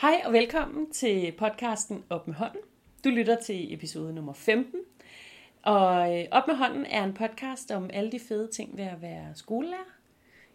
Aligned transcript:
Hej 0.00 0.22
og 0.24 0.32
velkommen 0.32 0.90
til 0.90 1.32
podcasten 1.38 2.04
Op 2.10 2.26
med 2.26 2.34
hånden. 2.34 2.60
Du 3.04 3.08
lytter 3.08 3.36
til 3.36 3.74
episode 3.74 4.14
nummer 4.14 4.32
15. 4.32 4.80
Og 5.62 6.18
øh, 6.18 6.24
Op 6.30 6.46
med 6.46 6.54
hånden 6.54 6.86
er 6.86 7.04
en 7.04 7.14
podcast 7.14 7.70
om 7.70 7.90
alle 7.92 8.12
de 8.12 8.20
fede 8.20 8.48
ting 8.52 8.76
ved 8.76 8.84
at 8.84 9.02
være 9.02 9.34
skolelærer 9.34 9.96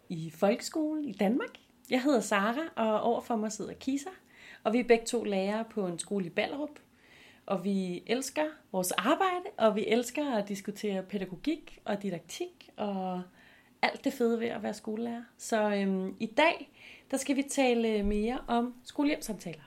i 0.09 0.31
folkeskolen 0.35 1.05
i 1.05 1.11
Danmark. 1.11 1.49
Jeg 1.89 2.01
hedder 2.01 2.19
Sara, 2.19 2.61
og 2.75 3.01
overfor 3.01 3.35
mig 3.35 3.51
sidder 3.51 3.73
Kisa. 3.73 4.09
Og 4.63 4.73
vi 4.73 4.79
er 4.79 4.83
begge 4.83 5.05
to 5.05 5.23
lærere 5.23 5.65
på 5.69 5.87
en 5.87 5.99
skole 5.99 6.25
i 6.25 6.29
Ballerup. 6.29 6.79
Og 7.45 7.63
vi 7.63 8.03
elsker 8.07 8.45
vores 8.71 8.91
arbejde, 8.91 9.45
og 9.57 9.75
vi 9.75 9.85
elsker 9.87 10.35
at 10.35 10.47
diskutere 10.47 11.03
pædagogik 11.03 11.79
og 11.85 12.03
didaktik 12.03 12.69
og 12.77 13.21
alt 13.85 14.03
det 14.03 14.13
fede 14.13 14.39
ved 14.39 14.47
at 14.47 14.63
være 14.63 14.73
skolelærer. 14.73 15.23
Så 15.37 15.61
øhm, 15.61 16.15
i 16.19 16.25
dag, 16.25 16.69
der 17.11 17.17
skal 17.17 17.35
vi 17.35 17.43
tale 17.43 18.03
mere 18.03 18.39
om 18.47 18.73
skolehjemsamtaler. 18.83 19.61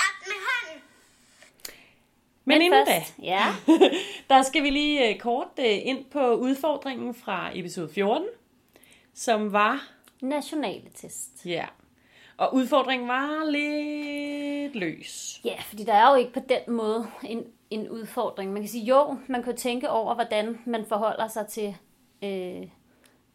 Op 0.00 0.26
med 0.26 0.34
hånden. 0.48 0.82
Men, 2.44 2.58
Men 2.58 2.62
inden 2.62 2.86
først, 2.86 3.16
da, 3.16 3.22
ja. 3.22 3.44
der 4.34 4.42
skal 4.42 4.62
vi 4.62 4.70
lige 4.70 5.08
øh, 5.08 5.18
kort 5.18 5.48
øh, 5.58 5.86
ind 5.86 6.04
på 6.04 6.34
udfordringen 6.34 7.14
fra 7.14 7.50
episode 7.54 7.88
14, 7.88 8.26
som 9.14 9.52
var, 9.52 9.88
Nationale 10.20 10.90
test. 10.94 11.46
ja, 11.46 11.66
og 12.36 12.54
udfordringen 12.54 13.08
var 13.08 13.50
lidt 13.50 14.74
løs. 14.74 15.40
Ja, 15.44 15.56
fordi 15.60 15.84
der 15.84 15.94
er 15.94 16.10
jo 16.10 16.16
ikke 16.16 16.32
på 16.32 16.40
den 16.48 16.74
måde 16.74 17.06
en, 17.24 17.44
en 17.70 17.88
udfordring. 17.88 18.52
Man 18.52 18.62
kan 18.62 18.68
sige, 18.68 18.84
jo, 18.84 19.16
man 19.26 19.42
kan 19.42 19.56
tænke 19.56 19.90
over, 19.90 20.14
hvordan 20.14 20.58
man 20.66 20.86
forholder 20.88 21.28
sig 21.28 21.46
til 21.46 21.76
øh, 22.22 22.68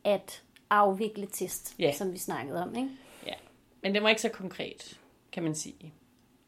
at 0.03 0.43
afvikle 0.69 1.27
test, 1.31 1.75
Ja. 1.79 1.91
som 1.93 2.13
vi 2.13 2.17
snakkede 2.17 2.61
om. 2.63 2.75
Ikke? 2.75 2.89
Ja, 3.27 3.33
men 3.81 3.93
det 3.93 4.03
var 4.03 4.09
ikke 4.09 4.21
så 4.21 4.29
konkret, 4.29 4.99
kan 5.31 5.43
man 5.43 5.55
sige. 5.55 5.93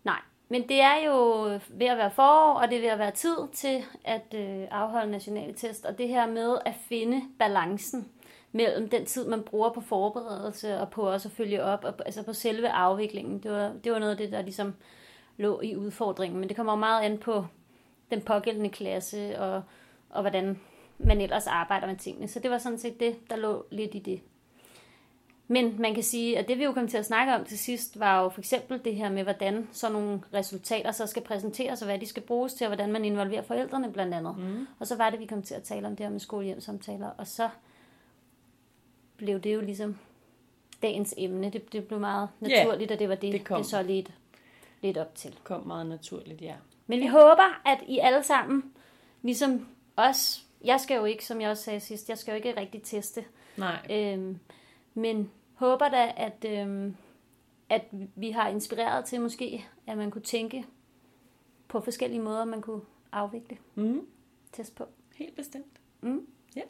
Nej, 0.03 0.19
men 0.49 0.69
det 0.69 0.81
er 0.81 0.95
jo 1.05 1.43
ved 1.69 1.87
at 1.87 1.97
være 1.97 2.11
forår, 2.11 2.53
og 2.53 2.69
det 2.69 2.77
er 2.77 2.81
ved 2.81 2.89
at 2.89 2.99
være 2.99 3.11
tid 3.11 3.37
til 3.53 3.83
at 4.03 4.33
øh, 4.35 4.67
afholde 4.71 5.11
nationale 5.11 5.53
test. 5.53 5.85
Og 5.85 5.97
det 5.97 6.07
her 6.07 6.27
med 6.27 6.57
at 6.65 6.73
finde 6.89 7.21
balancen 7.39 8.11
mellem 8.51 8.89
den 8.89 9.05
tid, 9.05 9.27
man 9.27 9.43
bruger 9.43 9.69
på 9.69 9.81
forberedelse 9.81 10.79
og 10.79 10.89
på 10.89 11.09
også 11.11 11.27
at 11.29 11.35
følge 11.35 11.63
op, 11.63 11.83
og, 11.83 11.93
altså 12.05 12.23
på 12.23 12.33
selve 12.33 12.69
afviklingen. 12.69 13.39
Det 13.39 13.51
var, 13.51 13.73
det 13.83 13.91
var 13.91 13.99
noget 13.99 14.11
af 14.11 14.17
det, 14.17 14.31
der 14.31 14.41
ligesom 14.41 14.75
lå 15.37 15.61
i 15.61 15.75
udfordringen. 15.75 16.39
Men 16.39 16.49
det 16.49 16.55
kommer 16.57 16.75
meget 16.75 17.01
an 17.03 17.17
på 17.17 17.45
den 18.11 18.21
pågældende 18.21 18.69
klasse, 18.69 19.39
og, 19.39 19.63
og 20.09 20.21
hvordan 20.21 20.59
man 20.97 21.21
ellers 21.21 21.47
arbejder 21.47 21.87
med 21.87 21.95
tingene. 21.95 22.27
Så 22.27 22.39
det 22.39 22.51
var 22.51 22.57
sådan 22.57 22.79
set 22.79 22.99
det, 22.99 23.29
der 23.29 23.35
lå 23.35 23.65
lidt 23.71 23.95
i 23.95 23.99
det. 23.99 24.21
Men 25.47 25.75
man 25.81 25.93
kan 25.93 26.03
sige, 26.03 26.39
at 26.39 26.47
det 26.47 26.57
vi 26.57 26.63
jo 26.63 26.71
kom 26.71 26.87
til 26.87 26.97
at 26.97 27.05
snakke 27.05 27.35
om 27.35 27.45
til 27.45 27.59
sidst, 27.59 27.99
var 27.99 28.23
jo 28.23 28.29
for 28.29 28.41
eksempel 28.41 28.85
det 28.85 28.95
her 28.95 29.09
med, 29.09 29.23
hvordan 29.23 29.67
sådan 29.71 29.93
nogle 29.93 30.21
resultater 30.33 30.91
så 30.91 31.07
skal 31.07 31.21
præsenteres, 31.21 31.81
og 31.81 31.85
hvad 31.85 31.99
de 31.99 32.05
skal 32.05 32.23
bruges 32.23 32.53
til, 32.53 32.67
og 32.67 32.69
hvordan 32.69 32.91
man 32.91 33.05
involverer 33.05 33.41
forældrene 33.41 33.91
blandt 33.91 34.13
andet. 34.13 34.37
Mm. 34.37 34.67
Og 34.79 34.87
så 34.87 34.95
var 34.95 35.09
det, 35.09 35.19
vi 35.19 35.25
kom 35.25 35.41
til 35.41 35.53
at 35.53 35.63
tale 35.63 35.87
om 35.87 35.95
det 35.95 36.05
her 36.05 36.11
med 36.11 36.19
skolehjemsamtaler, 36.19 37.09
og 37.17 37.27
så 37.27 37.49
blev 39.17 39.39
det 39.39 39.53
jo 39.53 39.61
ligesom 39.61 39.97
dagens 40.81 41.13
emne. 41.17 41.49
Det, 41.49 41.73
det 41.73 41.87
blev 41.87 41.99
meget 41.99 42.29
naturligt, 42.39 42.91
at 42.91 42.99
det 42.99 43.09
var 43.09 43.15
det, 43.15 43.33
det 43.33 43.45
kom. 43.45 43.57
det 43.57 43.65
så 43.65 43.81
lidt, 43.81 44.11
lidt 44.81 44.97
op 44.97 45.15
til. 45.15 45.35
Kom 45.43 45.67
meget 45.67 45.85
naturligt, 45.85 46.41
ja. 46.41 46.55
Men 46.87 46.99
vi 46.99 47.07
håber, 47.07 47.61
at 47.65 47.79
I 47.87 47.99
alle 47.99 48.23
sammen, 48.23 48.63
ligesom 49.21 49.67
os, 49.97 50.44
jeg 50.63 50.79
skal 50.79 50.95
jo 50.95 51.05
ikke, 51.05 51.25
som 51.25 51.41
jeg 51.41 51.49
også 51.49 51.63
sagde 51.63 51.79
sidst, 51.79 52.09
jeg 52.09 52.17
skal 52.17 52.31
jo 52.31 52.35
ikke 52.35 52.59
rigtig 52.59 52.83
teste, 52.83 53.25
Nej, 53.57 53.87
Øhm, 53.89 54.39
men 54.93 55.31
håber 55.55 55.89
da, 55.89 56.13
at, 56.17 56.45
øhm, 56.45 56.95
at 57.69 57.83
vi 58.15 58.31
har 58.31 58.49
inspireret 58.49 59.05
til 59.05 59.21
måske, 59.21 59.65
at 59.87 59.97
man 59.97 60.11
kunne 60.11 60.21
tænke 60.21 60.65
på 61.67 61.81
forskellige 61.81 62.21
måder, 62.21 62.45
man 62.45 62.61
kunne 62.61 62.81
afvikle 63.11 63.57
mm, 63.75 64.07
test 64.53 64.75
på. 64.75 64.87
helt 65.15 65.35
bestemt. 65.35 65.79
Mm. 66.01 66.27
Ja. 66.55 66.61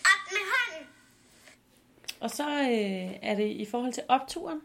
Op 0.00 0.32
med 0.32 0.40
hånden. 0.52 0.88
Og 2.20 2.30
så 2.30 2.44
øh, 2.48 3.18
er 3.22 3.34
det 3.34 3.48
i 3.50 3.64
forhold 3.64 3.92
til 3.92 4.02
opturen. 4.08 4.60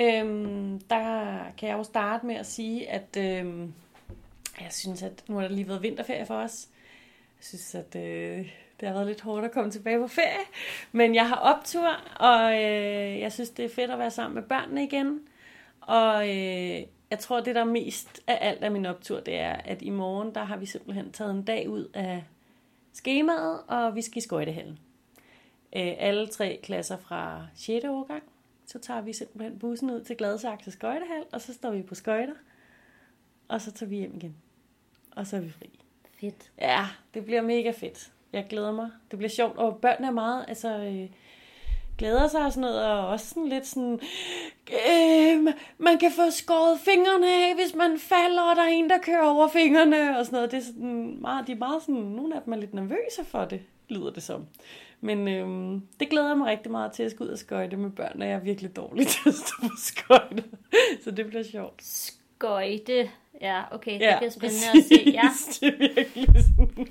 Øhm, 0.00 0.80
der 0.80 1.38
kan 1.58 1.68
jeg 1.68 1.78
jo 1.78 1.82
starte 1.82 2.26
med 2.26 2.34
at 2.34 2.46
sige, 2.46 2.90
at 2.90 3.16
øhm, 3.18 3.74
jeg 4.60 4.72
synes, 4.72 5.02
at 5.02 5.24
nu 5.28 5.34
har 5.34 5.42
der 5.42 5.54
lige 5.54 5.68
været 5.68 5.82
vinterferie 5.82 6.26
for 6.26 6.34
os. 6.34 6.68
Jeg 7.38 7.44
synes, 7.44 7.74
at 7.74 7.96
øh, 7.96 8.52
det 8.80 8.88
har 8.88 8.94
været 8.94 9.06
lidt 9.06 9.20
hårdt 9.20 9.44
at 9.44 9.52
komme 9.52 9.70
tilbage 9.70 9.98
på 9.98 10.08
ferie. 10.08 10.44
Men 10.92 11.14
jeg 11.14 11.28
har 11.28 11.36
optur, 11.36 11.88
og 12.20 12.52
øh, 12.54 13.20
jeg 13.20 13.32
synes, 13.32 13.50
det 13.50 13.64
er 13.64 13.68
fedt 13.68 13.90
at 13.90 13.98
være 13.98 14.10
sammen 14.10 14.34
med 14.34 14.42
børnene 14.42 14.84
igen. 14.84 15.20
Og 15.80 16.28
øh, 16.28 16.82
jeg 17.10 17.18
tror, 17.18 17.40
det 17.40 17.54
der 17.54 17.60
er 17.60 17.64
mest 17.64 18.20
af 18.26 18.38
alt 18.40 18.64
af 18.64 18.70
min 18.70 18.86
optur, 18.86 19.20
det 19.20 19.38
er, 19.38 19.52
at 19.52 19.82
i 19.82 19.90
morgen, 19.90 20.34
der 20.34 20.44
har 20.44 20.56
vi 20.56 20.66
simpelthen 20.66 21.12
taget 21.12 21.30
en 21.30 21.42
dag 21.42 21.68
ud 21.68 21.90
af 21.94 22.24
skemaet, 22.92 23.60
og 23.68 23.94
vi 23.94 24.02
skal 24.02 24.18
i 24.18 24.20
skøjtehallen 24.20 24.78
øh, 25.76 25.94
alle 25.98 26.26
tre 26.26 26.60
klasser 26.62 26.96
fra 26.96 27.46
6. 27.54 27.84
årgang. 27.84 28.22
Så 28.66 28.78
tager 28.78 29.00
vi 29.00 29.12
simpelthen 29.12 29.58
bussen 29.58 29.90
ud 29.90 30.04
til 30.04 30.16
Gladsaxe 30.16 30.70
Skøjtehal, 30.70 31.24
og 31.32 31.40
så 31.40 31.54
står 31.54 31.70
vi 31.70 31.82
på 31.82 31.94
skøjter, 31.94 32.34
og 33.48 33.60
så 33.60 33.72
tager 33.72 33.90
vi 33.90 33.96
hjem 33.96 34.14
igen. 34.16 34.36
Og 35.16 35.26
så 35.26 35.36
er 35.36 35.40
vi 35.40 35.50
fri. 35.50 35.70
Fedt. 36.20 36.50
Ja, 36.60 36.86
det 37.14 37.24
bliver 37.24 37.42
mega 37.42 37.70
fedt. 37.70 38.12
Jeg 38.32 38.46
glæder 38.48 38.72
mig. 38.72 38.90
Det 39.10 39.18
bliver 39.18 39.30
sjovt, 39.30 39.58
og 39.58 39.76
børnene 39.76 40.06
er 40.06 40.12
meget, 40.12 40.44
altså, 40.48 40.78
øh, 40.78 41.08
glæder 41.98 42.28
sig 42.28 42.44
og 42.44 42.52
sådan 42.52 42.60
noget, 42.60 42.84
og 42.84 43.08
også 43.08 43.26
sådan 43.26 43.48
lidt 43.48 43.66
sådan, 43.66 44.00
øh, 44.90 45.54
man 45.78 45.98
kan 45.98 46.12
få 46.12 46.30
skåret 46.30 46.80
fingrene 46.80 47.26
af, 47.26 47.54
hvis 47.54 47.74
man 47.74 47.98
falder, 47.98 48.42
og 48.42 48.56
der 48.56 48.62
er 48.62 48.68
en, 48.68 48.90
der 48.90 48.98
kører 48.98 49.28
over 49.28 49.48
fingrene, 49.48 50.18
og 50.18 50.26
sådan 50.26 50.36
noget. 50.36 50.50
Det 50.50 50.58
er 50.58 50.62
sådan 50.62 51.20
meget, 51.20 51.46
de 51.46 51.52
er 51.52 51.56
meget 51.56 51.82
sådan, 51.82 51.94
nogle 51.94 52.36
af 52.36 52.42
dem 52.42 52.52
er 52.52 52.56
lidt 52.56 52.74
nervøse 52.74 53.24
for 53.24 53.44
det, 53.44 53.60
lyder 53.88 54.10
det 54.10 54.22
som. 54.22 54.46
Men 55.00 55.28
øhm, 55.28 55.82
det 56.00 56.10
glæder 56.10 56.28
jeg 56.28 56.38
mig 56.38 56.46
rigtig 56.46 56.72
meget 56.72 56.92
til 56.92 57.02
at 57.02 57.10
skulle 57.10 57.28
ud 57.28 57.32
og 57.32 57.38
skøjte 57.38 57.76
med 57.76 57.90
børn, 57.90 58.22
og 58.22 58.28
jeg 58.28 58.34
er 58.34 58.40
virkelig 58.40 58.76
dårlig 58.76 59.06
til 59.22 59.28
at 59.28 59.34
stå 59.34 59.54
på 59.62 59.68
skøjte. 59.78 60.44
Så 61.04 61.10
det 61.10 61.26
bliver 61.26 61.42
sjovt. 61.42 61.82
Skøjte. 62.38 63.10
Ja, 63.40 63.62
okay. 63.70 64.00
Ja, 64.00 64.10
det 64.10 64.16
bliver 64.18 64.30
spændende 64.30 64.66
at 64.78 64.84
se. 64.84 65.10
Ja, 65.10 65.22
præcis. 65.28 65.58
Det 65.60 65.68
er 65.68 65.78
virkelig 65.78 66.26
sådan, 66.44 66.88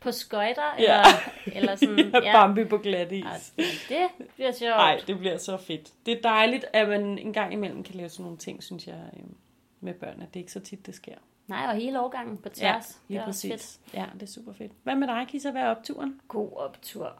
på 0.00 0.12
skøjter, 0.12 0.62
Ja. 0.78 1.00
eller, 1.00 1.58
eller 1.58 1.76
sådan. 1.76 1.98
ja. 2.10 2.20
Ja. 2.28 2.32
Bambi 2.32 2.64
på 2.64 2.78
glat 2.78 3.12
is. 3.12 3.24
Ej, 3.24 3.64
Det 3.88 4.26
bliver 4.34 4.52
sjovt. 4.52 4.70
Nej, 4.76 5.00
det 5.06 5.18
bliver 5.18 5.36
så 5.36 5.56
fedt. 5.56 5.90
Det 6.06 6.18
er 6.18 6.22
dejligt, 6.22 6.64
at 6.72 6.88
man 6.88 7.18
en 7.18 7.32
gang 7.32 7.52
imellem 7.52 7.82
kan 7.82 7.94
lave 7.94 8.08
sådan 8.08 8.22
nogle 8.22 8.38
ting, 8.38 8.62
synes 8.62 8.86
jeg, 8.86 9.00
øhm, 9.16 9.34
med 9.80 9.94
børn. 9.94 10.22
At 10.22 10.28
det 10.34 10.36
er 10.36 10.42
ikke 10.42 10.52
så 10.52 10.60
tit, 10.60 10.86
det 10.86 10.94
sker. 10.94 11.14
Nej, 11.46 11.66
og 11.68 11.74
hele 11.74 12.00
årgangen 12.00 12.36
på 12.36 12.48
Ja, 12.48 12.54
tværs. 12.54 13.00
lige 13.08 13.18
det 13.18 13.24
er 13.24 13.28
også 13.28 13.42
fedt. 13.42 13.52
præcis. 13.52 13.80
Ja, 13.94 14.04
det 14.14 14.22
er 14.22 14.26
super 14.26 14.52
fedt. 14.52 14.72
Hvad 14.82 14.94
med 14.96 15.08
dig, 15.08 15.24
Kisa? 15.28 15.50
Hvad 15.50 15.62
er 15.62 15.68
opturen? 15.70 16.20
god 16.28 16.50
optur. 16.56 17.12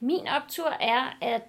Min 0.00 0.28
optur 0.28 0.68
er, 0.80 1.16
at, 1.20 1.42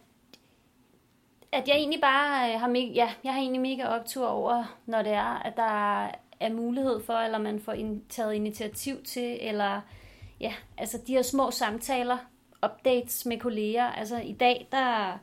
at 1.54 1.68
jeg 1.68 1.76
egentlig 1.76 2.02
bare 2.02 2.54
øh, 2.54 2.60
har, 2.60 2.68
mega, 2.68 2.92
ja, 2.94 3.10
jeg 3.24 3.34
har 3.34 3.40
egentlig 3.40 3.62
mega 3.62 3.88
optur 3.88 4.28
over, 4.28 4.78
når 4.86 5.02
det 5.02 5.12
er, 5.12 5.42
at 5.46 5.58
der 5.58 6.04
er 6.40 6.54
mulighed 6.54 7.04
for, 7.06 7.14
eller 7.14 7.38
man 7.38 7.60
får 7.60 7.72
in- 7.72 8.04
taget 8.10 8.34
initiativ 8.34 9.04
til, 9.04 9.38
eller 9.42 9.82
ja, 10.40 10.54
altså 10.78 10.98
de 11.08 11.14
her 11.14 11.22
små 11.22 11.52
samtaler, 11.52 12.18
updates 12.66 13.26
med 13.26 13.40
kolleger. 13.40 13.86
Altså 13.86 14.18
i 14.18 14.34
dag, 14.34 14.68
der 14.72 15.20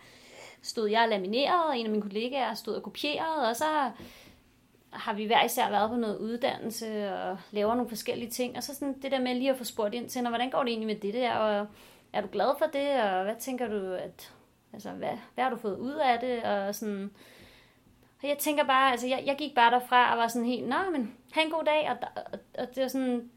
stod 0.62 0.88
jeg 0.88 1.02
og 1.02 1.08
laminerede, 1.08 1.66
og 1.66 1.78
en 1.78 1.86
af 1.86 1.90
mine 1.90 2.02
kollegaer 2.02 2.54
stod 2.54 2.74
og 2.74 2.82
kopierede, 2.82 3.48
og 3.48 3.56
så 3.56 3.90
har 4.90 5.12
vi 5.12 5.24
hver 5.24 5.44
især 5.44 5.70
været 5.70 5.90
på 5.90 5.96
noget 5.96 6.18
uddannelse 6.18 7.14
og 7.14 7.38
laver 7.50 7.74
nogle 7.74 7.88
forskellige 7.88 8.30
ting. 8.30 8.56
Og 8.56 8.62
så 8.62 8.74
sådan 8.74 9.02
det 9.02 9.12
der 9.12 9.20
med 9.20 9.34
lige 9.34 9.50
at 9.50 9.58
få 9.58 9.64
spurgt 9.64 9.94
ind 9.94 10.08
til, 10.08 10.28
hvordan 10.28 10.50
går 10.50 10.62
det 10.62 10.68
egentlig 10.68 10.86
med 10.86 10.96
det 10.96 11.14
der, 11.14 11.32
og 11.32 11.66
er 12.12 12.20
du 12.20 12.28
glad 12.32 12.50
for 12.58 12.66
det, 12.66 13.02
og 13.02 13.24
hvad 13.24 13.34
tænker 13.38 13.68
du, 13.68 13.92
at, 13.92 14.32
altså, 14.72 14.90
hvad, 14.90 15.18
hvad 15.34 15.44
har 15.44 15.50
du 15.50 15.56
fået 15.56 15.78
ud 15.78 15.94
af 15.94 16.20
det, 16.20 16.42
og 16.42 16.74
sådan... 16.74 17.10
Og 18.22 18.28
jeg 18.28 18.38
tænker 18.38 18.64
bare, 18.64 18.90
altså 18.90 19.06
jeg, 19.06 19.22
jeg 19.26 19.36
gik 19.38 19.54
bare 19.54 19.70
derfra 19.70 20.12
og 20.12 20.18
var 20.18 20.28
sådan 20.28 20.48
helt, 20.48 20.68
nå, 20.68 20.76
men 20.92 21.16
have 21.32 21.44
en 21.44 21.52
god 21.52 21.64
dag, 21.64 21.90
og, 21.90 21.96
og, 22.16 22.38
og 22.58 22.74
det 22.74 22.84
er 22.84 22.88
sådan 22.88 23.30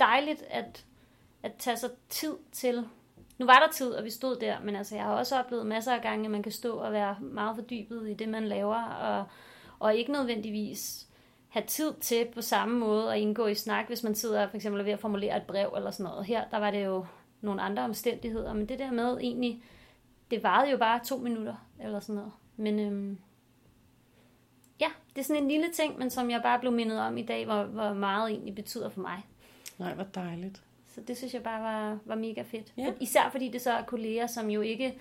dejligt 0.00 0.42
at, 0.50 0.84
at 1.42 1.52
tage 1.58 1.76
sig 1.76 1.90
tid 2.08 2.34
til. 2.52 2.88
Nu 3.38 3.46
var 3.46 3.58
der 3.66 3.72
tid, 3.72 3.92
og 3.92 4.04
vi 4.04 4.10
stod 4.10 4.36
der, 4.36 4.60
men 4.60 4.76
altså 4.76 4.94
jeg 4.94 5.04
har 5.04 5.14
også 5.14 5.38
oplevet 5.38 5.66
masser 5.66 5.92
af 5.92 6.02
gange, 6.02 6.24
at 6.24 6.30
man 6.30 6.42
kan 6.42 6.52
stå 6.52 6.76
og 6.76 6.92
være 6.92 7.16
meget 7.20 7.56
fordybet 7.56 8.10
i 8.10 8.14
det, 8.14 8.28
man 8.28 8.44
laver, 8.44 8.82
og, 8.82 9.24
og 9.78 9.94
ikke 9.94 10.12
nødvendigvis 10.12 11.06
have 11.48 11.66
tid 11.66 11.94
til 12.00 12.26
på 12.34 12.42
samme 12.42 12.78
måde 12.78 13.12
at 13.14 13.20
indgå 13.20 13.46
i 13.46 13.54
snak, 13.54 13.86
hvis 13.86 14.02
man 14.02 14.14
sidder 14.14 14.48
for 14.48 14.56
eksempel 14.56 14.84
ved 14.84 14.92
at 14.92 15.00
formulere 15.00 15.36
et 15.36 15.42
brev 15.42 15.72
eller 15.76 15.90
sådan 15.90 16.10
noget. 16.10 16.26
Her, 16.26 16.44
der 16.50 16.58
var 16.58 16.70
det 16.70 16.84
jo 16.84 17.06
nogle 17.40 17.62
andre 17.62 17.82
omstændigheder, 17.82 18.52
men 18.52 18.68
det 18.68 18.78
der 18.78 18.90
med 18.90 19.18
egentlig, 19.20 19.62
det 20.30 20.42
varede 20.42 20.70
jo 20.70 20.76
bare 20.76 21.00
to 21.04 21.16
minutter 21.16 21.66
eller 21.80 22.00
sådan 22.00 22.14
noget. 22.14 22.32
Men 22.56 22.78
øhm, 22.78 23.18
ja, 24.80 24.88
det 25.14 25.20
er 25.20 25.24
sådan 25.24 25.42
en 25.42 25.48
lille 25.48 25.72
ting, 25.72 25.98
men 25.98 26.10
som 26.10 26.30
jeg 26.30 26.42
bare 26.42 26.58
blev 26.58 26.72
mindet 26.72 27.00
om 27.00 27.16
i 27.16 27.22
dag, 27.22 27.44
hvor, 27.44 27.64
hvor 27.64 27.92
meget 27.92 28.30
egentlig 28.30 28.54
betyder 28.54 28.88
for 28.88 29.00
mig. 29.00 29.22
Nej, 29.78 29.94
hvor 29.94 30.04
dejligt. 30.04 30.62
Så 30.86 31.00
det 31.00 31.16
synes 31.16 31.34
jeg 31.34 31.42
bare 31.42 31.62
var, 31.62 31.98
var 32.04 32.14
mega 32.14 32.42
fedt. 32.42 32.72
Ja. 32.76 32.86
For, 32.86 32.94
især 33.00 33.30
fordi 33.30 33.48
det 33.48 33.60
så 33.60 33.70
er 33.70 33.82
kolleger, 33.82 34.26
som 34.26 34.50
jo 34.50 34.60
ikke 34.60 34.98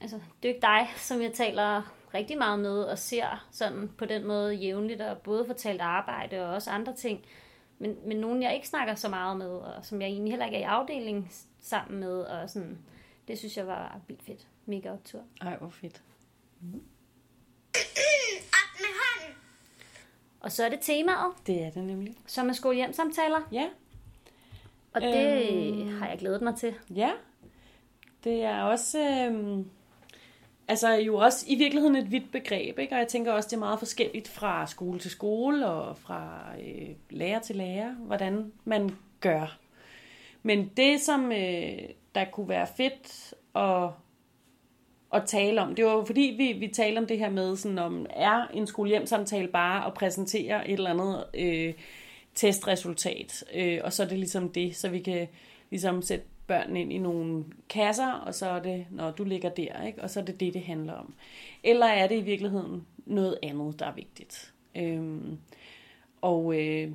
altså, 0.00 0.16
det 0.16 0.48
er 0.48 0.52
jo 0.52 0.54
ikke 0.54 0.66
dig, 0.66 0.88
som 0.96 1.22
jeg 1.22 1.32
taler 1.32 1.94
rigtig 2.14 2.38
meget 2.38 2.60
med 2.60 2.82
og 2.82 2.98
ser 2.98 3.46
sådan 3.50 3.90
på 3.98 4.04
den 4.04 4.26
måde 4.26 4.54
jævnligt, 4.54 5.00
og 5.00 5.18
både 5.18 5.46
fortalt 5.46 5.80
arbejde 5.80 6.44
og 6.44 6.54
også 6.54 6.70
andre 6.70 6.94
ting. 6.94 7.24
Men, 7.78 7.96
men 8.06 8.16
nogen, 8.16 8.42
jeg 8.42 8.54
ikke 8.54 8.68
snakker 8.68 8.94
så 8.94 9.08
meget 9.08 9.36
med, 9.36 9.50
og 9.50 9.84
som 9.84 10.00
jeg 10.00 10.08
egentlig 10.08 10.32
heller 10.32 10.46
ikke 10.46 10.56
er 10.56 10.60
i 10.60 10.64
afdeling 10.64 11.32
sammen 11.60 12.00
med, 12.00 12.20
og 12.20 12.50
sådan, 12.50 12.78
det 13.28 13.38
synes 13.38 13.56
jeg 13.56 13.66
var 13.66 14.00
vildt 14.08 14.22
fedt. 14.22 14.46
Mega 14.66 14.92
optur. 14.92 15.20
Ej, 15.40 15.56
hvor 15.56 15.68
fedt. 15.70 16.02
Hånden. 16.60 16.82
Og 20.40 20.52
så 20.52 20.64
er 20.64 20.68
det 20.68 20.78
temaet, 20.82 21.32
Det 21.46 21.62
er 21.62 21.70
det 21.70 21.84
nemlig. 21.84 22.14
som 22.26 22.48
er 22.48 22.52
skole-hjem-samtaler. 22.52 23.48
Ja, 23.52 23.68
Og 24.94 25.00
det 25.00 25.48
Øhm. 25.50 25.88
har 25.98 26.08
jeg 26.08 26.18
glædet 26.18 26.42
mig 26.42 26.56
til. 26.56 26.74
ja. 26.94 27.10
Det 28.24 28.42
er 28.42 28.62
også... 28.62 28.98
Øhm, 29.30 29.70
altså 30.68 30.88
jo 30.92 31.16
også 31.16 31.46
i 31.48 31.54
virkeligheden 31.54 31.96
et 31.96 32.10
vidt 32.10 32.32
begreb, 32.32 32.78
ikke? 32.78 32.94
og 32.94 32.98
jeg 32.98 33.08
tænker 33.08 33.32
også, 33.32 33.48
det 33.48 33.56
er 33.56 33.58
meget 33.60 33.78
forskelligt 33.78 34.28
fra 34.28 34.66
skole 34.66 34.98
til 34.98 35.10
skole 35.10 35.66
og 35.66 35.98
fra 35.98 36.44
øh, 36.60 36.88
lærer 37.10 37.38
til 37.40 37.56
lærer, 37.56 37.92
hvordan 37.94 38.52
man 38.64 38.96
gør. 39.20 39.58
Men 40.42 40.68
det, 40.76 41.00
som 41.00 41.32
øh, 41.32 41.78
der 42.14 42.24
kunne 42.24 42.48
være 42.48 42.66
fedt 42.76 43.34
at, 43.54 43.90
at 45.14 45.22
tale 45.26 45.60
om, 45.60 45.74
det 45.74 45.84
var 45.84 45.92
jo 45.92 46.04
fordi, 46.04 46.34
vi, 46.38 46.52
vi 46.52 46.68
talte 46.68 46.98
om 46.98 47.06
det 47.06 47.18
her 47.18 47.30
med, 47.30 47.56
sådan 47.56 47.78
om, 47.78 48.06
er 48.10 48.46
en 48.54 48.66
skolehjemsamtale 48.66 49.48
bare 49.48 49.86
at 49.86 49.94
præsentere 49.94 50.68
et 50.68 50.72
eller 50.72 50.90
andet 50.90 51.24
øh, 51.34 51.74
testresultat, 52.34 53.44
øh, 53.54 53.80
og 53.84 53.92
så 53.92 54.02
er 54.02 54.08
det 54.08 54.18
ligesom 54.18 54.48
det, 54.48 54.76
så 54.76 54.88
vi 54.88 54.98
kan 54.98 55.28
ligesom 55.70 56.02
sætte 56.02 56.24
børnene 56.46 56.80
ind 56.80 56.92
i 56.92 56.98
nogle 56.98 57.44
kasser, 57.68 58.12
og 58.12 58.34
så 58.34 58.46
er 58.46 58.62
det, 58.62 58.86
når 58.90 59.10
du 59.10 59.24
ligger 59.24 59.48
der, 59.48 59.86
ikke? 59.86 60.02
og 60.02 60.10
så 60.10 60.20
er 60.20 60.24
det 60.24 60.40
det, 60.40 60.54
det 60.54 60.62
handler 60.62 60.92
om. 60.92 61.14
Eller 61.64 61.86
er 61.86 62.06
det 62.06 62.18
i 62.18 62.22
virkeligheden 62.22 62.86
noget 63.06 63.38
andet, 63.42 63.78
der 63.78 63.86
er 63.86 63.94
vigtigt? 63.94 64.52
Øhm, 64.76 65.38
og 66.20 66.60
øh, 66.60 66.92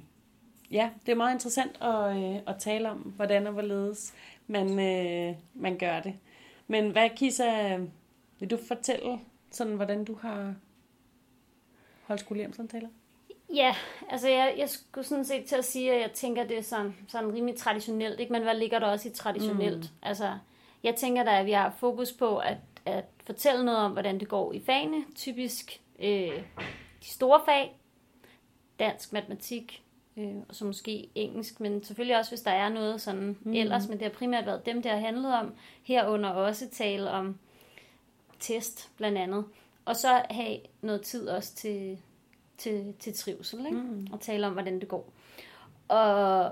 ja, 0.72 0.90
det 1.06 1.12
er 1.12 1.16
meget 1.16 1.34
interessant 1.34 1.82
at, 1.82 2.18
øh, 2.18 2.36
at 2.48 2.56
tale 2.60 2.90
om, 2.90 2.98
hvordan 2.98 3.48
og 3.48 3.54
hvorledes 3.54 4.14
man, 4.48 4.80
øh, 4.80 5.36
man 5.54 5.78
gør 5.78 6.00
det. 6.00 6.14
Men 6.68 6.92
hvad, 6.92 7.10
Kisa, 7.16 7.78
vil 8.40 8.50
du 8.50 8.58
fortælle, 8.68 9.20
sådan, 9.52 9.74
hvordan 9.74 10.06
du 10.06 10.16
har 10.16 10.56
holdt 12.04 12.22
skolehjemsamtaler? 12.22 12.90
Ja, 13.56 13.76
altså 14.10 14.30
jeg, 14.30 14.56
jeg 14.58 14.70
skulle 14.70 15.08
sådan 15.08 15.26
set 15.26 15.46
til 15.46 15.56
at 15.56 15.66
sige, 15.66 15.94
at 15.94 16.02
jeg 16.02 16.12
tænker, 16.12 16.44
at 16.44 16.50
det 16.50 16.58
er 16.58 16.62
sådan, 16.62 16.96
sådan 17.08 17.34
rimelig 17.34 17.56
traditionelt, 17.56 18.20
ikke? 18.20 18.34
men 18.34 18.44
hvad 18.44 18.56
ligger 18.56 18.80
der 18.80 18.88
også 18.88 19.10
i 19.10 19.12
traditionelt? 19.12 19.78
Mm. 19.78 19.98
Altså, 20.02 20.38
jeg 20.84 20.96
tænker 20.96 21.24
da, 21.24 21.40
at 21.40 21.46
vi 21.46 21.52
har 21.52 21.76
fokus 21.78 22.12
på 22.12 22.38
at, 22.38 22.58
at 22.86 23.06
fortælle 23.26 23.66
noget 23.66 23.80
om, 23.80 23.92
hvordan 23.92 24.20
det 24.20 24.28
går 24.28 24.54
i 24.54 24.60
fagene, 24.60 25.04
typisk 25.16 25.82
øh, 26.00 26.44
de 27.04 27.10
store 27.10 27.42
fag, 27.46 27.80
dansk, 28.80 29.14
matematik, 29.14 29.84
øh, 30.18 30.36
og 30.50 30.56
så 30.56 30.66
måske 30.66 31.10
engelsk, 31.16 31.60
men 31.60 31.84
selvfølgelig 31.84 32.18
også, 32.18 32.32
hvis 32.32 32.42
der 32.42 32.52
er 32.52 32.70
noget 32.70 33.02
sådan 33.02 33.38
mm. 33.42 33.54
ellers, 33.54 33.88
men 33.88 34.00
det 34.00 34.08
har 34.08 34.14
primært 34.14 34.46
været 34.46 34.66
dem, 34.66 34.82
det 34.82 34.92
har 34.92 35.00
handlet 35.00 35.34
om, 35.34 35.54
herunder 35.84 36.30
også 36.30 36.70
tale 36.70 37.12
om 37.12 37.38
test, 38.40 38.90
blandt 38.98 39.18
andet, 39.18 39.46
og 39.86 39.96
så 39.96 40.22
have 40.30 40.58
noget 40.82 41.02
tid 41.02 41.28
også 41.28 41.56
til, 41.56 42.00
til, 42.58 42.94
til 43.00 43.14
trivsel, 43.14 43.66
ikke? 43.66 43.78
Mm. 43.78 44.08
og 44.12 44.22
tale 44.22 44.48
om, 44.48 44.54
hvordan 44.54 44.80
det 44.80 44.88
går. 44.88 45.14
Og, 45.88 46.52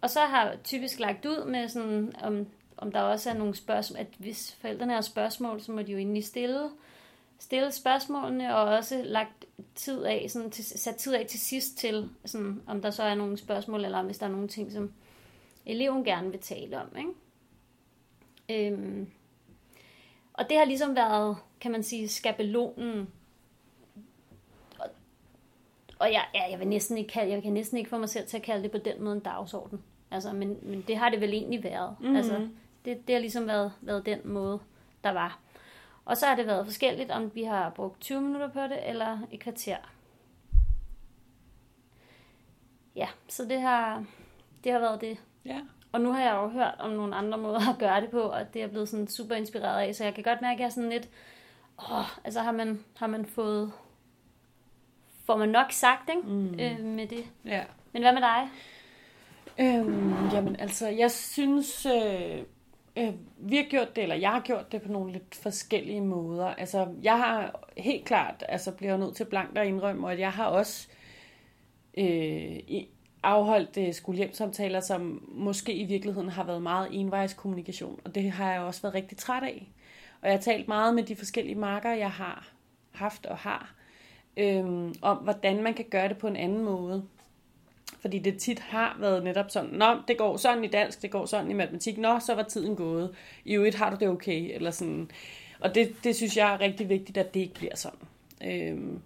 og 0.00 0.10
så 0.10 0.20
har 0.20 0.46
jeg 0.46 0.58
typisk 0.64 1.00
lagt 1.00 1.26
ud 1.26 1.44
med 1.44 1.68
sådan, 1.68 2.12
om, 2.22 2.46
om 2.76 2.92
der 2.92 3.00
også 3.00 3.30
er 3.30 3.34
nogle 3.34 3.54
spørgsmål, 3.54 3.98
at 3.98 4.06
hvis 4.18 4.56
forældrene 4.60 4.92
har 4.92 5.00
spørgsmål, 5.00 5.60
så 5.60 5.72
må 5.72 5.82
de 5.82 5.92
jo 5.92 5.98
egentlig 5.98 6.24
stille, 6.24 6.70
stille 7.40 7.72
spørgsmålene, 7.72 8.56
og 8.56 8.62
også 8.62 9.02
lagt 9.04 9.44
tid 9.74 10.04
af, 10.04 10.26
sådan 10.28 10.50
til, 10.50 10.64
sat 10.64 10.96
tid 10.96 11.14
af 11.14 11.26
til 11.26 11.40
sidst 11.40 11.78
til, 11.78 12.10
sådan, 12.24 12.62
om 12.66 12.82
der 12.82 12.90
så 12.90 13.02
er 13.02 13.14
nogle 13.14 13.36
spørgsmål, 13.36 13.84
eller 13.84 14.02
hvis 14.02 14.18
der 14.18 14.26
er 14.26 14.30
nogle 14.30 14.48
ting, 14.48 14.72
som 14.72 14.92
eleven 15.66 16.04
gerne 16.04 16.30
vil 16.30 16.40
tale 16.40 16.80
om. 16.80 16.88
Ikke? 16.98 18.72
Øhm, 18.72 19.10
og 20.32 20.50
det 20.50 20.58
har 20.58 20.64
ligesom 20.64 20.96
været, 20.96 21.36
kan 21.60 21.72
man 21.72 21.82
sige, 21.82 22.08
skabelonen 22.08 23.08
og 26.00 26.12
jeg, 26.12 26.24
ja, 26.34 26.50
jeg, 26.50 26.58
vil 26.58 26.68
næsten 26.68 26.98
ikke 26.98 27.10
kalde, 27.12 27.32
jeg 27.32 27.42
kan 27.42 27.52
næsten 27.52 27.78
ikke 27.78 27.90
få 27.90 27.98
mig 27.98 28.08
selv 28.08 28.26
til 28.26 28.36
at 28.36 28.42
kalde 28.42 28.62
det 28.62 28.70
på 28.70 28.78
den 28.78 29.02
måde 29.02 29.14
en 29.14 29.20
dagsorden. 29.20 29.82
Altså, 30.10 30.32
men, 30.32 30.58
men 30.62 30.84
det 30.88 30.96
har 30.96 31.08
det 31.08 31.20
vel 31.20 31.32
egentlig 31.32 31.64
været. 31.64 31.96
Mm-hmm. 32.00 32.16
Altså, 32.16 32.48
det, 32.84 33.06
det 33.06 33.14
har 33.14 33.20
ligesom 33.20 33.46
været, 33.46 33.72
været 33.80 34.06
den 34.06 34.18
måde, 34.24 34.58
der 35.04 35.10
var. 35.10 35.38
Og 36.04 36.16
så 36.16 36.26
har 36.26 36.34
det 36.34 36.46
været 36.46 36.66
forskelligt, 36.66 37.10
om 37.10 37.34
vi 37.34 37.42
har 37.42 37.70
brugt 37.70 38.00
20 38.00 38.20
minutter 38.20 38.48
på 38.48 38.60
det, 38.60 38.88
eller 38.88 39.18
et 39.30 39.40
kvarter. 39.40 39.76
Ja, 42.96 43.08
så 43.28 43.44
det 43.44 43.60
har, 43.60 44.04
det 44.64 44.72
har 44.72 44.78
været 44.78 45.00
det. 45.00 45.18
Ja. 45.44 45.60
Og 45.92 46.00
nu 46.00 46.12
har 46.12 46.22
jeg 46.22 46.34
jo 46.34 46.48
hørt 46.48 46.74
om 46.78 46.90
nogle 46.90 47.14
andre 47.14 47.38
måder 47.38 47.70
at 47.72 47.78
gøre 47.78 48.00
det 48.00 48.10
på, 48.10 48.20
og 48.20 48.40
det 48.54 48.60
er 48.60 48.64
jeg 48.64 48.70
blevet 48.70 48.88
sådan 48.88 49.08
super 49.08 49.34
inspireret 49.34 49.80
af, 49.88 49.94
så 49.94 50.04
jeg 50.04 50.14
kan 50.14 50.24
godt 50.24 50.42
mærke, 50.42 50.54
at 50.54 50.60
jeg 50.60 50.66
er 50.66 50.70
sådan 50.70 50.90
lidt, 50.90 51.08
åh, 51.78 52.24
altså 52.24 52.40
har 52.40 52.52
man, 52.52 52.84
har 52.96 53.06
man 53.06 53.26
fået, 53.26 53.72
får 55.26 55.36
man 55.36 55.48
nok 55.48 55.72
sagt, 55.72 56.10
ikke? 56.10 56.28
Mm. 56.28 56.60
Øh, 56.60 56.80
med 56.84 57.06
det. 57.06 57.24
ja. 57.44 57.64
Men 57.92 58.02
hvad 58.02 58.12
med 58.12 58.22
dig? 58.22 58.48
Øhm, 59.58 60.28
jamen 60.32 60.56
altså, 60.56 60.88
jeg 60.88 61.10
synes, 61.10 61.86
øh, 61.86 62.42
øh, 62.96 63.12
vi 63.38 63.56
har 63.56 63.64
gjort 63.70 63.96
det, 63.96 64.02
eller 64.02 64.16
jeg 64.16 64.30
har 64.30 64.40
gjort 64.40 64.72
det 64.72 64.82
på 64.82 64.92
nogle 64.92 65.12
lidt 65.12 65.34
forskellige 65.34 66.00
måder. 66.00 66.46
Altså, 66.46 66.88
jeg 67.02 67.18
har 67.18 67.60
helt 67.76 68.04
klart, 68.04 68.44
altså 68.48 68.72
bliver 68.72 68.96
nødt 68.96 69.16
til 69.16 69.24
blankt 69.24 69.58
at 69.58 69.66
indrømme, 69.66 70.12
at 70.12 70.18
jeg 70.18 70.32
har 70.32 70.44
også 70.46 70.88
øh, 71.98 72.56
i- 72.56 72.88
afholdt 73.22 73.76
øh, 73.76 73.94
skolehjemsamtaler, 73.94 74.80
som 74.80 75.28
måske 75.28 75.72
i 75.74 75.84
virkeligheden 75.84 76.28
har 76.28 76.44
været 76.44 76.62
meget 76.62 76.88
envejskommunikation, 76.92 78.00
og 78.04 78.14
det 78.14 78.30
har 78.30 78.52
jeg 78.52 78.60
også 78.60 78.82
været 78.82 78.94
rigtig 78.94 79.18
træt 79.18 79.42
af. 79.42 79.68
Og 80.22 80.28
jeg 80.28 80.36
har 80.36 80.40
talt 80.42 80.68
meget 80.68 80.94
med 80.94 81.02
de 81.02 81.16
forskellige 81.16 81.54
marker, 81.54 81.90
jeg 81.92 82.10
har 82.10 82.48
haft 82.92 83.26
og 83.26 83.36
har, 83.36 83.74
øh, 84.36 84.64
om 85.02 85.16
hvordan 85.16 85.62
man 85.62 85.74
kan 85.74 85.84
gøre 85.90 86.08
det 86.08 86.18
på 86.18 86.26
en 86.26 86.36
anden 86.36 86.64
måde. 86.64 87.04
Fordi 88.00 88.18
det 88.18 88.38
tit 88.38 88.58
har 88.58 88.96
været 89.00 89.24
netop 89.24 89.50
sådan, 89.50 89.70
nå, 89.70 89.96
det 90.08 90.18
går 90.18 90.36
sådan 90.36 90.64
i 90.64 90.68
dansk, 90.68 91.02
det 91.02 91.10
går 91.10 91.26
sådan 91.26 91.50
i 91.50 91.54
matematik, 91.54 91.98
nå, 91.98 92.18
så 92.20 92.34
var 92.34 92.42
tiden 92.42 92.76
gået. 92.76 93.14
I 93.44 93.54
øvrigt 93.54 93.76
har 93.76 93.90
du 93.90 93.96
det 94.00 94.08
okay, 94.08 94.54
eller 94.54 94.70
sådan. 94.70 95.10
Og 95.60 95.74
det, 95.74 95.94
det 96.04 96.16
synes 96.16 96.36
jeg 96.36 96.54
er 96.54 96.60
rigtig 96.60 96.88
vigtigt, 96.88 97.18
at 97.18 97.34
det 97.34 97.40
ikke 97.40 97.54
bliver 97.54 97.76
sådan. 97.76 97.98
Øhm, 98.44 99.02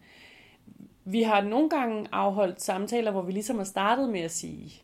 vi 1.04 1.22
har 1.22 1.40
nogle 1.40 1.70
gange 1.70 2.06
afholdt 2.12 2.62
samtaler, 2.62 3.10
hvor 3.10 3.22
vi 3.22 3.32
ligesom 3.32 3.56
har 3.56 3.64
startet 3.64 4.08
med 4.08 4.20
at 4.20 4.30
sige, 4.30 4.82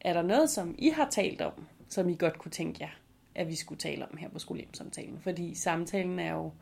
er 0.00 0.12
der 0.12 0.22
noget, 0.22 0.50
som 0.50 0.74
I 0.78 0.88
har 0.88 1.08
talt 1.10 1.40
om, 1.40 1.52
som 1.88 2.08
I 2.08 2.14
godt 2.14 2.38
kunne 2.38 2.52
tænke 2.52 2.78
jer, 2.80 2.90
at 3.34 3.48
vi 3.48 3.54
skulle 3.54 3.78
tale 3.78 4.06
om 4.10 4.16
her 4.16 4.28
på 4.28 4.38
skolehjemsamtalen? 4.38 5.20
Fordi 5.20 5.54
samtalen 5.54 6.18
er 6.18 6.32
jo, 6.32 6.52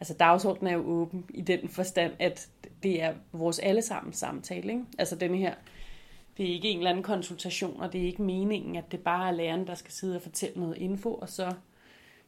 altså 0.00 0.14
dagsordenen 0.14 0.72
er 0.72 0.76
jo 0.76 0.84
åben 0.86 1.24
i 1.34 1.40
den 1.40 1.68
forstand, 1.68 2.12
at 2.18 2.48
det 2.82 3.02
er 3.02 3.14
vores 3.32 3.58
allesammens 3.58 4.16
samtale. 4.16 4.72
Ikke? 4.72 4.84
Altså 4.98 5.16
denne 5.16 5.36
her, 5.36 5.54
det 6.38 6.48
er 6.48 6.54
ikke 6.54 6.68
en 6.68 6.78
eller 6.78 6.90
anden 6.90 7.04
konsultation, 7.04 7.80
og 7.80 7.92
det 7.92 8.00
er 8.00 8.06
ikke 8.06 8.22
meningen, 8.22 8.76
at 8.76 8.92
det 8.92 9.00
bare 9.00 9.28
er 9.28 9.32
læreren, 9.32 9.66
der 9.66 9.74
skal 9.74 9.92
sidde 9.92 10.16
og 10.16 10.22
fortælle 10.22 10.60
noget 10.60 10.76
info, 10.76 11.14
og 11.14 11.28
så 11.28 11.54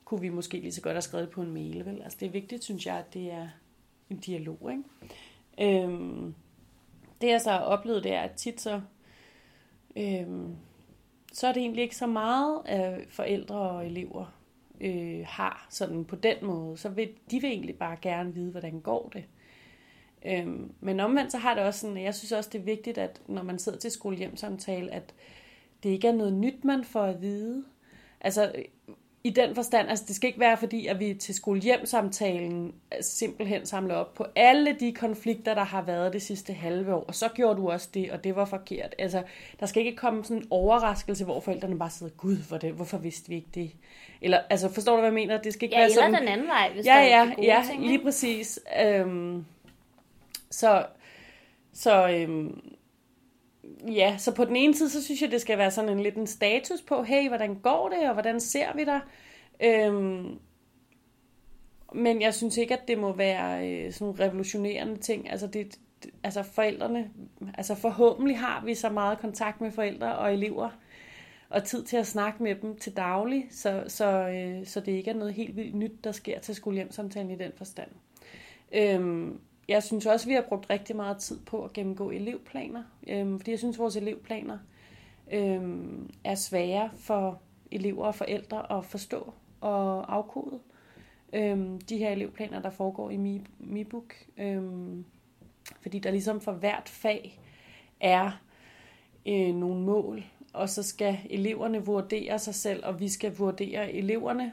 kunne 0.04 0.20
vi 0.20 0.28
måske 0.28 0.60
lige 0.60 0.72
så 0.72 0.80
godt 0.80 0.94
have 0.94 1.02
skrevet 1.02 1.30
på 1.30 1.42
en 1.42 1.54
mail. 1.54 1.86
Vel? 1.86 2.02
Altså 2.02 2.18
det 2.20 2.26
er 2.26 2.30
vigtigt, 2.30 2.64
synes 2.64 2.86
jeg, 2.86 2.96
at 2.96 3.14
det 3.14 3.32
er 3.32 3.48
en 4.10 4.16
dialog. 4.16 4.70
Ikke? 4.70 5.82
Øhm, 5.82 6.34
det 7.20 7.28
jeg 7.28 7.40
så 7.40 7.50
har 7.50 7.58
oplevet, 7.58 8.04
det 8.04 8.12
er, 8.12 8.20
at 8.20 8.32
tit 8.32 8.60
så, 8.60 8.80
øhm, 9.96 10.56
så 11.32 11.46
er 11.46 11.52
det 11.52 11.60
egentlig 11.60 11.82
ikke 11.82 11.96
så 11.96 12.06
meget, 12.06 12.62
at 12.64 13.00
forældre 13.08 13.56
og 13.56 13.86
elever 13.86 14.34
øh, 14.80 15.24
har 15.26 15.66
sådan 15.70 16.04
på 16.04 16.16
den 16.16 16.36
måde. 16.42 16.76
Så 16.76 16.88
vil 16.88 17.08
de 17.30 17.40
vil 17.40 17.50
egentlig 17.50 17.76
bare 17.76 17.96
gerne 18.02 18.34
vide, 18.34 18.50
hvordan 18.50 18.80
går 18.80 19.10
det. 19.12 19.24
Øhm, 20.26 20.72
men 20.80 21.00
omvendt 21.00 21.32
så 21.32 21.38
har 21.38 21.54
det 21.54 21.62
også 21.62 21.80
sådan, 21.80 21.96
jeg 21.96 22.14
synes 22.14 22.32
også, 22.32 22.50
det 22.52 22.58
er 22.58 22.64
vigtigt, 22.64 22.98
at 22.98 23.20
når 23.26 23.42
man 23.42 23.58
sidder 23.58 23.78
til 23.78 23.90
skolehjemsamtale, 23.90 24.94
at 24.94 25.14
det 25.82 25.90
ikke 25.90 26.08
er 26.08 26.12
noget 26.12 26.32
nyt, 26.32 26.64
man 26.64 26.84
får 26.84 27.02
at 27.02 27.22
vide. 27.22 27.64
Altså, 28.20 28.52
i 29.24 29.30
den 29.30 29.54
forstand, 29.54 29.88
altså 29.88 30.04
det 30.08 30.16
skal 30.16 30.26
ikke 30.28 30.40
være 30.40 30.56
fordi, 30.56 30.86
at 30.86 31.00
vi 31.00 31.14
til 31.14 31.34
skolehjemsamtalen 31.34 32.74
simpelthen 33.00 33.66
samler 33.66 33.94
op 33.94 34.14
på 34.14 34.26
alle 34.36 34.76
de 34.80 34.92
konflikter, 34.92 35.54
der 35.54 35.64
har 35.64 35.82
været 35.82 36.12
det 36.12 36.22
sidste 36.22 36.52
halve 36.52 36.94
år, 36.94 37.04
og 37.08 37.14
så 37.14 37.28
gjorde 37.34 37.60
du 37.60 37.70
også 37.70 37.88
det, 37.94 38.10
og 38.10 38.24
det 38.24 38.36
var 38.36 38.44
forkert. 38.44 38.94
Altså, 38.98 39.22
der 39.60 39.66
skal 39.66 39.86
ikke 39.86 39.96
komme 39.96 40.24
sådan 40.24 40.36
en 40.36 40.46
overraskelse, 40.50 41.24
hvor 41.24 41.40
forældrene 41.40 41.78
bare 41.78 41.90
sidder, 41.90 42.12
gud, 42.12 42.36
hvor 42.48 42.58
det, 42.58 42.72
hvorfor 42.72 42.98
vidste 42.98 43.28
vi 43.28 43.34
ikke 43.34 43.48
det? 43.54 43.70
Eller, 44.22 44.38
altså, 44.50 44.68
forstår 44.68 44.92
du, 44.92 44.98
hvad 44.98 45.08
jeg 45.08 45.14
mener? 45.14 45.38
Det 45.38 45.52
skal 45.52 45.66
ikke 45.66 45.76
Ja, 45.76 45.80
være 45.80 45.90
eller 45.90 46.02
sådan... 46.02 46.20
den 46.20 46.28
anden 46.28 46.46
vej, 46.46 46.72
hvis 46.74 46.86
ja, 46.86 46.90
der 46.90 46.98
er 46.98 47.18
ja, 47.18 47.26
de 47.30 47.34
gode 47.34 47.46
ja, 47.46 47.62
ting. 47.70 47.86
lige 47.86 48.02
præcis. 48.02 48.60
Øhm, 48.84 49.44
så, 50.50 50.86
så, 51.72 52.08
øhm, 52.08 52.60
ja, 53.88 54.16
så 54.18 54.34
på 54.34 54.44
den 54.44 54.56
ene 54.56 54.74
side, 54.74 54.90
så 54.90 55.04
synes 55.04 55.22
jeg, 55.22 55.30
det 55.30 55.40
skal 55.40 55.58
være 55.58 55.70
sådan 55.70 55.90
en 55.90 56.00
lidt 56.00 56.14
en 56.14 56.26
status 56.26 56.82
på, 56.82 57.02
hey, 57.02 57.28
hvordan 57.28 57.54
går 57.54 57.88
det, 57.88 58.08
og 58.08 58.12
hvordan 58.12 58.40
ser 58.40 58.76
vi 58.76 58.84
dig? 58.84 59.00
Øhm, 59.62 60.38
men 61.94 62.22
jeg 62.22 62.34
synes 62.34 62.56
ikke, 62.56 62.74
at 62.74 62.88
det 62.88 62.98
må 62.98 63.12
være 63.12 63.68
øh, 63.68 63.92
sådan 63.92 64.06
nogle 64.06 64.24
revolutionerende 64.24 64.96
ting. 64.96 65.30
Altså, 65.30 65.46
det, 65.46 65.78
det, 66.02 66.10
altså 66.22 66.42
forældrene, 66.42 67.10
altså 67.54 67.74
forhåbentlig 67.74 68.38
har 68.38 68.64
vi 68.64 68.74
så 68.74 68.90
meget 68.90 69.18
kontakt 69.18 69.60
med 69.60 69.70
forældre 69.70 70.16
og 70.16 70.32
elever, 70.32 70.70
og 71.48 71.64
tid 71.64 71.84
til 71.84 71.96
at 71.96 72.06
snakke 72.06 72.42
med 72.42 72.54
dem 72.54 72.76
til 72.76 72.96
daglig, 72.96 73.46
så, 73.50 73.84
så, 73.88 74.28
øh, 74.28 74.66
så 74.66 74.80
det 74.80 74.92
ikke 74.92 75.10
er 75.10 75.14
noget 75.14 75.34
helt 75.34 75.56
vildt 75.56 75.74
nyt, 75.74 76.04
der 76.04 76.12
sker 76.12 76.40
til 76.40 76.54
skolehjemsamtalen 76.54 77.30
i 77.30 77.36
den 77.36 77.52
forstand. 77.56 77.90
Øhm, 78.72 79.40
jeg 79.70 79.82
synes 79.82 80.06
også, 80.06 80.26
vi 80.26 80.34
har 80.34 80.44
brugt 80.48 80.70
rigtig 80.70 80.96
meget 80.96 81.16
tid 81.16 81.38
på 81.46 81.64
at 81.64 81.72
gennemgå 81.72 82.10
elevplaner, 82.10 82.82
øhm, 83.08 83.38
fordi 83.38 83.50
jeg 83.50 83.58
synes, 83.58 83.78
vores 83.78 83.96
elevplaner 83.96 84.58
øhm, 85.32 86.10
er 86.24 86.34
svære 86.34 86.90
for 86.96 87.40
elever 87.70 88.06
og 88.06 88.14
forældre 88.14 88.78
at 88.78 88.84
forstå 88.84 89.32
og 89.60 90.14
afkode. 90.14 90.58
Øhm, 91.32 91.80
de 91.80 91.98
her 91.98 92.10
elevplaner, 92.10 92.62
der 92.62 92.70
foregår 92.70 93.10
i 93.10 93.40
MiBook, 93.58 94.14
øhm, 94.38 95.04
fordi 95.80 95.98
der 95.98 96.10
ligesom 96.10 96.40
for 96.40 96.52
hvert 96.52 96.88
fag 96.88 97.40
er 98.00 98.40
øh, 99.28 99.54
nogle 99.54 99.80
mål, 99.84 100.24
og 100.52 100.68
så 100.68 100.82
skal 100.82 101.18
eleverne 101.30 101.84
vurdere 101.84 102.38
sig 102.38 102.54
selv, 102.54 102.84
og 102.86 103.00
vi 103.00 103.08
skal 103.08 103.36
vurdere 103.36 103.92
eleverne. 103.92 104.52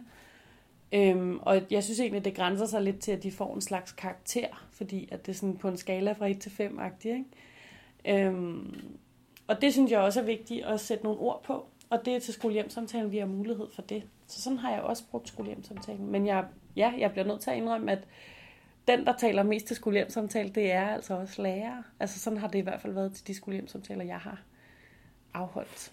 Øhm, 0.92 1.40
og 1.42 1.62
jeg 1.72 1.84
synes 1.84 2.00
egentlig, 2.00 2.26
det 2.26 2.36
grænser 2.36 2.66
sig 2.66 2.82
lidt 2.82 3.00
til, 3.00 3.12
at 3.12 3.24
de 3.24 3.32
får 3.32 3.56
en 3.56 3.62
slags 3.62 3.92
karakter, 3.92 4.68
fordi 4.72 5.10
at 5.12 5.26
det 5.26 5.32
er 5.32 5.36
sådan 5.36 5.58
på 5.58 5.68
en 5.68 5.78
skala 5.78 6.12
fra 6.12 6.28
1 6.28 6.40
til 6.40 6.50
5-agtigt. 6.50 7.14
Ikke? 7.14 8.26
Øhm, 8.26 8.90
og 9.48 9.62
det 9.62 9.74
synes 9.74 9.92
jeg 9.92 10.00
også 10.00 10.20
er 10.20 10.26
vigtigt 10.26 10.66
at 10.66 10.80
sætte 10.80 11.04
nogle 11.04 11.20
ord 11.20 11.44
på, 11.44 11.66
og 11.90 12.06
det 12.06 12.16
er 12.16 12.20
til 12.20 12.34
skolehjemsamtalen, 12.34 13.12
vi 13.12 13.18
har 13.18 13.26
mulighed 13.26 13.68
for 13.76 13.82
det. 13.82 14.04
Så 14.28 14.42
sådan 14.42 14.58
har 14.58 14.72
jeg 14.72 14.82
også 14.82 15.04
brugt 15.12 15.28
skolehjemsamtalen. 15.28 16.12
Men 16.12 16.28
jeg, 16.28 16.46
ja, 16.76 16.94
jeg 16.98 17.12
bliver 17.12 17.28
nødt 17.28 17.42
til 17.42 17.50
at 17.50 17.58
indrømme, 17.58 17.92
at 17.92 18.08
den, 18.88 19.06
der 19.06 19.14
taler 19.18 19.44
mest 19.44 19.68
til 19.68 19.76
skolehjemsamtale, 19.76 20.50
det 20.50 20.72
er 20.72 20.88
altså 20.88 21.14
også 21.14 21.42
lærer. 21.42 21.84
Altså 22.00 22.20
sådan 22.20 22.40
har 22.40 22.48
det 22.48 22.60
i 22.60 22.62
hvert 22.62 22.82
fald 22.82 22.94
været 22.94 23.14
til 23.14 23.28
de 23.28 23.34
skolehjemsamtaler, 23.34 24.04
jeg 24.04 24.20
har 24.20 24.42
afholdt. 25.34 25.92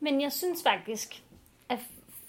Men 0.00 0.20
jeg 0.20 0.32
synes 0.32 0.62
faktisk, 0.62 1.22
at 1.68 1.78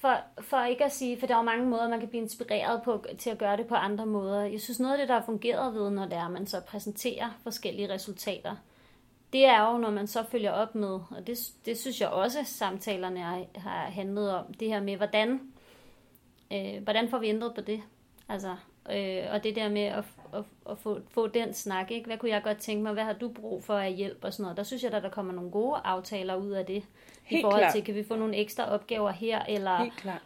for, 0.03 0.17
for 0.41 0.63
ikke 0.63 0.85
at 0.85 0.91
sige, 0.91 1.19
for 1.19 1.27
der 1.27 1.33
er 1.33 1.37
jo 1.37 1.43
mange 1.43 1.65
måder, 1.65 1.89
man 1.89 1.99
kan 1.99 2.09
blive 2.09 2.21
inspireret 2.21 2.81
på, 2.83 3.05
til 3.17 3.29
at 3.29 3.37
gøre 3.37 3.57
det 3.57 3.67
på 3.67 3.75
andre 3.75 4.05
måder. 4.05 4.41
Jeg 4.41 4.61
synes, 4.61 4.79
noget 4.79 4.93
af 4.93 4.97
det, 4.99 5.07
der 5.07 5.13
har 5.13 5.25
fungeret 5.25 5.73
ved, 5.73 5.89
når 5.89 6.05
det 6.05 6.13
er, 6.13 6.25
at 6.25 6.31
man 6.31 6.47
så 6.47 6.59
præsenterer 6.59 7.39
forskellige 7.43 7.93
resultater, 7.93 8.55
det 9.33 9.45
er 9.45 9.71
jo, 9.71 9.77
når 9.77 9.91
man 9.91 10.07
så 10.07 10.23
følger 10.23 10.51
op 10.51 10.75
med, 10.75 10.89
og 10.89 11.27
det, 11.27 11.37
det 11.65 11.77
synes 11.77 12.01
jeg 12.01 12.09
også, 12.09 12.39
samtalerne 12.45 13.19
har, 13.19 13.45
har 13.55 13.85
handlet 13.85 14.31
om, 14.35 14.53
det 14.53 14.67
her 14.67 14.81
med, 14.81 14.97
hvordan, 14.97 15.41
øh, 16.53 16.83
hvordan 16.83 17.09
får 17.09 17.17
vi 17.17 17.27
ændret 17.27 17.55
på 17.55 17.61
det? 17.61 17.81
Altså, 18.29 18.55
øh, 18.91 19.23
og 19.31 19.43
det 19.43 19.55
der 19.55 19.69
med 19.69 19.81
at, 19.81 20.03
at, 20.33 20.43
at 20.69 20.77
få, 20.77 20.99
få 21.09 21.27
den 21.27 21.53
snak, 21.53 21.91
ikke? 21.91 22.05
hvad 22.05 22.17
kunne 22.17 22.31
jeg 22.31 22.43
godt 22.43 22.57
tænke 22.57 22.83
mig, 22.83 22.93
hvad 22.93 23.03
har 23.03 23.13
du 23.13 23.29
brug 23.29 23.63
for 23.63 23.73
af 23.77 23.93
hjælp 23.93 24.17
og 24.23 24.33
sådan 24.33 24.43
noget. 24.43 24.57
Der 24.57 24.63
synes 24.63 24.83
jeg, 24.83 24.93
at 24.93 25.03
der 25.03 25.09
kommer 25.09 25.33
nogle 25.33 25.51
gode 25.51 25.75
aftaler 25.83 26.35
ud 26.35 26.51
af 26.51 26.65
det. 26.65 26.83
Helt 27.23 27.39
I 27.39 27.41
forhold 27.41 27.61
klart. 27.61 27.73
til, 27.73 27.83
kan 27.83 27.95
vi 27.95 28.03
få 28.03 28.15
nogle 28.15 28.35
ekstra 28.35 28.69
opgaver 28.73 29.11
her, 29.11 29.41
eller 29.49 29.77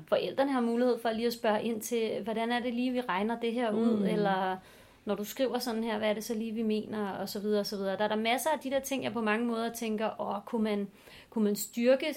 forældrene 0.08 0.52
har 0.52 0.62
mulighed 0.62 1.00
for 1.02 1.10
lige 1.12 1.28
at 1.28 1.34
spørge 1.34 1.64
ind 1.64 1.82
til, 1.82 2.12
hvordan 2.24 2.52
er 2.52 2.60
det 2.60 2.74
lige, 2.74 2.92
vi 2.92 3.02
regner 3.02 3.40
det 3.40 3.54
her 3.54 3.72
ud, 3.72 3.98
Mm. 3.98 4.04
eller 4.06 4.58
når 5.06 5.16
du 5.16 5.24
skriver 5.24 5.60
sådan 5.60 5.84
her, 5.84 5.98
hvad 5.98 6.10
er 6.10 6.14
det 6.14 6.24
så 6.24 6.34
lige, 6.34 6.52
vi 6.52 6.62
mener, 6.64 7.10
og 7.10 7.30
så 7.30 7.40
videre, 7.40 7.60
og 7.60 7.66
så 7.66 7.78
videre. 7.78 7.98
Der 7.98 8.04
er 8.04 8.08
der 8.08 8.16
masser 8.16 8.50
af 8.50 8.60
de 8.60 8.70
der 8.72 8.80
ting, 8.80 9.04
jeg 9.04 9.14
på 9.14 9.22
mange 9.22 9.46
måder 9.46 9.74
tænker, 9.74 10.22
åh, 10.22 10.42
kunne 10.46 10.64
man, 10.64 10.88
kunne 11.30 11.44
man 11.44 11.56
styrke 11.56 12.16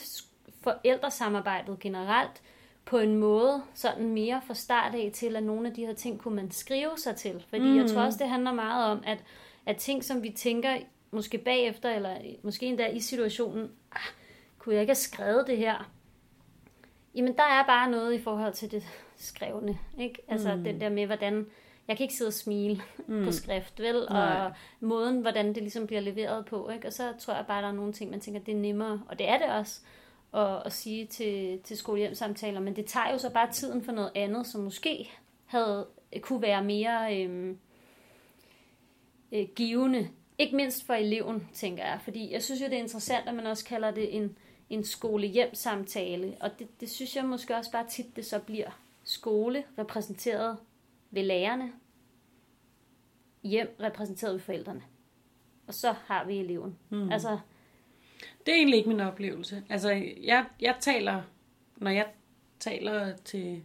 forældresamarbejdet 0.63 1.81
generelt 1.81 2.43
på 2.91 2.99
en 2.99 3.17
måde, 3.17 3.63
sådan 3.75 4.09
mere 4.09 4.41
fra 4.47 4.55
start 4.55 4.95
af 4.95 5.11
til, 5.15 5.37
at 5.37 5.43
nogle 5.43 5.69
af 5.69 5.75
de 5.75 5.87
her 5.87 5.95
ting 5.95 6.21
kunne 6.21 6.37
man 6.37 6.51
skrive 6.51 6.91
sig 6.97 7.17
til. 7.17 7.45
Fordi 7.49 7.65
mm. 7.65 7.77
jeg 7.77 7.91
tror 7.91 8.03
også, 8.03 8.19
det 8.19 8.29
handler 8.29 8.53
meget 8.53 8.91
om, 8.91 9.03
at, 9.07 9.19
at 9.67 9.77
ting, 9.77 10.05
som 10.05 10.23
vi 10.23 10.31
tænker 10.31 10.77
måske 11.11 11.39
bagefter, 11.39 11.91
eller 11.91 12.17
måske 12.43 12.67
endda 12.67 12.87
i 12.87 13.01
situationen, 13.01 13.71
ah, 13.93 14.01
kunne 14.59 14.75
jeg 14.75 14.83
ikke 14.83 14.91
have 14.91 14.95
skrevet 14.95 15.47
det 15.47 15.57
her? 15.57 15.91
Jamen, 17.15 17.37
der 17.37 17.43
er 17.43 17.67
bare 17.67 17.91
noget 17.91 18.15
i 18.15 18.23
forhold 18.23 18.53
til 18.53 18.71
det 18.71 18.85
skrevne, 19.17 19.79
ikke? 19.99 20.23
Altså 20.29 20.57
mm. 20.57 20.65
den 20.65 20.81
der 20.81 20.89
med, 20.89 21.07
hvordan 21.07 21.47
jeg 21.89 21.97
kan 21.97 22.05
ikke 22.05 22.15
sidde 22.15 22.29
og 22.29 22.33
smile 22.33 22.83
mm. 23.07 23.25
på 23.25 23.33
skrift, 23.33 23.81
vel? 23.81 24.07
Nej. 24.11 24.45
Og 24.45 24.53
måden, 24.81 25.21
hvordan 25.21 25.47
det 25.47 25.63
ligesom 25.63 25.87
bliver 25.87 26.01
leveret 26.01 26.47
på, 26.47 26.69
ikke? 26.69 26.87
Og 26.87 26.93
så 26.93 27.13
tror 27.19 27.35
jeg 27.35 27.45
bare, 27.49 27.63
der 27.63 27.69
er 27.69 27.73
nogle 27.73 27.93
ting, 27.93 28.11
man 28.11 28.21
tænker, 28.21 28.41
det 28.41 28.55
er 28.55 28.59
nemmere, 28.59 29.03
og 29.09 29.19
det 29.19 29.29
er 29.29 29.39
det 29.39 29.47
også, 29.47 29.81
at, 30.35 30.63
at 30.67 30.73
sige 30.73 31.07
til, 31.07 31.61
til 31.61 31.77
skolehjemsamtaler, 31.77 32.61
men 32.61 32.77
det 32.77 32.87
tager 32.87 33.13
jo 33.13 33.19
så 33.19 33.31
bare 33.31 33.53
tiden 33.53 33.85
for 33.85 33.93
noget 33.93 34.11
andet, 34.15 34.47
som 34.47 34.61
måske 34.61 35.11
havde, 35.47 35.87
kunne 36.21 36.43
være 36.43 36.65
mere 36.65 37.23
øhm, 37.23 37.59
øh, 39.33 39.49
givende. 39.57 40.09
Ikke 40.39 40.57
mindst 40.57 40.87
for 40.87 40.95
eleven, 40.95 41.49
tænker 41.53 41.85
jeg, 41.85 42.01
fordi 42.05 42.33
jeg 42.33 42.43
synes 42.43 42.61
jo, 42.61 42.67
det 42.67 42.75
er 42.75 42.83
interessant, 42.83 43.29
at 43.29 43.35
man 43.35 43.47
også 43.47 43.65
kalder 43.65 43.91
det 43.91 44.17
en, 44.17 44.37
en 44.71 44.85
skole-hjem-samtale, 44.85 46.37
og 46.41 46.59
det, 46.59 46.81
det 46.81 46.91
synes 46.91 47.17
jeg 47.17 47.25
måske 47.25 47.57
også 47.57 47.71
bare 47.71 47.87
tit, 47.89 48.17
det 48.17 48.27
så 48.27 48.39
bliver 48.39 48.81
skole 49.05 49.65
repræsenteret 49.79 50.57
ved 51.11 51.23
lærerne, 51.23 51.73
hjem 53.43 53.77
repræsenteret 53.81 54.33
ved 54.33 54.41
forældrene. 54.41 54.83
Og 55.67 55.75
så 55.75 55.93
har 55.93 56.25
vi 56.25 56.39
eleven. 56.39 56.79
Mm. 56.91 57.13
Altså, 57.13 57.39
Det 58.47 58.53
er 58.53 58.57
egentlig 58.57 58.77
ikke 58.79 58.89
min 58.89 59.01
oplevelse. 59.01 59.63
Altså, 59.71 59.91
jeg, 60.23 60.45
jeg 60.61 60.75
taler, 60.81 61.23
når 61.77 61.91
jeg 61.91 62.07
taler 62.61 63.17
til, 63.25 63.63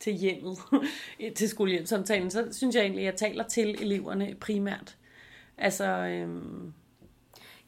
til 0.00 0.12
hjemmet, 0.12 0.58
til 1.36 1.48
skolehjemsamtalen, 1.48 2.30
så 2.30 2.48
synes 2.52 2.74
jeg 2.74 2.82
egentlig, 2.82 3.00
at 3.00 3.12
jeg 3.12 3.16
taler 3.16 3.44
til 3.44 3.82
eleverne 3.82 4.36
primært. 4.40 4.96
Altså, 5.58 5.84
øhm, 5.84 6.72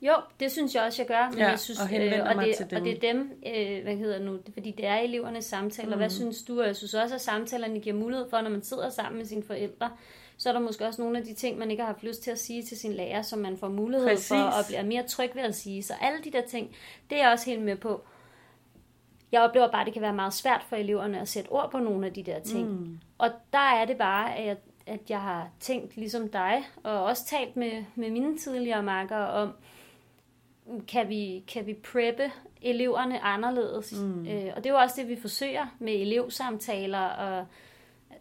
Jo, 0.02 0.12
det 0.40 0.52
synes 0.52 0.74
jeg 0.74 0.82
også, 0.82 1.02
jeg 1.02 1.08
gør. 1.08 1.30
Men 1.30 1.38
Ja, 1.38 1.48
jeg 1.48 1.58
synes, 1.58 1.80
og 1.80 1.88
henvender 1.88 2.28
og, 2.30 2.36
mig 2.36 2.46
det, 2.46 2.56
til 2.56 2.70
dem. 2.70 2.78
og 2.78 2.84
det 2.84 2.96
er 2.96 3.12
dem, 3.12 3.42
øh, 3.46 3.82
hvad 3.82 3.96
hedder 3.96 4.18
nu, 4.18 4.38
fordi 4.52 4.70
det 4.70 4.86
er 4.86 4.96
elevernes 4.96 5.44
samtaler. 5.44 5.90
Mm. 5.90 5.96
Hvad 5.98 6.10
synes 6.10 6.42
du? 6.42 6.60
Og 6.60 6.66
jeg 6.66 6.76
synes 6.76 6.94
også, 6.94 7.14
at 7.14 7.20
samtalerne 7.20 7.80
giver 7.80 7.96
mulighed 7.96 8.30
for, 8.30 8.40
når 8.40 8.50
man 8.50 8.62
sidder 8.62 8.90
sammen 8.90 9.18
med 9.18 9.26
sine 9.26 9.42
forældre, 9.42 9.90
så 10.40 10.48
er 10.48 10.52
der 10.52 10.60
måske 10.60 10.86
også 10.86 11.02
nogle 11.02 11.18
af 11.18 11.24
de 11.24 11.34
ting, 11.34 11.58
man 11.58 11.70
ikke 11.70 11.82
har 11.82 11.92
haft 11.92 12.02
lyst 12.02 12.22
til 12.22 12.30
at 12.30 12.38
sige 12.38 12.62
til 12.62 12.78
sin 12.78 12.92
lærer, 12.92 13.22
som 13.22 13.38
man 13.38 13.56
får 13.56 13.68
mulighed 13.68 14.08
Præcis. 14.08 14.28
for 14.28 14.36
og 14.36 14.64
bliver 14.68 14.82
mere 14.82 15.02
tryg 15.02 15.30
ved 15.34 15.42
at 15.42 15.54
sige. 15.54 15.82
Så 15.82 15.94
alle 16.00 16.18
de 16.24 16.30
der 16.32 16.46
ting, 16.46 16.76
det 17.10 17.18
er 17.18 17.22
jeg 17.22 17.32
også 17.32 17.50
helt 17.50 17.62
med 17.62 17.76
på. 17.76 18.00
Jeg 19.32 19.42
oplever 19.42 19.70
bare, 19.70 19.80
at 19.80 19.86
det 19.86 19.92
kan 19.92 20.02
være 20.02 20.14
meget 20.14 20.34
svært 20.34 20.62
for 20.68 20.76
eleverne 20.76 21.20
at 21.20 21.28
sætte 21.28 21.48
ord 21.48 21.70
på 21.70 21.78
nogle 21.78 22.06
af 22.06 22.12
de 22.12 22.22
der 22.22 22.40
ting. 22.40 22.68
Mm. 22.70 22.98
Og 23.18 23.30
der 23.52 23.58
er 23.58 23.84
det 23.84 23.98
bare, 23.98 24.36
at 24.36 24.46
jeg, 24.46 24.56
at 24.86 25.10
jeg 25.10 25.20
har 25.20 25.48
tænkt 25.60 25.96
ligesom 25.96 26.28
dig, 26.28 26.62
og 26.82 27.04
også 27.04 27.26
talt 27.26 27.56
med, 27.56 27.84
med 27.94 28.10
mine 28.10 28.38
tidligere 28.38 28.82
makkere 28.82 29.28
om, 29.28 29.52
kan 30.88 31.08
vi, 31.08 31.44
kan 31.48 31.66
vi 31.66 31.74
preppe 31.74 32.32
eleverne 32.62 33.20
anderledes? 33.20 33.92
Mm. 33.92 34.26
Øh, 34.26 34.52
og 34.56 34.64
det 34.64 34.70
er 34.70 34.74
jo 34.74 34.80
også 34.80 35.00
det, 35.00 35.08
vi 35.08 35.16
forsøger 35.16 35.66
med 35.78 35.92
elevsamtaler 35.92 37.04
og, 37.04 37.46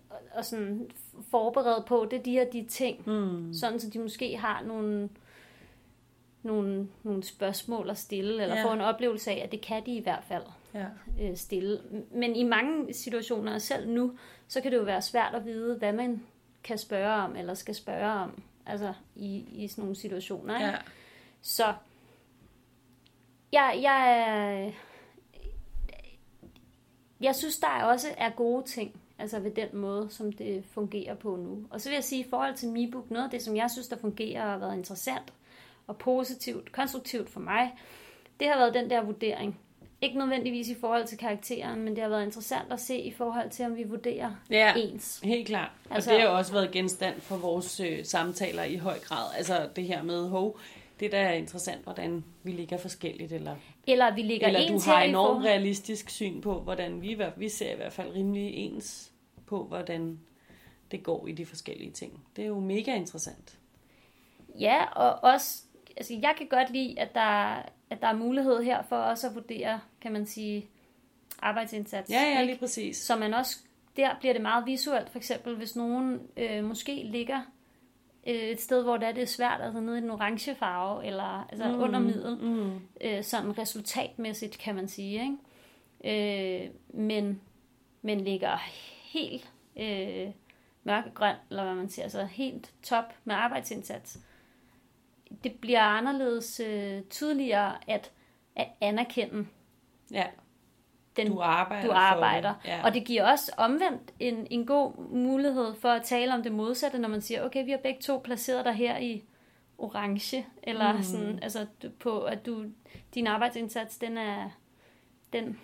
og, 0.09 0.17
og 0.33 0.45
sådan 0.45 0.89
forberede 1.31 1.83
på. 1.87 2.07
Det 2.11 2.19
er 2.19 2.23
de 2.23 2.31
her 2.31 2.45
de 2.45 2.65
ting, 2.69 3.09
mm. 3.09 3.53
sådan 3.53 3.79
så 3.79 3.89
de 3.89 3.99
måske 3.99 4.37
har 4.37 4.63
nogle, 4.63 5.09
nogle, 6.43 6.87
nogle 7.03 7.23
spørgsmål 7.23 7.89
at 7.89 7.97
stille, 7.97 8.43
eller 8.43 8.55
Ja. 8.55 8.61
ja. 8.61 8.67
få 8.67 8.73
en 8.73 8.81
oplevelse 8.81 9.31
af, 9.31 9.41
at 9.43 9.51
det 9.51 9.61
kan 9.61 9.85
de 9.85 9.95
i 9.95 10.03
hvert 10.03 10.23
fald 10.23 10.43
ja. 10.73 10.85
øh, 11.21 11.37
stille. 11.37 11.79
Men 12.11 12.35
i 12.35 12.43
mange 12.43 12.93
situationer, 12.93 13.53
og 13.53 13.61
selv 13.61 13.89
nu, 13.89 14.17
så 14.47 14.61
kan 14.61 14.71
det 14.71 14.77
jo 14.77 14.83
være 14.83 15.01
svært 15.01 15.35
at 15.35 15.45
vide, 15.45 15.77
hvad 15.77 15.93
man 15.93 16.23
kan 16.63 16.77
spørge 16.77 17.23
om, 17.23 17.35
eller 17.35 17.53
skal 17.53 17.75
spørge 17.75 18.11
om, 18.11 18.41
altså 18.65 18.93
i, 19.15 19.45
i 19.51 19.67
sådan 19.67 19.81
nogle 19.81 19.95
situationer. 19.95 20.55
Ikke? 20.55 20.67
ja. 20.67 20.77
Så 21.41 21.73
jeg, 23.51 23.79
jeg, 23.81 24.73
jeg 27.21 27.35
synes, 27.35 27.59
der 27.59 27.67
er 27.67 27.83
også 27.83 28.07
er 28.17 28.29
gode 28.29 28.65
ting, 28.65 28.98
altså 29.19 29.39
ved 29.39 29.51
den 29.51 29.67
måde, 29.73 30.07
som 30.09 30.31
det 30.31 30.63
fungerer 30.71 31.15
på 31.15 31.35
nu. 31.35 31.57
Og 31.69 31.81
så 31.81 31.89
vil 31.89 31.95
jeg 31.95 32.03
sige, 32.03 32.21
i 32.25 32.29
forhold 32.29 32.55
til 32.55 32.69
MiBook, 32.69 33.11
noget 33.11 33.25
af 33.25 33.31
det, 33.31 33.41
som 33.41 33.55
jeg 33.55 33.71
synes, 33.71 33.87
der 33.87 33.97
fungerer 33.97 34.43
og 34.45 34.51
har 34.51 34.57
været 34.57 34.75
interessant 34.75 35.33
og 35.87 35.97
positivt, 35.97 36.71
konstruktivt 36.71 37.29
for 37.29 37.39
mig, 37.39 37.71
det 38.39 38.47
har 38.47 38.57
været 38.57 38.73
den 38.73 38.89
der 38.89 39.01
vurdering. 39.03 39.59
Ikke 40.01 40.17
nødvendigvis 40.17 40.69
i 40.69 40.75
forhold 40.81 41.05
til 41.07 41.17
karakteren, 41.17 41.81
men 41.81 41.95
det 41.95 42.03
har 42.03 42.09
været 42.09 42.25
interessant 42.25 42.73
at 42.73 42.79
se 42.79 42.97
i 42.97 43.11
forhold 43.11 43.49
til, 43.49 43.65
om 43.65 43.77
vi 43.77 43.83
vurderer 43.83 44.31
Ja. 44.49 44.73
ens. 44.75 45.19
Helt 45.23 45.47
klart. 45.47 45.71
Og 45.89 45.95
Altså- 45.95 46.11
det 46.11 46.21
har 46.21 46.27
jo 46.29 46.37
også 46.37 46.51
været 46.53 46.71
genstand 46.71 47.21
for 47.21 47.35
vores 47.37 47.79
øh, 47.79 48.05
samtaler 48.05 48.63
i 48.63 48.75
høj 48.75 48.99
grad. 48.99 49.25
Altså 49.37 49.69
det 49.75 49.83
her 49.83 50.03
med, 50.03 50.29
hov, 50.29 50.57
det 50.99 51.11
der 51.11 51.17
er 51.17 51.33
interessant, 51.33 51.83
hvordan 51.83 52.23
vi 52.43 52.51
ligger 52.51 52.77
forskelligt, 52.77 53.31
eller, 53.31 53.55
Eller 53.87 54.15
vi 54.15 54.21
ligger 54.21 54.47
eller 54.47 54.67
du 54.67 54.79
har 54.85 55.01
enormt 55.01 55.27
forhold- 55.27 55.45
realistisk 55.45 56.09
syn 56.09 56.41
på, 56.41 56.59
hvordan 56.59 57.01
vi, 57.01 57.21
vi 57.37 57.49
ser 57.49 57.73
i 57.73 57.75
hvert 57.75 57.93
fald 57.93 58.13
rimelig 58.15 58.55
ens 58.55 59.11
på, 59.45 59.63
hvordan 59.63 60.19
det 60.91 61.03
går 61.03 61.27
i 61.27 61.31
de 61.31 61.45
forskellige 61.45 61.91
ting. 61.91 62.23
Det 62.35 62.43
er 62.43 62.47
jo 62.47 62.59
mega 62.59 62.95
interessant. 62.95 63.57
Ja, 64.59 64.85
og 64.85 65.31
også, 65.33 65.63
altså 65.97 66.13
jeg 66.21 66.33
kan 66.37 66.47
godt 66.47 66.71
lide, 66.71 66.99
at 66.99 67.15
der, 67.15 67.55
at 67.89 68.01
der 68.01 68.07
er 68.07 68.15
mulighed 68.15 68.63
her 68.63 68.83
for 68.89 68.95
også 68.95 69.27
at 69.27 69.35
vurdere, 69.35 69.79
kan 70.01 70.11
man 70.11 70.25
sige, 70.25 70.67
arbejdsindsats. 71.41 72.09
Ja, 72.11 72.21
ja, 72.21 72.29
ikke? 72.39 72.51
lige 72.51 72.59
præcis. 72.59 72.97
Så 72.97 73.15
man 73.15 73.33
også 73.33 73.57
der 73.97 74.15
bliver 74.19 74.33
det 74.33 74.41
meget 74.41 74.65
visuelt, 74.65 75.09
for 75.09 75.17
eksempel 75.17 75.55
hvis 75.55 75.75
nogen 75.75 76.19
øh, 76.37 76.63
måske 76.63 77.03
ligger 77.03 77.41
et 78.31 78.61
sted, 78.61 78.83
hvor 78.83 78.97
det 78.97 79.07
er, 79.07 79.11
det 79.11 79.21
er 79.23 79.27
svært, 79.27 79.61
altså 79.61 79.79
nede 79.79 79.97
i 79.97 80.01
den 80.01 80.09
orange 80.11 80.55
farve, 80.55 81.05
eller 81.05 81.47
altså 81.49 81.67
mm. 81.67 81.81
under 81.81 81.99
middel, 81.99 82.37
Mm. 82.37 82.79
øh, 83.01 83.23
sådan 83.23 83.57
resultatmæssigt, 83.57 84.57
kan 84.57 84.75
man 84.75 84.87
sige. 84.87 85.21
Ikke? 85.23 86.63
Øh, 86.63 86.69
men, 86.89 87.41
men 88.01 88.21
ligger 88.21 88.57
helt 89.03 89.51
øh, 89.79 90.27
mørkegrøn, 90.83 91.35
eller 91.49 91.63
hvad 91.63 91.75
man 91.75 91.89
siger, 91.89 92.03
altså 92.03 92.25
helt 92.25 92.71
top 92.83 93.13
med 93.23 93.35
arbejdsindsats. 93.35 94.19
Det 95.43 95.53
bliver 95.61 95.81
anderledes 95.81 96.59
øh, 96.59 97.01
tydeligere 97.09 97.75
at, 97.87 98.11
at 98.55 98.67
anerkende 98.81 99.47
Ja, 100.11 100.25
den, 101.17 101.27
du 101.27 101.39
arbejder 101.41 101.83
du 101.83 101.91
for 101.91 101.97
arbejder. 101.97 102.53
det. 102.63 102.69
Ja. 102.69 102.83
Og 102.83 102.93
det 102.93 103.05
giver 103.05 103.31
også 103.31 103.51
omvendt 103.57 104.11
en, 104.19 104.47
en 104.49 104.65
god 104.65 104.93
mulighed 105.11 105.73
for 105.81 105.89
at 105.89 106.01
tale 106.03 106.33
om 106.33 106.43
det 106.43 106.51
modsatte, 106.51 106.99
når 106.99 107.09
man 107.09 107.21
siger, 107.21 107.45
okay, 107.45 107.65
vi 107.65 107.71
har 107.71 107.77
begge 107.77 108.01
to 108.01 108.17
placeret 108.23 108.65
dig 108.65 108.73
her 108.73 108.97
i 108.97 109.23
orange, 109.77 110.45
eller 110.63 110.93
Mm. 110.93 111.03
sådan, 111.03 111.39
altså 111.41 111.65
på, 111.99 112.19
at 112.21 112.45
du, 112.45 112.63
din 113.13 113.27
arbejdsindsats, 113.27 113.97
den 113.97 114.17
er, 114.17 114.49
den, 115.33 115.59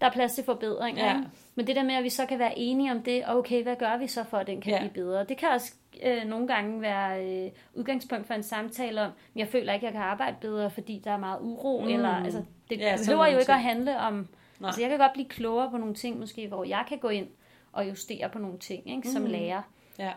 der 0.00 0.06
er 0.06 0.10
plads 0.12 0.34
til 0.34 0.44
forbedringer. 0.44 1.04
Ja. 1.04 1.16
ikke? 1.16 1.28
Men 1.54 1.66
det 1.66 1.76
der 1.76 1.82
med, 1.82 1.94
at 1.94 2.04
vi 2.04 2.08
så 2.08 2.26
kan 2.26 2.38
være 2.38 2.58
enige 2.58 2.92
om 2.92 3.02
det, 3.02 3.24
og 3.24 3.38
okay, 3.38 3.62
hvad 3.62 3.76
gør 3.76 3.96
vi 3.96 4.06
så 4.06 4.24
for, 4.24 4.36
at 4.38 4.46
den 4.46 4.60
kan 4.60 4.72
Ja. 4.72 4.78
blive 4.78 4.92
bedre? 4.92 5.24
Det 5.24 5.36
kan 5.36 5.48
også 5.48 5.74
øh, 6.02 6.24
nogle 6.24 6.46
gange 6.48 6.80
være 6.82 7.26
øh, 7.44 7.50
udgangspunkt 7.74 8.26
for 8.26 8.34
en 8.34 8.42
samtale 8.42 9.00
om, 9.02 9.10
jeg 9.36 9.48
føler 9.48 9.72
ikke, 9.72 9.86
jeg 9.86 9.92
kan 9.92 10.02
arbejde 10.02 10.36
bedre, 10.40 10.70
fordi 10.70 11.00
der 11.04 11.10
er 11.10 11.16
meget 11.18 11.38
uro, 11.40 11.80
mm. 11.80 11.88
eller 11.88 12.08
altså, 12.24 12.42
det 12.78 12.84
Ja, 12.84 12.96
behøver 13.06 13.26
jo 13.26 13.38
ikke 13.38 13.44
ting. 13.52 13.56
at 13.56 13.62
handle 13.62 13.98
om, 13.98 14.28
Nej. 14.60 14.68
Altså 14.68 14.80
jeg 14.80 14.90
kan 14.90 14.98
godt 14.98 15.12
blive 15.12 15.28
klogere 15.28 15.70
på 15.70 15.76
nogle 15.76 15.94
ting, 15.94 16.18
måske, 16.18 16.48
hvor 16.48 16.64
jeg 16.64 16.84
kan 16.88 16.98
gå 16.98 17.08
ind 17.08 17.28
og 17.72 17.88
justere 17.88 18.28
på 18.30 18.38
nogle 18.38 18.58
ting, 18.58 18.90
ikke, 18.90 19.08
som 19.10 19.22
Mm. 19.22 19.28
lærer. 19.28 19.62
Ja. 19.98 20.12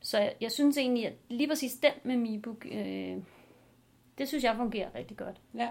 Så 0.00 0.18
jeg, 0.18 0.34
jeg 0.40 0.52
synes 0.52 0.76
egentlig, 0.78 1.06
at 1.06 1.12
lige 1.28 1.48
præcis 1.48 1.72
den 1.74 1.92
med 2.02 2.16
MiBook, 2.16 2.66
øh, 2.72 3.16
det 4.18 4.28
synes 4.28 4.44
jeg 4.44 4.56
fungerer 4.56 4.88
rigtig 4.94 5.16
godt. 5.16 5.40
Ja. 5.54 5.68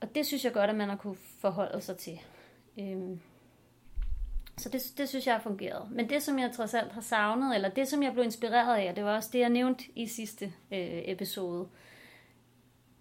Og 0.00 0.14
det 0.14 0.26
synes 0.26 0.44
jeg 0.44 0.52
godt, 0.52 0.70
at 0.70 0.76
man 0.76 0.88
har 0.88 0.96
kunne 0.96 1.16
forholde 1.40 1.80
sig 1.80 1.96
til. 1.96 2.20
Øhm, 2.78 3.20
så 4.58 4.68
det, 4.68 4.82
det 4.98 5.08
synes 5.08 5.26
jeg 5.26 5.34
har 5.34 5.40
fungeret. 5.42 5.90
Men 5.90 6.08
det, 6.08 6.22
som 6.22 6.38
jeg 6.38 6.52
trods 6.52 6.74
alt 6.74 6.92
har 6.92 7.00
savnet, 7.00 7.54
eller 7.54 7.68
det, 7.68 7.88
som 7.88 8.02
jeg 8.02 8.12
blev 8.12 8.24
inspireret 8.24 8.76
af, 8.78 8.94
det 8.94 9.04
var 9.04 9.14
også 9.16 9.30
det, 9.32 9.38
jeg 9.38 9.50
nævnte 9.50 9.84
i 9.96 10.06
sidste 10.06 10.44
øh, 10.70 11.02
episode, 11.04 11.68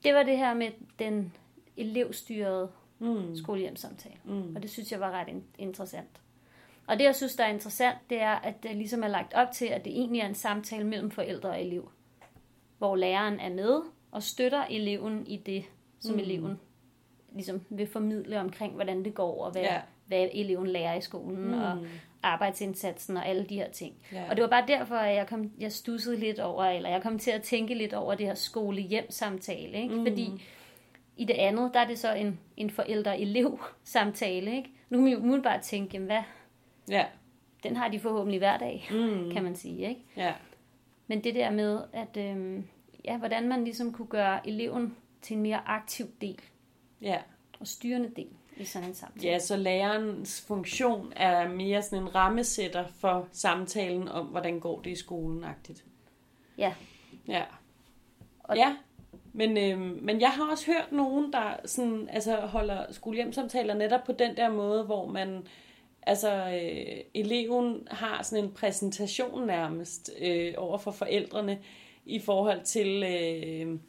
det 0.03 0.13
var 0.13 0.23
det 0.23 0.37
her 0.37 0.53
med 0.53 0.71
den 0.99 1.33
elevstyrede 1.81 2.69
Mm. 2.99 3.35
skolehjemsamtale. 3.35 4.15
Mm. 4.25 4.55
Og 4.55 4.61
det 4.61 4.69
synes 4.69 4.91
jeg 4.91 4.99
var 4.99 5.11
ret 5.11 5.27
in- 5.27 5.43
interessant. 5.57 6.21
Og 6.87 6.99
det, 6.99 7.03
jeg 7.05 7.15
synes, 7.15 7.35
der 7.35 7.43
er 7.43 7.53
interessant, 7.53 7.97
det 8.09 8.21
er, 8.21 8.31
at 8.35 8.63
det 8.63 8.75
ligesom 8.75 9.03
er 9.03 9.07
lagt 9.07 9.33
op 9.33 9.51
til, 9.51 9.65
at 9.65 9.85
det 9.85 9.93
egentlig 9.93 10.21
er 10.21 10.27
en 10.27 10.35
samtale 10.35 10.83
mellem 10.83 11.11
forældre 11.11 11.49
og 11.49 11.61
elev. 11.61 11.91
Hvor 12.77 12.95
læreren 12.95 13.39
er 13.39 13.49
med 13.49 13.81
og 14.11 14.23
støtter 14.23 14.65
eleven 14.69 15.27
i 15.27 15.37
det, 15.37 15.63
som 15.99 16.13
Mm. 16.15 16.19
eleven 16.19 16.59
ligesom 17.33 17.61
vil 17.69 17.87
formidle 17.87 18.39
omkring, 18.39 18.73
hvordan 18.73 19.05
det 19.05 19.13
går, 19.13 19.45
og 19.45 19.51
hvad, 19.51 19.61
Ja. 19.61 19.81
hvad 20.07 20.27
eleven 20.33 20.67
lærer 20.67 20.93
i 20.97 21.01
skolen, 21.01 21.47
Mm. 21.47 21.53
og 21.53 21.77
arbejdsindsatsen 22.23 23.17
og 23.17 23.27
alle 23.27 23.43
de 23.45 23.55
her 23.55 23.69
ting. 23.69 23.95
Ja. 24.11 24.29
Og 24.29 24.35
det 24.35 24.41
var 24.43 24.49
bare 24.49 24.67
derfor, 24.67 24.95
at 24.95 25.15
jeg, 25.15 25.27
kom, 25.27 25.51
jeg 25.59 25.71
stussede 25.71 26.17
lidt 26.17 26.39
over, 26.39 26.63
eller 26.63 26.89
jeg 26.89 27.01
kom 27.01 27.19
til 27.19 27.31
at 27.31 27.41
tænke 27.43 27.73
lidt 27.73 27.93
over 27.93 28.15
det 28.15 28.25
her 28.27 28.33
skole-hjem-samtale. 28.35 29.81
Ikke? 29.81 29.95
Mm. 29.95 30.05
Fordi 30.05 30.43
i 31.21 31.25
det 31.25 31.33
andet, 31.33 31.73
der 31.73 31.79
er 31.79 31.87
det 31.87 31.99
så 31.99 32.13
en, 32.13 32.39
en 32.57 32.69
forældre-elev-samtale. 32.69 34.55
Ikke? 34.55 34.69
Nu 34.89 34.97
kan 34.97 35.03
man 35.03 35.13
jo 35.13 35.19
umiddelbart 35.19 35.61
tænke, 35.61 35.89
jamen 35.93 36.05
hvad, 36.05 36.21
Ja. 36.89 37.05
den 37.63 37.75
har 37.75 37.87
de 37.87 37.99
forhåbentlig 37.99 38.39
hver 38.39 38.57
dag, 38.57 38.87
Mm. 38.91 39.31
kan 39.31 39.43
man 39.43 39.55
sige. 39.55 39.89
Ikke? 39.89 40.01
Ja. 40.17 40.33
Men 41.07 41.23
det 41.23 41.35
der 41.35 41.49
med, 41.51 41.81
at 41.93 42.17
øhm, 42.17 42.67
ja, 43.05 43.17
hvordan 43.17 43.47
man 43.47 43.63
ligesom 43.63 43.93
kunne 43.93 44.07
gøre 44.07 44.47
eleven 44.47 44.95
til 45.21 45.35
en 45.35 45.43
mere 45.43 45.61
aktiv 45.67 46.05
del 46.21 46.39
Ja. 47.01 47.17
og 47.59 47.67
styrende 47.67 48.11
del 48.15 48.27
i 48.57 48.65
sådan 48.65 48.87
en 48.87 48.93
samtale. 48.95 49.31
Ja, 49.31 49.39
så 49.39 49.57
lærerens 49.57 50.45
funktion 50.47 51.13
er 51.15 51.47
mere 51.47 51.81
sådan 51.81 52.03
en 52.03 52.15
rammesætter 52.15 52.87
for 52.87 53.27
samtalen 53.31 54.07
om, 54.07 54.25
hvordan 54.25 54.59
går 54.59 54.81
det 54.81 54.91
i 54.91 54.95
skolen-agtigt. 54.95 55.83
Ja. 56.57 56.73
Ja. 57.27 57.43
Og- 58.43 58.55
ja, 58.57 58.75
men, 59.33 59.57
øh, 59.57 60.03
men 60.03 60.21
jeg 60.21 60.29
har 60.29 60.51
også 60.51 60.65
hørt 60.65 60.91
nogen, 60.91 61.33
der 61.33 61.55
sådan, 61.65 62.09
altså, 62.11 62.35
holder 62.35 62.85
skolehjemsamtaler 62.91 63.73
netop 63.73 64.03
på 64.03 64.11
den 64.11 64.37
der 64.37 64.49
måde, 64.49 64.83
hvor 64.83 65.05
man, 65.05 65.47
altså 66.01 66.33
øh, 66.33 66.97
eleven 67.13 67.87
har 67.91 68.23
sådan 68.23 68.43
en 68.43 68.51
præsentation 68.51 69.47
nærmest 69.47 70.11
øh, 70.21 70.53
over 70.57 70.77
for 70.77 70.91
forældrene 70.91 71.59
i 72.05 72.19
forhold 72.19 72.61
til, 72.63 73.03
øh, 73.03 73.79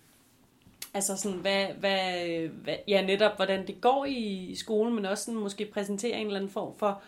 altså 0.95 1.17
sådan, 1.17 1.39
hvad, 1.39 1.67
hvad, 1.67 2.49
hvad, 2.49 2.77
ja 2.89 3.03
netop 3.07 3.37
hvordan 3.37 3.67
det 3.67 3.81
går 3.81 4.05
i 4.09 4.55
skolen, 4.55 4.95
men 4.95 5.07
også 5.07 5.25
sådan 5.25 5.41
måske 5.41 5.67
præsentere 5.67 6.21
en 6.21 6.27
eller 6.27 6.39
anden 6.39 6.51
form 6.51 6.75
for 6.79 7.03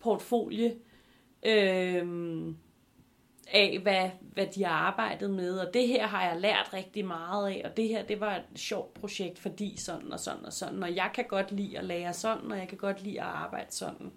portfolie, 0.00 0.74
øh, 1.46 2.06
af, 3.46 3.78
hvad, 3.82 4.10
hvad 4.20 4.46
de 4.46 4.64
har 4.64 4.72
arbejdet 4.72 5.30
med, 5.30 5.58
og 5.58 5.74
det 5.74 5.88
her 5.88 6.06
har 6.06 6.28
jeg 6.28 6.40
lært 6.40 6.70
rigtig 6.72 7.04
meget 7.04 7.50
af, 7.50 7.62
og 7.64 7.76
det 7.76 7.88
her, 7.88 8.02
det 8.02 8.20
var 8.20 8.36
et 8.36 8.60
sjovt 8.60 8.94
projekt, 8.94 9.38
fordi 9.38 9.76
sådan 9.76 10.12
og 10.12 10.20
sådan 10.20 10.44
og 10.44 10.52
sådan, 10.52 10.82
og 10.82 10.96
jeg 10.96 11.10
kan 11.14 11.24
godt 11.28 11.52
lide 11.52 11.78
at 11.78 11.84
lære 11.84 12.12
sådan, 12.12 12.52
og 12.52 12.58
jeg 12.58 12.68
kan 12.68 12.78
godt 12.78 13.02
lide 13.02 13.20
at 13.20 13.26
arbejde 13.26 13.72
sådan. 13.72 14.12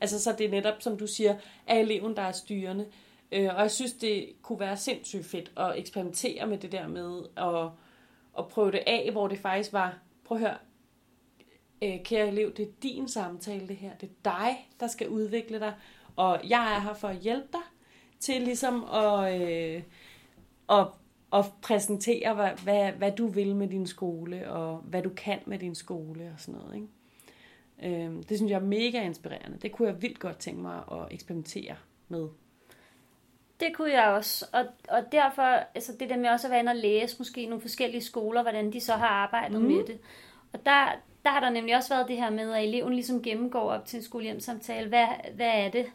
Altså, 0.00 0.22
så 0.22 0.34
det 0.38 0.46
er 0.46 0.50
netop, 0.50 0.82
som 0.82 0.98
du 0.98 1.06
siger, 1.06 1.36
er 1.66 1.78
eleven, 1.78 2.16
der 2.16 2.22
er 2.22 2.32
styrende. 2.32 2.86
Øh, 3.32 3.54
og 3.54 3.60
jeg 3.60 3.70
synes, 3.70 3.92
det 3.92 4.32
kunne 4.42 4.60
være 4.60 4.76
sindssygt 4.76 5.26
fedt 5.26 5.52
at 5.56 5.78
eksperimentere 5.78 6.46
med 6.46 6.58
det 6.58 6.72
der 6.72 6.88
med 6.88 7.22
at, 7.36 7.70
at 8.38 8.48
prøve 8.48 8.72
det 8.72 8.82
af, 8.86 9.08
hvor 9.12 9.28
det 9.28 9.38
faktisk 9.38 9.72
var, 9.72 9.98
prøv 10.24 10.38
at 10.38 10.42
høre, 10.42 10.56
øh, 11.82 12.02
kære 12.04 12.28
elev, 12.28 12.52
det 12.52 12.62
er 12.68 12.72
din 12.82 13.08
samtale 13.08 13.68
det 13.68 13.76
her. 13.76 13.94
Det 13.94 14.08
er 14.08 14.30
dig, 14.30 14.68
der 14.80 14.86
skal 14.86 15.08
udvikle 15.08 15.60
dig, 15.60 15.74
og 16.16 16.40
jeg 16.48 16.74
er 16.74 16.80
her 16.80 16.94
for 16.94 17.08
at 17.08 17.16
hjælpe 17.16 17.48
dig 17.52 17.60
til 18.20 18.42
ligesom 18.42 18.84
at, 18.84 19.42
øh, 19.42 19.82
at, 20.68 20.86
at 21.32 21.44
præsentere, 21.62 22.34
hvad, 22.34 22.50
hvad, 22.64 22.92
hvad 22.92 23.12
du 23.12 23.26
vil 23.26 23.56
med 23.56 23.68
din 23.68 23.86
skole, 23.86 24.50
og 24.50 24.76
hvad 24.76 25.02
du 25.02 25.10
kan 25.16 25.38
med 25.46 25.58
din 25.58 25.74
skole 25.74 26.30
og 26.34 26.40
sådan 26.40 26.60
noget. 26.60 26.74
Ikke? 26.74 26.88
Øh, 27.82 28.12
det 28.28 28.36
synes 28.36 28.50
jeg 28.50 28.56
er 28.56 28.64
mega 28.64 29.02
inspirerende. 29.02 29.58
Det 29.62 29.72
kunne 29.72 29.88
jeg 29.88 30.02
vildt 30.02 30.18
godt 30.18 30.38
tænke 30.38 30.62
mig 30.62 30.82
at 30.92 31.06
eksperimentere 31.10 31.76
med. 32.08 32.28
Det 33.60 33.68
kunne 33.74 33.92
jeg 33.92 34.08
også, 34.08 34.46
og, 34.52 34.64
og 34.88 35.12
derfor, 35.12 35.42
altså 35.74 35.92
det 36.00 36.10
der 36.10 36.16
med 36.16 36.28
også 36.28 36.46
at 36.46 36.50
være 36.50 36.60
inde 36.60 36.70
og 36.70 36.76
læse 36.76 37.16
måske 37.18 37.46
nogle 37.46 37.60
forskellige 37.60 38.02
skoler, 38.02 38.42
hvordan 38.42 38.72
de 38.72 38.80
så 38.80 38.92
har 38.92 39.06
arbejdet 39.06 39.60
mm. 39.60 39.66
med 39.66 39.86
det. 39.86 39.98
Og 40.52 40.66
der, 40.66 40.92
der 41.24 41.30
har 41.30 41.40
der 41.40 41.50
nemlig 41.50 41.76
også 41.76 41.94
været 41.94 42.08
det 42.08 42.16
her 42.16 42.30
med, 42.30 42.52
at 42.52 42.64
eleven 42.64 42.94
ligesom 42.94 43.22
gennemgår 43.22 43.70
op 43.70 43.86
til 43.86 43.96
en 43.96 44.02
skolehjemsamtale, 44.02 44.88
hvad, 44.88 45.06
hvad 45.34 45.50
er 45.54 45.70
det, 45.70 45.86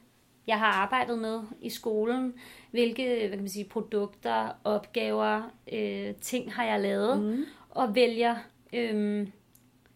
jeg 0.47 0.59
har 0.59 0.65
arbejdet 0.71 1.19
med 1.19 1.39
i 1.61 1.69
skolen, 1.69 2.33
hvilke 2.71 3.03
hvad 3.17 3.29
kan 3.29 3.39
man 3.39 3.49
sige, 3.49 3.65
produkter, 3.65 4.49
opgaver, 4.63 5.51
øh, 5.73 6.13
ting 6.21 6.53
har 6.53 6.65
jeg 6.65 6.79
lavet, 6.79 7.21
Mm. 7.23 7.45
og 7.69 7.95
vælger, 7.95 8.35
øh, 8.73 9.27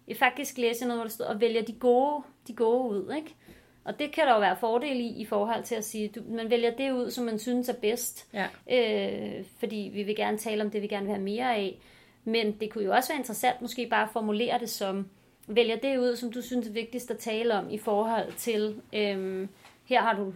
jeg 0.07 0.17
faktisk 0.17 0.57
læser 0.57 0.85
noget, 0.87 0.99
hvor 0.99 1.03
der 1.05 1.11
står, 1.11 1.25
og 1.25 1.41
vælger 1.41 1.61
de 1.61 1.73
gode, 1.73 2.23
de 2.47 2.53
gode 2.53 2.89
ud, 2.89 3.13
ikke? 3.17 3.35
Og 3.83 3.99
det 3.99 4.11
kan 4.11 4.27
der 4.27 4.33
jo 4.33 4.39
være 4.39 4.57
fordel 4.59 4.99
i, 4.99 5.07
i 5.07 5.25
forhold 5.25 5.63
til 5.63 5.75
at 5.75 5.85
sige, 5.85 6.07
du, 6.07 6.21
man 6.29 6.49
vælger 6.49 6.71
det 6.71 6.91
ud, 6.91 7.11
som 7.11 7.25
man 7.25 7.39
synes 7.39 7.69
er 7.69 7.73
bedst, 7.73 8.27
Ja. 8.33 8.47
øh, 8.71 9.45
fordi 9.59 9.91
vi 9.93 10.03
vil 10.03 10.15
gerne 10.15 10.37
tale 10.37 10.63
om 10.63 10.69
det, 10.69 10.81
vi 10.81 10.87
gerne 10.87 11.05
vil 11.05 11.13
have 11.15 11.23
mere 11.23 11.55
af. 11.55 11.79
Men 12.23 12.51
det 12.59 12.69
kunne 12.71 12.83
jo 12.83 12.93
også 12.93 13.09
være 13.09 13.19
interessant 13.19 13.61
måske 13.61 13.87
bare 13.89 14.03
at 14.03 14.09
formulere 14.13 14.59
det 14.59 14.69
som, 14.69 15.07
vælger 15.47 15.75
det 15.75 15.97
ud, 15.97 16.15
som 16.15 16.31
du 16.31 16.41
synes 16.41 16.67
er 16.67 16.71
vigtigst 16.71 17.11
at 17.11 17.17
tale 17.17 17.53
om 17.53 17.69
i 17.69 17.77
forhold 17.77 18.33
til, 18.37 18.81
øh, 18.93 19.47
her 19.89 20.01
har 20.01 20.13
du 20.15 20.33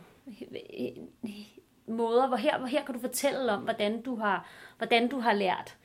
måder, 1.88 2.28
hvor 2.28 2.38
her, 2.38 2.58
hvor 2.58 2.68
her 2.68 2.86
kan 2.86 2.96
du 2.96 3.02
fortælle 3.02 3.52
om, 3.52 3.62
hvordan 3.62 4.02
du 4.02 4.16
har, 4.16 4.48
hvordan 4.78 5.08
du 5.08 5.20
har 5.20 5.34
lært. 5.34 5.78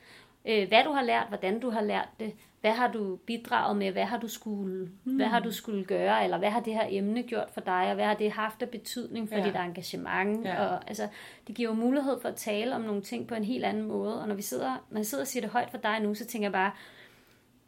Øh, 0.45 0.67
hvad 0.67 0.83
du 0.83 0.91
har 0.91 1.01
lært, 1.01 1.25
hvordan 1.27 1.59
du 1.59 1.69
har 1.69 1.81
lært 1.81 2.07
det, 2.19 2.33
hvad 2.61 2.71
har 2.71 2.91
du 2.91 3.15
bidraget 3.15 3.77
med, 3.77 3.91
hvad 3.91 4.05
har 4.05 4.17
du 4.17 4.27
skulle, 4.27 4.89
mm. 5.03 5.15
hvad 5.15 5.25
har 5.25 5.39
du 5.39 5.51
skulle 5.51 5.83
gøre, 5.85 6.23
eller 6.23 6.37
hvad 6.37 6.49
har 6.49 6.59
det 6.59 6.73
her 6.73 6.85
emne 6.89 7.23
gjort 7.23 7.49
for 7.53 7.61
dig, 7.61 7.87
og 7.89 7.95
hvad 7.95 8.05
har 8.05 8.13
det 8.13 8.31
haft 8.31 8.61
af 8.61 8.69
betydning 8.69 9.29
for 9.29 9.35
Ja. 9.35 9.45
dit 9.47 9.55
engagement. 9.55 10.45
Ja. 10.45 10.65
Og, 10.65 10.87
altså, 10.89 11.07
det 11.47 11.55
giver 11.55 11.69
jo 11.69 11.75
mulighed 11.75 12.21
for 12.21 12.29
at 12.29 12.35
tale 12.35 12.75
om 12.75 12.81
nogle 12.81 13.01
ting 13.01 13.27
på 13.27 13.35
en 13.35 13.43
helt 13.43 13.65
anden 13.65 13.83
måde, 13.83 14.21
og 14.21 14.27
når, 14.27 14.35
vi 14.35 14.41
sidder, 14.41 14.85
når 14.89 14.99
jeg 14.99 15.05
sidder 15.05 15.23
og 15.23 15.27
siger 15.27 15.41
det 15.41 15.49
højt 15.51 15.69
for 15.71 15.77
dig 15.77 15.99
nu, 15.99 16.15
så 16.15 16.25
tænker 16.25 16.45
jeg 16.45 16.53
bare, 16.53 16.71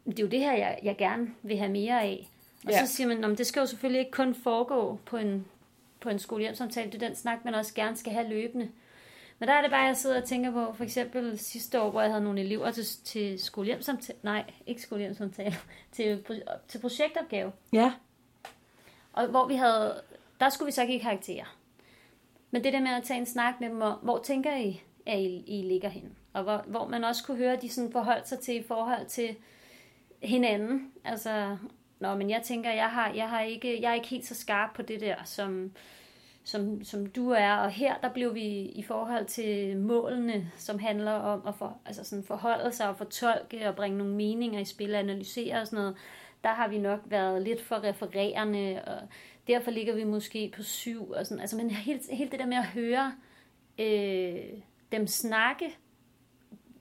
det 0.06 0.18
er 0.18 0.22
jo 0.22 0.28
det 0.28 0.40
her, 0.40 0.52
jeg, 0.52 0.78
jeg 0.82 0.96
gerne 0.96 1.28
vil 1.42 1.56
have 1.58 1.70
mere 1.70 2.02
af. 2.02 2.28
Og 2.64 2.70
Ja. 2.70 2.86
så 2.86 2.92
siger 2.92 3.08
man, 3.08 3.16
"Nå, 3.16 3.26
men 3.28 3.38
det 3.38 3.46
skal 3.46 3.60
jo 3.60 3.66
selvfølgelig 3.66 3.98
ikke 4.00 4.10
kun 4.10 4.34
foregå 4.34 4.98
på 5.06 5.16
en, 5.16 5.46
på 6.02 6.08
en 6.08 6.18
skolehjemsamtale, 6.18 6.92
det 6.92 7.02
er 7.02 7.08
den 7.08 7.16
snak, 7.16 7.44
man 7.44 7.54
også 7.54 7.74
gerne 7.74 7.96
skal 7.96 8.12
have 8.12 8.28
løbende. 8.28 8.68
Men 9.38 9.48
der 9.48 9.54
er 9.54 9.62
det 9.62 9.70
bare, 9.70 9.82
jeg 9.82 9.96
sidder 9.96 10.20
og 10.20 10.28
tænker 10.28 10.50
på, 10.52 10.72
for 10.72 10.84
eksempel 10.84 11.38
sidste 11.38 11.80
år, 11.80 11.90
hvor 11.90 12.00
jeg 12.00 12.10
havde 12.10 12.24
nogle 12.24 12.40
elever 12.40 12.70
til, 12.70 12.84
til 13.04 13.42
skolehjemsamtale, 13.42 14.18
nej, 14.22 14.44
ikke 14.66 14.82
skolehjemsamtale, 14.82 15.54
til, 15.92 16.24
til 16.68 16.78
projektopgave. 16.78 17.52
Ja. 17.72 17.92
Og 19.12 19.26
hvor 19.26 19.48
vi 19.48 19.54
havde, 19.54 20.00
der 20.40 20.48
skulle 20.48 20.66
vi 20.66 20.72
så 20.72 20.86
give 20.86 21.00
karakterer. 21.00 21.56
Men 22.50 22.64
det 22.64 22.72
der 22.72 22.80
med 22.80 22.90
at 22.90 23.02
tage 23.02 23.20
en 23.20 23.26
snak 23.26 23.54
med 23.60 23.68
dem, 23.68 23.76
hvor, 23.76 23.98
hvor 24.02 24.18
tænker 24.18 24.56
I, 24.56 24.82
at 25.06 25.18
I, 25.18 25.44
I 25.46 25.62
ligger 25.62 25.88
hen? 25.88 26.16
Og 26.32 26.42
hvor, 26.42 26.64
hvor 26.66 26.88
man 26.88 27.04
også 27.04 27.24
kunne 27.24 27.36
høre, 27.36 27.52
at 27.52 27.62
de 27.62 27.68
sådan 27.68 27.92
forholdt 27.92 28.28
sig 28.28 28.38
til 28.38 28.56
i 28.56 28.62
forhold 28.62 29.06
til 29.06 29.36
hinanden. 30.22 30.92
Altså, 31.04 31.56
nå, 32.02 32.14
men 32.14 32.30
jeg 32.30 32.42
tænker, 32.42 32.70
jeg 32.70 32.90
har, 32.90 33.12
jeg 33.12 33.28
har 33.28 33.40
ikke, 33.40 33.82
jeg 33.82 33.90
er 33.90 33.94
ikke 33.94 34.08
helt 34.08 34.26
så 34.26 34.34
skarp 34.34 34.70
på 34.74 34.82
det 34.82 35.00
der, 35.00 35.16
som, 35.24 35.72
som, 36.44 36.84
som 36.84 37.06
du 37.06 37.30
er. 37.30 37.54
Og 37.54 37.70
her, 37.70 37.94
der 38.02 38.12
blev 38.12 38.34
vi 38.34 38.60
i 38.60 38.82
forhold 38.82 39.26
til 39.26 39.76
målene, 39.76 40.50
som 40.56 40.78
handler 40.78 41.12
om 41.12 41.46
at 41.46 41.54
for, 41.54 41.78
altså 41.86 42.04
sådan 42.04 42.24
forholde 42.24 42.72
sig 42.72 42.88
og 42.88 42.96
fortolke 42.96 43.68
og 43.68 43.76
bringe 43.76 43.98
nogle 43.98 44.14
meninger 44.14 44.60
i 44.60 44.64
spil, 44.64 44.94
analysere 44.94 45.60
og 45.60 45.66
sådan 45.66 45.76
noget, 45.76 45.96
der 46.44 46.50
har 46.50 46.68
vi 46.68 46.78
nok 46.78 47.00
været 47.04 47.42
lidt 47.42 47.62
for 47.62 47.84
refererende, 47.84 48.82
og 48.86 49.08
derfor 49.46 49.70
ligger 49.70 49.94
vi 49.94 50.04
måske 50.04 50.52
på 50.56 50.62
syv. 50.62 51.10
Og 51.10 51.26
sådan. 51.26 51.40
Altså, 51.40 51.56
men 51.56 51.70
helt, 51.70 52.02
helt 52.10 52.32
det 52.32 52.40
der 52.40 52.46
med 52.46 52.56
at 52.56 52.66
høre 52.66 53.12
øh, 53.78 54.62
dem 54.92 55.06
snakke 55.06 55.76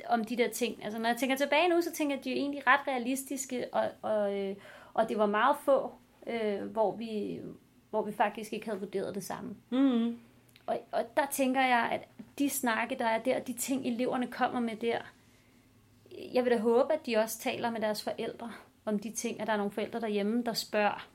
om 0.09 0.25
de 0.25 0.37
der 0.37 0.49
ting. 0.49 0.83
Altså, 0.83 0.99
når 0.99 1.09
jeg 1.09 1.17
tænker 1.17 1.35
tilbage 1.35 1.69
nu, 1.69 1.81
så 1.81 1.91
tænker 1.91 2.15
jeg, 2.15 2.19
at 2.19 2.25
de 2.25 2.31
er 2.31 2.35
egentlig 2.35 2.67
ret 2.67 2.87
realistiske, 2.87 3.65
og, 3.73 3.89
og, 4.01 4.39
øh, 4.39 4.55
og 4.93 5.09
det 5.09 5.17
var 5.17 5.25
meget 5.25 5.55
få, 5.65 5.91
øh, 6.27 6.61
hvor, 6.65 6.95
vi, 6.95 7.39
hvor 7.89 8.01
vi 8.03 8.11
faktisk 8.11 8.53
ikke 8.53 8.65
havde 8.65 8.79
vurderet 8.79 9.15
det 9.15 9.23
samme. 9.23 9.55
Mm. 9.69 10.17
Og, 10.65 10.79
og 10.91 11.03
der 11.17 11.25
tænker 11.31 11.61
jeg, 11.61 11.89
at 11.91 12.07
de 12.39 12.49
snakke, 12.49 12.95
der 12.99 13.05
er 13.05 13.19
der, 13.19 13.39
de 13.39 13.53
ting, 13.53 13.85
eleverne 13.85 14.27
kommer 14.27 14.59
med 14.59 14.75
der, 14.75 14.97
jeg 16.33 16.43
vil 16.43 16.51
da 16.51 16.57
håbe, 16.57 16.93
at 16.93 17.05
de 17.05 17.17
også 17.17 17.39
taler 17.39 17.71
med 17.71 17.81
deres 17.81 18.03
forældre 18.03 18.51
om 18.85 18.99
de 18.99 19.11
ting, 19.11 19.41
at 19.41 19.47
der 19.47 19.53
er 19.53 19.57
nogle 19.57 19.71
forældre 19.71 19.99
derhjemme, 20.01 20.43
der 20.43 20.53
spørger, 20.53 21.07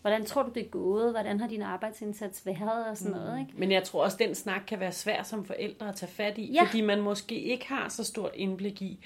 hvordan 0.00 0.24
tror 0.24 0.42
du, 0.42 0.50
det 0.54 0.64
er 0.64 0.68
gået? 0.68 1.10
Hvordan 1.10 1.40
har 1.40 1.48
din 1.48 1.62
arbejdsindsats 1.62 2.46
været? 2.46 2.86
Og 2.86 2.96
sådan 2.98 3.12
noget, 3.12 3.40
ikke? 3.40 3.52
Men 3.56 3.72
jeg 3.72 3.84
tror 3.84 4.04
også, 4.04 4.14
at 4.20 4.26
den 4.28 4.34
snak 4.34 4.62
kan 4.66 4.80
være 4.80 4.92
svær 4.92 5.22
som 5.22 5.44
forældre 5.44 5.88
at 5.88 5.96
tage 5.96 6.12
fat 6.12 6.38
i, 6.38 6.52
Ja. 6.52 6.62
fordi 6.64 6.80
man 6.80 7.00
måske 7.00 7.34
ikke 7.40 7.68
har 7.68 7.88
så 7.88 8.04
stort 8.04 8.30
indblik 8.34 8.82
i, 8.82 8.98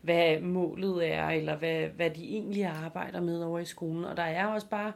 hvad 0.00 0.40
målet 0.40 1.12
er, 1.12 1.28
eller 1.28 1.56
hvad, 1.56 1.86
hvad 1.86 2.10
de 2.10 2.24
egentlig 2.24 2.64
arbejder 2.64 3.20
med 3.20 3.42
over 3.42 3.58
i 3.58 3.64
skolen. 3.64 4.04
Og 4.04 4.16
der 4.16 4.22
er 4.22 4.46
også 4.46 4.66
bare 4.66 4.92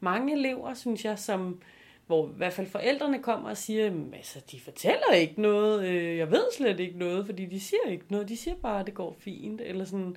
mange 0.00 0.32
elever, 0.32 0.74
synes 0.74 1.04
jeg, 1.04 1.18
som 1.18 1.60
hvor 2.06 2.28
i 2.28 2.32
hvert 2.36 2.52
fald 2.52 2.66
forældrene 2.66 3.22
kommer 3.22 3.48
og 3.48 3.56
siger, 3.56 3.92
altså, 4.12 4.40
de 4.50 4.60
fortæller 4.60 5.12
ikke 5.12 5.40
noget, 5.40 5.86
øh, 5.86 6.16
jeg 6.16 6.30
ved 6.30 6.44
slet 6.56 6.80
ikke 6.80 6.98
noget, 6.98 7.26
fordi 7.26 7.46
de 7.46 7.60
siger 7.60 7.88
ikke 7.88 8.04
noget, 8.08 8.28
de 8.28 8.36
siger 8.36 8.54
bare, 8.54 8.80
at 8.80 8.86
det 8.86 8.94
går 8.94 9.16
fint, 9.18 9.60
eller 9.60 9.84
sådan. 9.84 10.16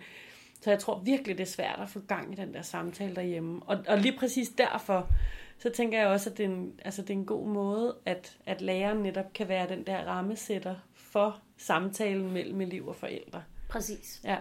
Så 0.62 0.69
jeg 0.69 0.80
tror 0.80 0.99
virkelig, 0.99 1.38
det 1.38 1.43
er 1.43 1.47
svært 1.47 1.80
at 1.82 1.89
få 1.89 1.99
gang 1.99 2.34
i 2.34 2.36
den 2.36 2.54
der 2.54 2.62
samtale 2.62 3.15
derhjemme. 3.15 3.62
Og, 3.65 3.78
og 3.88 3.97
lige 3.97 4.17
præcis 4.17 4.49
derfor, 4.49 5.10
så 5.58 5.69
tænker 5.69 5.99
jeg 5.99 6.08
også, 6.08 6.30
at 6.30 6.38
det 6.38 6.45
er 6.45 6.49
en, 6.49 6.73
altså, 6.86 7.02
det 7.02 7.10
er 7.10 7.13
en 7.13 7.25
god 7.25 7.47
måde, 7.47 7.95
at, 8.06 8.38
at 8.45 8.62
læreren 8.62 8.97
netop 8.97 9.34
kan 9.34 9.47
være 9.47 9.69
den 9.69 9.84
der 9.84 9.97
rammesætter 9.97 10.75
for 10.93 11.41
samtalen 11.58 12.32
mellem 12.32 12.62
elev 12.62 12.88
og 12.88 12.95
forældre. 12.95 13.43
Præcis. 13.69 14.21
Ja. 14.23 14.36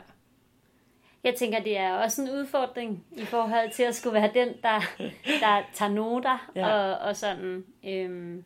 Jeg 1.24 1.34
tænker, 1.34 1.60
det 1.62 1.78
er 1.78 1.92
også 1.92 2.22
en 2.22 2.30
udfordring 2.30 3.04
i 3.12 3.24
forhold 3.24 3.70
til 3.70 3.82
at 3.82 3.94
skulle 3.94 4.14
være 4.14 4.30
den, 4.34 4.48
der, 4.62 4.80
der 5.40 5.62
tager 5.74 5.92
noter 5.92 6.50
Ja. 6.56 6.68
og, 6.68 6.98
og 7.08 7.16
sådan. 7.16 7.64
Øhm, 7.86 8.44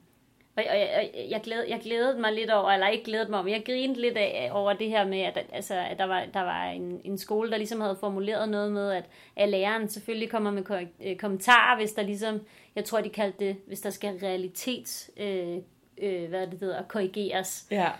og, 0.56 0.64
og, 0.70 0.76
og 0.96 1.30
jeg, 1.30 1.40
glæd, 1.44 1.62
jeg 1.68 1.80
glædede 1.82 2.20
mig 2.20 2.32
lidt 2.32 2.50
over, 2.50 2.70
eller 2.70 2.88
ikke 2.88 3.04
glædet 3.04 3.28
mig 3.30 3.38
om, 3.40 3.48
jeg 3.48 3.62
grinede 3.66 4.00
lidt 4.00 4.16
af, 4.16 4.50
over 4.52 4.72
det 4.72 4.88
her 4.88 5.06
med, 5.06 5.20
at, 5.20 5.46
altså, 5.52 5.74
at 5.74 5.98
der 5.98 6.04
var, 6.04 6.24
der 6.34 6.40
var 6.40 6.64
en, 6.64 7.00
en 7.04 7.18
skole, 7.18 7.50
der 7.50 7.56
ligesom 7.56 7.80
havde 7.80 7.96
formuleret 8.00 8.48
noget 8.48 8.72
med, 8.72 8.92
at, 8.92 9.04
at 9.36 9.48
læreren 9.48 9.88
selvfølgelig 9.88 10.30
kommer 10.30 10.50
med 10.50 10.62
korrek- 10.70 11.08
øh, 11.08 11.16
kommentarer, 11.16 11.76
hvis 11.76 11.92
der 11.92 12.02
ligesom, 12.02 12.40
jeg 12.76 12.84
tror, 12.84 13.00
de 13.00 13.08
kaldte 13.08 13.44
det, 13.44 13.56
hvis 13.66 13.80
der 13.80 13.90
skal 13.90 14.14
realitets, 14.22 15.10
øh, 15.16 15.56
øh, 15.98 16.28
hvad 16.28 16.46
det 16.46 16.60
hedder, 16.60 16.82
korrigeres 16.82 17.66
Ja. 17.70 17.90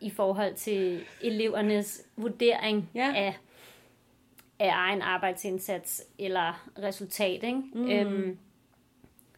I 0.00 0.10
forhold 0.10 0.54
til 0.54 1.00
elevernes 1.20 2.02
vurdering 2.16 2.90
Ja. 2.94 3.12
af, 3.16 3.36
af 4.58 4.70
egen 4.72 5.02
arbejdsindsats 5.02 6.02
eller 6.18 6.68
resultat. 6.82 7.42
Ikke? 7.44 7.62
Mm. 7.74 7.90
Øhm, 7.90 8.38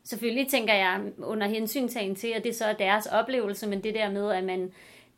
selvfølgelig 0.05 0.49
tænker 0.49 0.75
jeg 0.75 1.01
under 1.19 1.47
hensyntagen 1.47 2.15
til, 2.15 2.29
at 2.29 2.45
det 2.45 2.57
så 2.57 2.65
er 2.65 2.73
deres 2.73 3.07
oplevelse, 3.07 3.67
men 3.67 3.83
det 3.85 3.95
der 3.95 4.11
med, 4.11 4.31
at 4.33 4.45
man, 4.45 4.61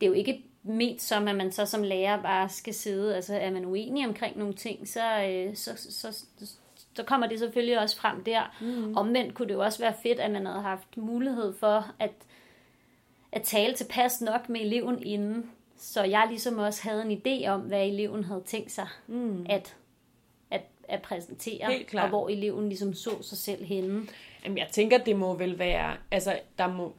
det 0.01 0.07
er 0.07 0.11
jo 0.11 0.13
ikke 0.13 0.43
ment 0.63 1.03
som, 1.03 1.29
at 1.29 1.37
man 1.37 1.53
så 1.53 1.67
som 1.67 1.83
lærer 1.83 2.23
bare 2.23 2.49
skal 2.49 2.75
sidde, 2.75 3.15
altså 3.17 3.35
er 3.37 3.51
man 3.51 3.65
uenig 3.65 4.09
omkring 4.09 4.39
nogle 4.39 4.55
ting, 4.55 4.89
så, 4.89 5.25
øh, 5.25 5.57
så, 5.57 5.71
så, 5.77 6.13
så, 6.13 6.55
så 6.97 7.03
kommer 7.03 7.27
det 7.27 7.39
selvfølgelig 7.39 7.79
også 7.81 7.97
frem 7.97 8.25
der. 8.25 8.57
Mm. 8.61 8.97
Omvendt 8.97 9.35
kunne 9.35 9.49
det 9.49 9.55
jo 9.55 9.61
også 9.63 9.79
være 9.79 9.95
fedt, 10.03 10.21
at 10.21 10.31
man 10.31 10.47
havde 10.47 10.63
haft 10.63 10.97
mulighed 10.97 11.55
for 11.59 11.87
at, 11.99 12.11
at 13.35 13.43
tale 13.43 13.75
tilpas 13.75 14.21
nok 14.21 14.49
med 14.49 14.61
eleven 14.61 15.03
inden, 15.03 15.51
så 15.77 16.03
jeg 16.03 16.27
ligesom 16.29 16.59
også 16.59 16.83
havde 16.83 17.03
en 17.03 17.23
idé 17.27 17.49
om, 17.49 17.61
hvad 17.61 17.87
eleven 17.87 18.25
havde 18.25 18.43
tænkt 18.47 18.73
sig 18.73 18.89
mm. 19.07 19.47
at, 19.49 19.77
at, 20.51 20.63
at 20.89 21.03
præsentere, 21.03 21.85
og 21.93 22.09
hvor 22.09 22.29
eleven 22.29 22.69
ligesom 22.69 22.95
så 22.95 23.23
sig 23.23 23.39
selv 23.39 23.65
henne. 23.65 24.07
Jamen, 24.45 24.59
jeg 24.59 24.69
tænker, 24.73 24.99
det 24.99 25.17
må 25.17 25.35
vel 25.35 25.59
være, 25.59 25.97
altså, 26.11 26.39
der 26.59 26.67
må, 26.67 26.93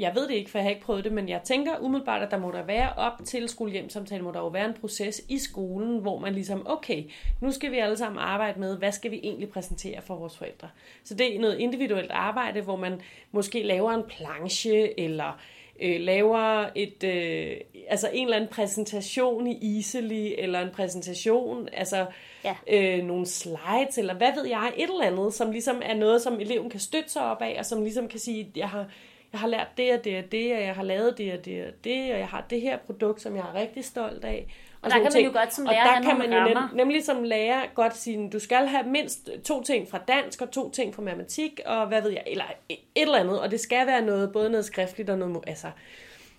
jeg 0.00 0.14
ved 0.14 0.28
det 0.28 0.34
ikke, 0.34 0.50
for 0.50 0.58
jeg 0.58 0.64
har 0.64 0.70
ikke 0.70 0.82
prøvet 0.82 1.04
det, 1.04 1.12
men 1.12 1.28
jeg 1.28 1.40
tænker 1.44 1.78
umiddelbart, 1.80 2.22
at 2.22 2.30
der 2.30 2.38
må 2.38 2.50
der 2.50 2.62
være 2.62 2.92
op 2.96 3.12
til 3.24 3.48
skolehjemsamtale, 3.48 4.22
må 4.22 4.30
der 4.32 4.38
jo 4.38 4.48
være 4.48 4.66
en 4.66 4.74
proces 4.80 5.22
i 5.28 5.38
skolen, 5.38 5.98
hvor 5.98 6.18
man 6.18 6.34
ligesom, 6.34 6.62
okay, 6.66 7.04
nu 7.40 7.52
skal 7.52 7.72
vi 7.72 7.78
alle 7.78 7.96
sammen 7.96 8.18
arbejde 8.18 8.60
med, 8.60 8.78
hvad 8.78 8.92
skal 8.92 9.10
vi 9.10 9.20
egentlig 9.22 9.48
præsentere 9.48 10.02
for 10.02 10.14
vores 10.14 10.36
forældre. 10.38 10.68
Så 11.04 11.14
det 11.14 11.36
er 11.36 11.40
noget 11.40 11.58
individuelt 11.58 12.10
arbejde, 12.10 12.60
hvor 12.60 12.76
man 12.76 13.00
måske 13.32 13.62
laver 13.62 13.92
en 13.92 14.02
planche, 14.08 15.00
eller 15.00 15.40
øh, 15.82 16.00
laver 16.00 16.66
et, 16.74 17.04
øh, 17.04 17.56
altså 17.88 18.10
en 18.12 18.24
eller 18.24 18.36
anden 18.36 18.50
præsentation 18.50 19.46
i 19.46 19.76
Easily, 19.76 20.34
eller 20.38 20.60
en 20.60 20.70
præsentation, 20.74 21.68
altså 21.72 22.06
Ja. 22.44 22.54
øh, 22.68 23.04
nogle 23.04 23.26
slides, 23.26 23.98
eller 23.98 24.14
hvad 24.14 24.32
ved 24.34 24.46
jeg, 24.46 24.72
et 24.76 24.90
eller 24.90 25.04
andet, 25.04 25.34
som 25.34 25.50
ligesom 25.50 25.82
er 25.84 25.94
noget, 25.94 26.22
som 26.22 26.40
eleven 26.40 26.70
kan 26.70 26.80
støtte 26.80 27.10
sig 27.10 27.22
op 27.22 27.42
af, 27.42 27.56
og 27.58 27.66
som 27.66 27.82
ligesom 27.82 28.08
kan 28.08 28.18
sige, 28.18 28.52
jeg 28.56 28.68
har, 28.68 28.86
jeg 29.32 29.40
har 29.40 29.46
lært 29.48 29.68
det 29.76 29.92
og 29.98 30.04
det 30.04 30.18
og 30.24 30.32
det, 30.32 30.52
og 30.56 30.62
jeg 30.62 30.74
har 30.74 30.82
lavet 30.82 31.18
det 31.18 31.32
og 31.32 31.44
det 31.44 31.64
og 31.66 31.72
det, 31.84 32.12
og 32.12 32.18
jeg 32.18 32.28
har 32.28 32.44
det 32.50 32.60
her 32.60 32.76
produkt, 32.78 33.22
som 33.22 33.36
jeg 33.36 33.44
er 33.54 33.60
rigtig 33.60 33.84
stolt 33.84 34.24
af. 34.24 34.46
Og 34.82 34.90
der 34.90 34.96
sådan 34.96 35.02
kan 35.02 35.12
nogle 35.12 35.26
man 35.26 35.32
jo 35.34 35.38
godt 35.38 35.54
som 35.54 35.66
og 35.66 35.72
lærer 35.72 35.84
der 35.84 35.92
have 35.92 36.04
kan 36.04 36.18
man 36.18 36.32
jo 36.32 36.54
nem, 36.54 36.62
nemlig 36.74 37.04
som 37.04 37.22
lærer 37.22 37.60
godt 37.74 37.96
sige, 37.96 38.30
du 38.32 38.38
skal 38.38 38.66
have 38.66 38.86
mindst 38.86 39.30
to 39.44 39.62
ting 39.62 39.90
fra 39.90 39.98
dansk, 40.08 40.42
og 40.42 40.50
to 40.50 40.70
ting 40.70 40.94
fra 40.94 41.02
matematik, 41.02 41.60
og 41.66 41.86
hvad 41.86 42.02
ved 42.02 42.10
jeg, 42.10 42.22
eller 42.26 42.44
et 42.68 42.78
eller 42.96 43.18
andet, 43.18 43.40
og 43.40 43.50
det 43.50 43.60
skal 43.60 43.86
være 43.86 44.02
noget, 44.02 44.32
både 44.32 44.50
noget 44.50 44.64
skriftligt 44.64 45.10
og 45.10 45.18
noget, 45.18 45.44
altså, 45.46 45.66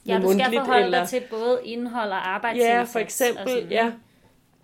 Ja, 0.05 0.19
du 0.19 0.31
skal 0.33 0.53
forholde 0.53 0.83
eller- 0.85 0.99
dig 0.99 1.07
til 1.07 1.21
både 1.29 1.59
indhold 1.63 2.09
og 2.11 2.29
arbejdsindsats. 2.29 2.73
Ja, 2.73 2.81
for 2.83 2.99
og 2.99 3.03
eksempel, 3.03 3.49
sådan. 3.49 3.71
ja. 3.71 3.91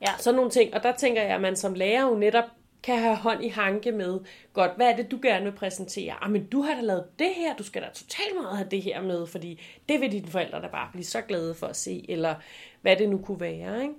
Ja. 0.02 0.12
Sådan 0.18 0.36
nogle 0.36 0.52
ting. 0.52 0.74
Og 0.74 0.84
der 0.84 0.92
tænker 0.92 1.22
jeg, 1.22 1.32
at 1.36 1.42
man 1.42 1.56
som 1.56 1.74
lærer 1.74 2.02
jo 2.04 2.16
netop 2.16 2.44
kan 2.88 3.00
have 3.00 3.16
hånd 3.16 3.44
i 3.44 3.48
hanke 3.48 3.92
med, 3.92 4.20
godt, 4.54 4.72
hvad 4.76 4.92
er 4.92 4.96
det, 4.96 5.12
du 5.12 5.20
gerne 5.22 5.44
vil 5.44 5.52
præsentere? 5.52 6.24
Ah, 6.24 6.32
men 6.32 6.46
du 6.46 6.62
har 6.62 6.76
da 6.76 6.82
lavet 6.82 7.20
det 7.20 7.32
her, 7.36 7.56
du 7.56 7.64
skal 7.64 7.82
da 7.82 7.88
totalt 7.94 8.36
meget 8.42 8.58
have 8.58 8.70
det 8.70 8.82
her 8.82 9.02
med, 9.02 9.28
fordi 9.28 9.62
det 9.90 10.02
vil 10.02 10.12
dine 10.12 10.28
forældre 10.28 10.62
da 10.62 10.68
bare 10.68 10.90
blive 10.92 11.04
så 11.06 11.22
glade 11.22 11.56
for 11.56 11.68
at 11.68 11.76
se, 11.76 12.06
eller 12.10 12.36
hvad 12.82 12.96
det 12.96 13.10
nu 13.10 13.18
kunne 13.18 13.40
være, 13.40 13.82
ikke? 13.82 13.94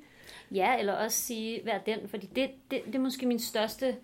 Ja, 0.51 0.79
eller 0.79 0.93
også 0.93 1.19
sige, 1.19 1.61
vær 1.65 1.79
den, 1.79 2.09
fordi 2.09 2.27
det, 2.27 2.51
det, 2.71 2.85
det 2.87 2.95
er 2.95 2.99
måske 2.99 3.27
min 3.27 3.39
største, 3.39 3.97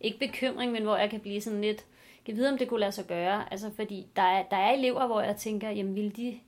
ikke 0.00 0.18
bekymring, 0.18 0.72
men 0.72 0.82
hvor 0.82 0.96
jeg 0.96 1.10
kan 1.10 1.20
blive 1.20 1.40
sådan 1.40 1.60
lidt, 1.60 1.84
kan 2.26 2.36
vide, 2.36 2.52
om 2.52 2.58
det 2.58 2.68
kunne 2.68 2.80
lade 2.80 2.92
sig 2.92 3.06
gøre, 3.06 3.52
altså 3.52 3.70
fordi 3.76 4.06
der 4.16 4.22
er, 4.22 4.42
der 4.42 4.56
er 4.56 4.70
elever, 4.72 5.06
hvor 5.06 5.20
jeg 5.20 5.36
tænker, 5.36 5.70
jamen 5.70 5.94
vil 5.94 6.16
de, 6.16 6.38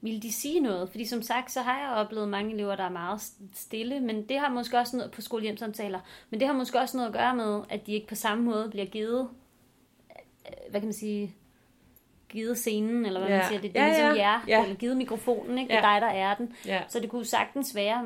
vil 0.00 0.22
de 0.22 0.32
sige 0.32 0.60
noget? 0.60 0.88
Fordi 0.90 1.04
som 1.06 1.22
sagt, 1.22 1.52
så 1.52 1.60
har 1.62 1.80
jeg 1.80 1.90
oplevet 1.90 2.28
mange 2.28 2.52
elever, 2.54 2.76
der 2.76 2.84
er 2.84 2.88
meget 2.90 3.22
stille, 3.54 4.00
men 4.00 4.28
det 4.28 4.38
har 4.38 4.48
måske 4.48 4.78
også 4.78 4.96
noget 4.96 5.12
på 5.12 5.20
skolehjemsamtaler, 5.20 6.00
men 6.30 6.40
det 6.40 6.48
har 6.48 6.54
måske 6.54 6.78
også 6.78 6.96
noget 6.96 7.08
at 7.08 7.14
gøre 7.14 7.36
med, 7.36 7.60
at 7.68 7.86
de 7.86 7.92
ikke 7.92 8.06
på 8.06 8.14
samme 8.14 8.44
måde 8.44 8.68
bliver 8.70 8.86
givet, 8.86 9.28
øh, 10.10 10.70
hvad 10.70 10.80
kan 10.80 10.86
man 10.86 10.92
sige, 10.94 11.34
givet 12.28 12.58
scenen, 12.58 13.06
eller 13.06 13.20
hvad 13.20 13.30
Ja. 13.30 13.36
man 13.36 13.48
siger, 13.48 13.60
det 13.60 13.76
er 13.76 13.80
Ja, 13.82 13.86
ja, 13.86 13.92
ligesom 13.92 14.16
ja. 14.16 14.30
jer, 14.30 14.40
Ja. 14.48 14.62
eller 14.62 14.76
givet 14.76 14.96
mikrofonen, 14.96 15.58
ikke? 15.58 15.68
det 15.68 15.78
er 15.78 15.88
Ja. 15.88 15.94
dig, 15.94 16.00
der 16.00 16.06
er 16.08 16.34
den. 16.34 16.52
Ja. 16.66 16.82
Så 16.88 17.00
det 17.00 17.10
kunne 17.10 17.24
sagtens 17.24 17.74
være, 17.74 18.04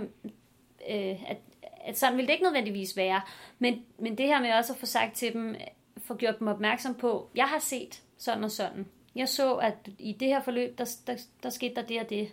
øh, 0.91 1.31
at, 1.31 1.37
at 1.85 1.99
sådan 1.99 2.17
ville 2.17 2.27
det 2.27 2.33
ikke 2.33 2.45
nødvendigvis 2.45 2.97
være. 2.97 3.21
Men, 3.59 3.83
men 3.99 4.19
det 4.19 4.27
her 4.27 4.41
med 4.41 4.53
også 4.53 4.73
at 4.73 4.79
få 4.79 4.87
sagt 4.87 5.15
til 5.15 5.33
dem, 5.33 5.57
få 5.99 6.15
gjort 6.17 6.39
dem 6.39 6.47
opmærksom 6.49 6.95
på, 6.95 7.31
jeg 7.35 7.45
har 7.45 7.59
set 7.59 8.03
sådan 8.19 8.45
og 8.45 8.51
sådan. 8.51 8.87
Jeg 9.15 9.29
så, 9.29 9.55
at 9.55 9.75
i 9.99 10.13
det 10.13 10.29
her 10.29 10.41
forløb, 10.43 10.79
der, 10.79 10.97
der, 11.07 11.17
der 11.43 11.51
skete 11.51 11.75
der 11.75 11.83
det 11.83 12.01
og 12.01 12.11
det. 12.11 12.33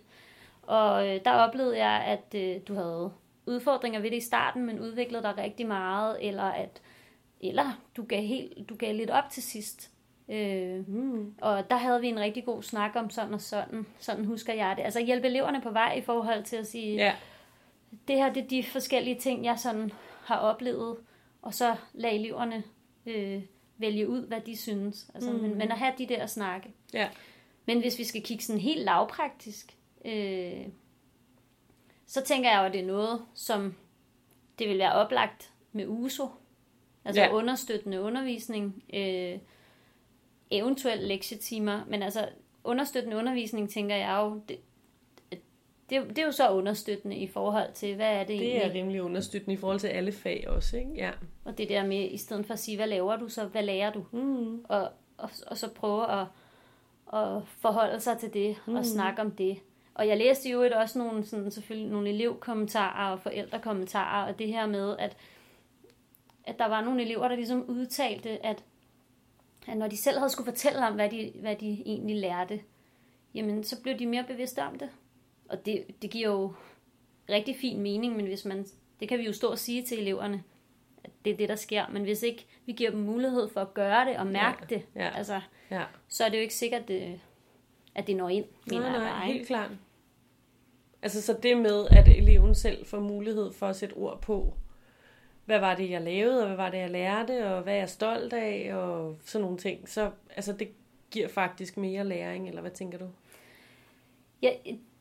Og 0.62 1.08
øh, 1.08 1.20
der 1.24 1.30
oplevede 1.32 1.78
jeg, 1.78 2.04
at 2.04 2.34
øh, 2.40 2.60
du 2.68 2.74
havde 2.74 3.12
udfordringer 3.46 4.00
ved 4.00 4.10
det 4.10 4.16
i 4.16 4.20
starten, 4.20 4.66
men 4.66 4.80
udviklede 4.80 5.22
dig 5.22 5.38
rigtig 5.38 5.66
meget, 5.66 6.28
eller 6.28 6.42
at 6.44 6.82
eller 7.40 7.80
du 7.96 8.04
gav, 8.04 8.22
helt, 8.22 8.68
du 8.68 8.74
gav 8.76 8.94
lidt 8.94 9.10
op 9.10 9.24
til 9.30 9.42
sidst. 9.42 9.90
Øh, 10.28 10.88
mm. 10.88 11.34
Og 11.40 11.70
der 11.70 11.76
havde 11.76 12.00
vi 12.00 12.08
en 12.08 12.20
rigtig 12.20 12.44
god 12.44 12.62
snak 12.62 12.90
om 12.96 13.10
sådan 13.10 13.34
og 13.34 13.40
sådan. 13.40 13.86
Sådan 13.98 14.24
husker 14.24 14.52
jeg 14.52 14.74
det. 14.76 14.82
Altså 14.82 15.00
hjælpe 15.00 15.26
eleverne 15.26 15.60
på 15.60 15.70
vej 15.70 15.94
i 15.94 16.00
forhold 16.00 16.44
til 16.44 16.56
at 16.56 16.66
sige, 16.66 16.94
Ja. 16.96 17.14
det 18.08 18.16
her 18.16 18.32
det 18.32 18.42
er 18.44 18.48
de 18.48 18.62
forskellige 18.64 19.18
ting, 19.18 19.44
jeg 19.44 19.58
sådan 19.58 19.92
har 20.24 20.36
oplevet, 20.36 20.96
og 21.42 21.54
så 21.54 21.76
lade 21.92 22.14
eleverne 22.14 22.62
øh, 23.06 23.42
vælge 23.80 24.08
ud, 24.08 24.26
hvad 24.26 24.40
de 24.40 24.56
synes. 24.56 25.10
Altså, 25.14 25.30
Mm. 25.30 25.36
mm. 25.36 25.42
men, 25.42 25.58
men 25.58 25.72
at 25.72 25.78
have 25.78 25.92
de 25.98 26.06
der 26.06 26.26
snakke. 26.26 26.72
Ja. 26.94 27.08
Men 27.66 27.80
hvis 27.80 27.98
vi 27.98 28.04
skal 28.04 28.22
kigge 28.22 28.44
sådan 28.44 28.60
helt 28.60 28.80
lavpraktisk, 28.84 29.76
øh, 30.04 30.66
så 32.06 32.20
tænker 32.24 32.50
jeg 32.50 32.58
jo, 32.60 32.64
at 32.64 32.72
det 32.72 32.80
er 32.80 32.86
noget, 32.86 33.24
som 33.34 33.74
det 34.58 34.68
vil 34.68 34.78
være 34.78 34.92
oplagt 34.92 35.52
med 35.72 35.86
USO. 35.88 36.28
Altså 37.04 37.22
ja. 37.22 37.32
understøttende 37.32 38.00
undervisning, 38.00 38.82
øh, 38.94 39.38
eventuelt 40.50 41.02
lektietimer, 41.02 41.84
men 41.88 42.02
altså 42.02 42.28
understøttende 42.64 43.16
undervisning, 43.16 43.70
tænker 43.70 43.96
jeg 43.96 44.18
jo, 44.20 44.42
det, 44.48 44.58
det, 45.90 46.08
det 46.08 46.18
er 46.18 46.24
jo 46.26 46.32
så 46.32 46.50
understøttende 46.50 47.16
i 47.16 47.26
forhold 47.28 47.72
til, 47.72 47.94
hvad 47.96 48.06
er 48.12 48.18
det, 48.18 48.28
Det 48.28 48.36
egentlig? 48.46 48.70
er 48.70 48.74
rimelig 48.74 49.02
understøttende 49.02 49.54
i 49.54 49.56
forhold 49.56 49.80
til 49.80 49.88
alle 49.88 50.12
fag 50.12 50.44
også, 50.48 50.76
ikke? 50.76 50.90
Ja. 50.96 51.10
Og 51.44 51.58
det 51.58 51.68
der 51.68 51.86
med, 51.86 52.08
i 52.10 52.16
stedet 52.16 52.46
for 52.46 52.52
at 52.52 52.58
sige, 52.60 52.76
hvad 52.76 52.86
laver 52.86 53.16
du, 53.16 53.28
så 53.28 53.44
hvad 53.44 53.62
lærer 53.62 53.92
du? 53.92 54.04
Mm. 54.12 54.64
Og, 54.68 54.88
og, 55.18 55.30
og 55.46 55.56
så 55.58 55.68
prøve 55.74 56.10
at, 56.20 56.26
at 57.20 57.42
forholde 57.46 58.00
sig 58.00 58.18
til 58.18 58.34
det 58.34 58.56
Mhm. 58.66 58.76
og 58.76 58.84
snakke 58.84 59.22
om 59.22 59.30
det. 59.30 59.58
Og 59.94 60.08
jeg 60.08 60.16
læste 60.16 60.48
jo 60.50 60.68
også 60.76 60.98
nogle, 60.98 61.26
sådan, 61.26 61.50
selvfølgelig 61.50 61.90
nogle 61.90 62.08
elevkommentarer 62.08 63.12
og 63.12 63.20
forældrekommentarer, 63.20 64.26
og 64.32 64.38
det 64.38 64.46
her 64.46 64.66
med, 64.66 64.96
at, 64.98 65.16
at 66.44 66.58
der 66.58 66.66
var 66.68 66.84
nogle 66.84 67.02
elever, 67.02 67.28
der 67.28 67.36
ligesom 67.36 67.64
udtalte, 67.68 68.46
at, 68.46 68.64
at 69.68 69.76
når 69.76 69.88
de 69.88 70.02
selv 70.02 70.18
havde 70.18 70.30
skulle 70.30 70.50
fortælle 70.52 70.86
om, 70.86 70.94
hvad 70.94 71.10
de, 71.10 71.32
hvad 71.40 71.56
de 71.56 71.82
egentlig 71.86 72.16
lærte, 72.16 72.60
jamen 73.34 73.64
så 73.64 73.82
blev 73.82 73.98
de 73.98 74.06
mere 74.06 74.24
bevidste 74.28 74.62
om 74.62 74.78
det. 74.78 74.88
Og 75.50 75.66
det, 75.66 75.84
det 76.02 76.10
giver 76.10 76.28
jo 76.28 76.52
rigtig 77.28 77.56
fin 77.56 77.80
mening, 77.80 78.16
men 78.16 78.26
hvis 78.26 78.44
man, 78.44 78.66
det 79.00 79.08
kan 79.08 79.18
vi 79.18 79.24
jo 79.26 79.32
stå 79.32 79.48
og 79.48 79.58
sige 79.58 79.82
til 79.82 79.98
eleverne, 79.98 80.42
at 81.04 81.10
det 81.24 81.32
er 81.32 81.36
det, 81.36 81.48
der 81.48 81.56
sker. 81.56 81.88
Men 81.88 82.02
hvis 82.02 82.22
ikke 82.22 82.46
vi 82.66 82.72
giver 82.72 82.90
dem 82.90 83.00
mulighed 83.00 83.48
for 83.48 83.60
at 83.60 83.74
gøre 83.74 84.04
det 84.04 84.16
og 84.16 84.26
mærke 84.26 84.58
Ja, 84.70 84.74
det, 84.74 84.82
ja. 84.94 85.10
altså, 85.16 85.40
Ja. 85.70 85.84
så 86.08 86.24
er 86.24 86.28
det 86.28 86.36
jo 86.36 86.42
ikke 86.42 86.54
sikkert, 86.54 86.88
det, 86.88 87.20
at 87.94 88.06
det 88.06 88.16
når 88.16 88.28
ind, 88.28 88.44
mener 88.66 88.80
Nej, 88.82 88.90
jeg 88.90 89.00
nej, 89.00 89.26
ikke? 89.26 89.36
helt 89.38 89.46
klart. 89.46 89.70
Altså 91.02 91.22
så 91.22 91.38
det 91.42 91.56
med, 91.56 91.86
at 91.90 92.08
eleven 92.08 92.54
selv 92.54 92.86
får 92.86 93.00
mulighed 93.00 93.52
for 93.52 93.66
at 93.66 93.76
sætte 93.76 93.92
ord 93.94 94.22
på, 94.22 94.54
hvad 95.44 95.58
var 95.60 95.74
det, 95.76 95.90
jeg 95.90 96.00
lavede, 96.02 96.40
og 96.40 96.46
hvad 96.46 96.56
var 96.56 96.70
det, 96.70 96.78
jeg 96.78 96.90
lærte, 96.90 97.46
og 97.54 97.62
hvad 97.62 97.74
er 97.74 97.78
jeg 97.78 97.88
stolt 97.88 98.32
af, 98.32 98.74
og 98.74 99.16
sådan 99.24 99.42
nogle 99.42 99.58
ting. 99.58 99.88
Så 99.88 100.10
altså, 100.36 100.52
det 100.52 100.68
giver 101.10 101.28
faktisk 101.28 101.76
mere 101.76 102.04
læring, 102.04 102.48
eller 102.48 102.60
hvad 102.60 102.70
tænker 102.70 102.98
du? 102.98 103.08
Ja, 104.42 104.50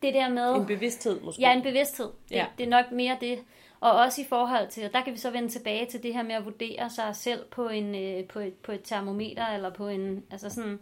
det 0.02 0.14
der 0.14 0.30
med... 0.30 0.56
En 0.56 0.66
bevidsthed 0.66 1.22
måske? 1.22 1.42
Ja, 1.42 1.54
en 1.54 1.62
bevidsthed. 1.62 2.06
Det, 2.30 2.36
Ja. 2.36 2.46
det 2.58 2.64
er 2.66 2.70
nok 2.70 2.92
mere 2.92 3.18
det. 3.22 3.40
Og 3.80 3.92
også 3.92 4.22
i 4.22 4.26
forhold 4.30 4.68
til, 4.68 4.86
og 4.86 4.94
der 4.94 5.02
kan 5.04 5.14
vi 5.14 5.18
så 5.18 5.32
vende 5.32 5.50
tilbage 5.50 5.86
til 5.86 6.04
det 6.04 6.14
her 6.14 6.24
med 6.24 6.36
at 6.36 6.46
vurdere 6.46 6.90
sig 6.90 7.16
selv 7.16 7.46
på, 7.52 7.70
en, 7.70 7.96
øh, 7.96 8.24
på, 8.26 8.40
et, 8.40 8.54
på 8.54 8.72
et 8.72 8.82
termometer, 8.84 9.46
eller 9.48 9.70
på 9.70 9.88
en, 9.88 10.24
altså 10.32 10.50
sådan, 10.50 10.80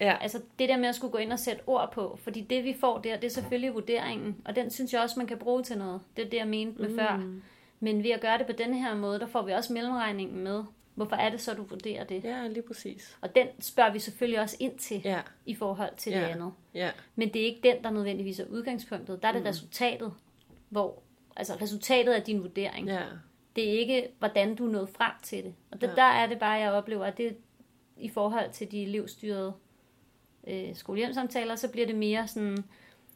Ja. 0.00 0.16
altså 0.20 0.40
det 0.58 0.68
der 0.68 0.76
med 0.76 0.88
at 0.88 0.94
skulle 0.94 1.10
gå 1.10 1.18
ind 1.18 1.32
og 1.32 1.38
sætte 1.38 1.62
ord 1.66 1.92
på, 1.92 2.18
fordi 2.22 2.40
det 2.40 2.64
vi 2.64 2.76
får 2.80 2.98
der, 2.98 3.16
det 3.16 3.24
er 3.24 3.30
selvfølgelig 3.30 3.74
vurderingen, 3.74 4.36
og 4.44 4.56
den 4.56 4.70
synes 4.70 4.92
jeg 4.92 5.00
også, 5.02 5.14
man 5.18 5.26
kan 5.26 5.38
bruge 5.38 5.62
til 5.62 5.78
noget. 5.78 6.00
Det 6.16 6.24
er 6.26 6.30
det, 6.30 6.36
jeg 6.36 6.48
mente 6.48 6.80
med 6.82 6.88
mm. 6.88 6.98
før. 6.98 7.22
Men 7.80 8.02
ved 8.04 8.10
at 8.10 8.20
gøre 8.20 8.38
det 8.38 8.46
på 8.46 8.52
denne 8.52 8.78
her 8.80 8.94
måde, 8.94 9.18
der 9.20 9.26
får 9.26 9.42
vi 9.42 9.52
også 9.52 9.72
mellemregningen 9.72 10.40
med. 10.44 10.64
Hvorfor 10.98 11.16
er 11.16 11.30
det 11.30 11.40
så, 11.40 11.54
du 11.54 11.62
vurderer 11.62 12.04
det? 12.04 12.24
Ja, 12.24 12.46
lige 12.46 12.62
præcis. 12.62 13.18
Og 13.20 13.34
den 13.34 13.46
spørger 13.60 13.92
vi 13.92 13.98
selvfølgelig 13.98 14.40
også 14.40 14.56
ind 14.60 14.78
til 14.78 15.00
Ja, 15.04 15.20
i 15.46 15.54
forhold 15.54 15.96
til 15.96 16.12
Ja. 16.12 16.20
det 16.20 16.24
andet. 16.26 16.52
ja, 16.74 16.90
Men 17.16 17.32
det 17.32 17.42
er 17.42 17.46
ikke 17.46 17.60
den, 17.62 17.84
der 17.84 17.90
nødvendigvis 17.90 18.40
er 18.40 18.46
udgangspunktet. 18.46 19.22
Der 19.22 19.28
er 19.28 19.32
det 19.32 19.40
mm. 19.42 19.46
resultatet, 19.48 20.12
hvor, 20.68 21.02
altså 21.36 21.54
resultatet 21.62 22.12
af 22.12 22.22
din 22.22 22.42
vurdering. 22.42 22.86
ja. 22.88 23.02
Det 23.56 23.68
er 23.68 23.72
ikke, 23.78 24.08
hvordan 24.18 24.54
du 24.54 24.64
nået 24.66 24.88
frem 24.88 25.12
til 25.22 25.44
det. 25.44 25.54
Og 25.70 25.80
der, 25.80 25.88
Ja. 25.88 25.94
der 25.94 26.02
er 26.02 26.26
det 26.26 26.38
bare, 26.38 26.50
jeg 26.52 26.72
oplever, 26.72 27.04
at 27.04 27.18
det 27.18 27.36
i 27.96 28.08
forhold 28.08 28.50
til 28.52 28.70
de 28.70 28.82
elevstyrede 28.82 29.52
øh, 30.46 30.74
skolehjemsamtaler, 30.76 31.56
så 31.56 31.68
bliver 31.68 31.86
det 31.86 31.96
mere 31.96 32.28
sådan, 32.28 32.64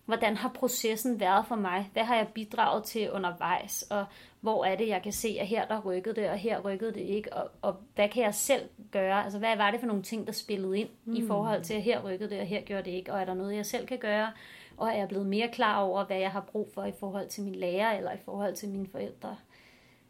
hvordan 0.04 0.36
har 0.36 0.48
processen 0.48 1.20
været 1.20 1.46
for 1.46 1.56
mig? 1.56 1.90
Hvad 1.92 2.02
har 2.02 2.16
jeg 2.16 2.28
bidraget 2.34 2.84
til 2.84 3.10
undervejs? 3.10 3.82
Og 3.82 4.04
hvor 4.40 4.64
er 4.64 4.76
det, 4.76 4.88
jeg 4.88 5.02
kan 5.02 5.12
se, 5.12 5.36
at 5.40 5.46
her 5.46 5.66
der 5.66 5.80
rykkede 5.80 6.14
det, 6.14 6.30
og 6.30 6.36
her 6.36 6.60
rykkede 6.60 6.94
det 6.94 7.00
ikke? 7.00 7.32
Og, 7.32 7.50
og 7.62 7.76
hvad 7.94 8.08
kan 8.08 8.22
jeg 8.22 8.34
selv 8.34 8.62
gøre? 8.90 9.24
Altså, 9.24 9.38
hvad 9.38 9.56
var 9.56 9.70
det 9.70 9.80
for 9.80 9.86
nogle 9.86 10.02
ting, 10.02 10.26
der 10.26 10.32
spillede 10.32 10.78
ind 10.78 10.88
mm. 11.04 11.16
i 11.16 11.26
forhold 11.26 11.62
til, 11.62 11.74
at 11.74 11.82
her 11.82 12.02
rykkede 12.04 12.30
det, 12.30 12.40
og 12.40 12.46
her 12.46 12.60
gjorde 12.60 12.90
det 12.90 12.96
ikke? 12.96 13.12
Og 13.12 13.20
er 13.20 13.24
der 13.24 13.34
noget, 13.34 13.56
jeg 13.56 13.66
selv 13.66 13.86
kan 13.86 13.98
gøre? 13.98 14.32
Og 14.76 14.88
er 14.88 14.96
jeg 14.96 15.08
blevet 15.08 15.26
mere 15.26 15.48
klar 15.48 15.80
over, 15.80 16.04
hvad 16.04 16.18
jeg 16.18 16.30
har 16.30 16.40
brug 16.40 16.70
for 16.74 16.84
i 16.84 16.92
forhold 17.00 17.28
til 17.28 17.42
min 17.42 17.54
lærer, 17.54 17.96
eller 17.98 18.12
i 18.12 18.18
forhold 18.24 18.54
til 18.56 18.68
mine 18.68 18.86
forældre? 18.92 19.36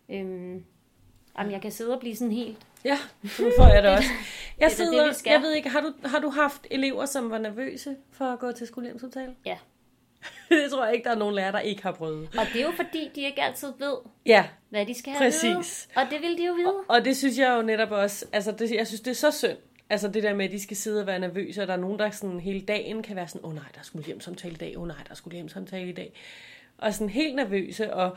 Øhm, 0.09 0.65
jamen, 1.39 1.53
jeg 1.53 1.61
kan 1.63 1.71
sidde 1.71 1.95
og 1.95 2.01
blive 2.01 2.17
sådan 2.17 2.33
helt 2.33 2.67
Ja, 2.85 2.99
nu 3.23 3.51
får 3.59 3.67
jeg 3.75 3.83
det 3.83 3.91
også. 3.91 4.09
Jeg, 4.59 4.71
det 4.71 4.81
er 4.81 4.85
da 4.85 4.85
det, 4.85 4.93
sidder, 4.93 5.09
vi 5.09 5.15
skal. 5.15 5.31
jeg 5.31 5.41
ved 5.43 5.53
ikke, 5.53 5.69
har 5.69 5.81
du, 5.81 5.93
har 6.05 6.19
du 6.19 6.31
haft 6.31 6.67
elever, 6.71 7.07
som 7.07 7.31
var 7.31 7.39
nervøse 7.39 7.97
for 8.11 8.25
at 8.25 8.39
gå 8.39 8.53
til 8.53 8.67
skolehjemsudtale? 8.67 9.35
Ja. 9.47 9.59
det 10.49 10.71
tror 10.71 10.85
jeg 10.85 10.95
ikke, 10.95 11.05
der 11.05 11.11
er 11.11 11.19
nogen 11.19 11.35
lærer, 11.35 11.51
der 11.51 11.61
ikke 11.61 11.83
har 11.83 11.93
prøvet. 11.93 12.29
Og 12.39 12.47
det 12.53 12.61
er 12.61 12.65
jo 12.67 12.73
fordi, 12.77 13.11
de 13.15 13.21
ikke 13.23 13.43
altid 13.43 13.73
ved, 13.79 13.95
Ja, 14.27 14.45
hvad 14.71 14.87
de 14.87 14.95
skal 14.95 15.13
have 15.13 15.27
at 15.27 15.35
vide. 15.43 15.57
Præcis. 15.57 15.89
Og 15.97 16.03
det 16.11 16.21
vil 16.23 16.39
de 16.39 16.47
jo 16.47 16.53
vide. 16.53 16.75
og 16.89 17.05
det 17.05 17.17
synes 17.17 17.39
jeg 17.39 17.57
jo 17.57 17.63
netop 17.63 17.91
også, 17.91 18.27
altså 18.33 18.53
det, 18.53 18.71
jeg 18.71 18.87
synes, 18.87 19.01
det 19.01 19.11
er 19.11 19.15
så 19.15 19.31
synd. 19.31 19.57
Altså 19.91 20.09
det 20.09 20.23
der 20.23 20.35
med, 20.35 20.45
at 20.45 20.51
de 20.51 20.63
skal 20.63 20.77
sidde 20.77 21.01
og 21.01 21.07
være 21.07 21.19
nervøse, 21.19 21.63
og 21.63 21.67
der 21.67 21.73
er 21.73 21.79
nogen, 21.79 21.99
der 21.99 22.11
sådan 22.11 22.41
hele 22.41 22.61
dagen 22.61 23.03
kan 23.03 23.17
være 23.17 23.29
sådan, 23.29 23.45
åh 23.45 23.51
oh, 23.51 23.55
nej, 23.57 23.65
der 23.75 23.83
skulle 23.83 24.05
hjemsamtale 24.07 24.55
i 24.55 24.57
dag, 24.57 24.77
åh 24.77 24.83
oh, 24.83 24.89
nej, 24.89 24.97
der 25.09 25.15
skulle 25.15 25.35
hjemsamtale 25.35 25.89
i 25.89 25.93
dag. 25.93 26.13
Og 26.79 26.95
sådan 26.95 27.09
helt 27.09 27.37
nervøse, 27.37 27.95
og 27.95 28.17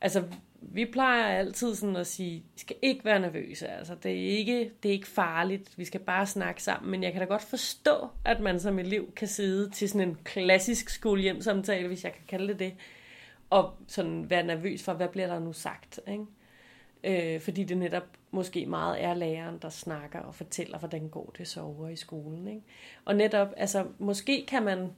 altså 0.00 0.22
vi 0.60 0.84
plejer 0.84 1.38
altid 1.38 1.74
sådan 1.74 1.96
at 1.96 2.06
sige, 2.06 2.36
I 2.36 2.58
skal 2.58 2.76
ikke 2.82 3.04
være 3.04 3.20
nervøse, 3.20 3.68
altså 3.68 3.94
det 3.94 4.12
er 4.12 4.38
ikke, 4.38 4.70
det 4.82 4.88
er 4.88 4.92
ikke 4.92 5.06
farligt, 5.06 5.78
vi 5.78 5.84
skal 5.84 6.00
bare 6.00 6.26
snakke 6.26 6.62
sammen, 6.62 6.90
men 6.90 7.02
jeg 7.02 7.12
kan 7.12 7.20
da 7.20 7.26
godt 7.26 7.42
forstå, 7.42 8.08
at 8.24 8.40
man 8.40 8.60
som 8.60 8.78
elev 8.78 9.12
kan 9.12 9.28
sidde 9.28 9.70
til 9.70 9.88
sådan 9.88 10.08
en 10.08 10.18
klassisk 10.24 10.88
skolehjemsamtale, 10.88 11.88
hvis 11.88 12.04
jeg 12.04 12.12
kan 12.12 12.22
kalde 12.28 12.48
det 12.48 12.58
det, 12.58 12.74
og 13.50 13.72
sådan 13.86 14.30
være 14.30 14.42
nervøs 14.42 14.82
for, 14.82 14.92
hvad 14.92 15.08
bliver 15.08 15.26
der 15.26 15.38
nu 15.38 15.52
sagt, 15.52 16.00
ikke? 16.08 16.24
Øh, 17.04 17.40
fordi 17.40 17.64
det 17.64 17.78
netop 17.78 18.06
måske 18.30 18.66
meget 18.66 19.02
er 19.04 19.14
læreren, 19.14 19.58
der 19.62 19.68
snakker 19.68 20.18
og 20.18 20.34
fortæller, 20.34 20.78
hvordan 20.78 21.08
går 21.08 21.34
det 21.38 21.48
så 21.48 21.60
over 21.60 21.88
i 21.88 21.96
skolen. 21.96 22.48
Ikke? 22.48 22.62
Og 23.04 23.16
netop, 23.16 23.48
altså 23.56 23.86
måske 23.98 24.44
kan 24.48 24.62
man 24.62 24.90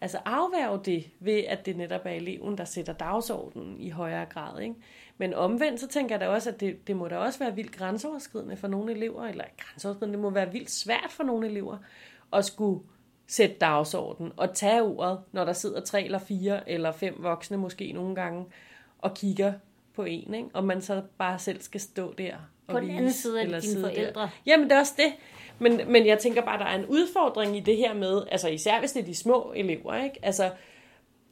altså 0.00 0.18
afværge 0.24 0.80
det 0.84 1.10
ved, 1.20 1.44
at 1.48 1.66
det 1.66 1.76
netop 1.76 2.00
er 2.04 2.10
eleven, 2.10 2.58
der 2.58 2.64
sætter 2.64 2.92
dagsordenen 2.92 3.80
i 3.80 3.90
højere 3.90 4.26
grad. 4.26 4.60
Ikke? 4.60 4.74
Men 5.18 5.34
omvendt, 5.34 5.80
så 5.80 5.88
tænker 5.88 6.14
jeg 6.14 6.20
da 6.20 6.28
også, 6.28 6.50
at 6.50 6.60
det, 6.60 6.86
det 6.86 6.96
må 6.96 7.08
da 7.08 7.16
også 7.16 7.38
være 7.38 7.54
vildt 7.54 7.76
grænseoverskridende 7.76 8.56
for 8.56 8.68
nogle 8.68 8.92
elever, 8.92 9.24
eller 9.26 9.44
grænseoverskridende, 9.58 10.16
det 10.16 10.22
må 10.22 10.30
være 10.30 10.52
vildt 10.52 10.70
svært 10.70 11.10
for 11.10 11.24
nogle 11.24 11.46
elever 11.46 11.78
at 12.32 12.44
skulle 12.44 12.80
sætte 13.26 13.56
dagsordenen 13.60 14.32
og 14.36 14.54
tage 14.54 14.82
ordet, 14.82 15.20
når 15.32 15.44
der 15.44 15.52
sidder 15.52 15.80
tre 15.80 16.04
eller 16.04 16.18
fire 16.18 16.70
eller 16.70 16.92
fem 16.92 17.14
voksne 17.18 17.56
måske 17.56 17.92
nogle 17.92 18.14
gange 18.14 18.44
og 18.98 19.14
kigger 19.14 19.52
på 19.94 20.04
en, 20.04 20.34
ikke? 20.34 20.48
og 20.54 20.64
man 20.64 20.82
så 20.82 21.02
bare 21.18 21.38
selv 21.38 21.60
skal 21.60 21.80
stå 21.80 22.12
der 22.12 22.34
og 22.66 22.72
På 22.72 22.80
den 22.80 22.90
anden 22.90 23.04
vise, 23.04 23.22
side 23.22 23.40
af 23.40 23.62
dine 23.62 23.80
forældre. 23.80 24.20
Der. 24.20 24.28
Jamen, 24.46 24.70
det 24.70 24.76
er 24.76 24.80
også 24.80 24.94
det. 24.96 25.12
Men, 25.58 25.92
men 25.92 26.06
jeg 26.06 26.18
tænker 26.18 26.42
bare, 26.42 26.58
der 26.58 26.64
er 26.64 26.78
en 26.78 26.86
udfordring 26.86 27.56
i 27.56 27.60
det 27.60 27.76
her 27.76 27.94
med, 27.94 28.22
altså 28.30 28.48
især 28.48 28.78
hvis 28.78 28.92
det 28.92 29.00
er 29.02 29.06
de 29.06 29.14
små 29.14 29.52
elever, 29.56 30.04
ikke? 30.04 30.18
Altså, 30.22 30.50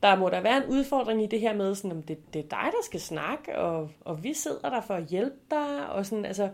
der 0.02 0.16
må 0.16 0.28
der 0.28 0.40
være 0.40 0.56
en 0.56 0.70
udfordring 0.70 1.22
i 1.22 1.26
det 1.26 1.40
her 1.40 1.54
med, 1.54 1.74
sådan, 1.74 1.92
om 1.92 2.02
det, 2.02 2.34
det 2.34 2.38
er 2.44 2.48
dig, 2.48 2.70
der 2.72 2.82
skal 2.82 3.00
snakke, 3.00 3.58
og, 3.58 3.90
og 4.00 4.24
vi 4.24 4.34
sidder 4.34 4.70
der 4.70 4.80
for 4.80 4.94
at 4.94 5.06
hjælpe 5.06 5.36
dig, 5.50 5.86
og 5.88 6.06
sådan, 6.06 6.24
altså, 6.24 6.48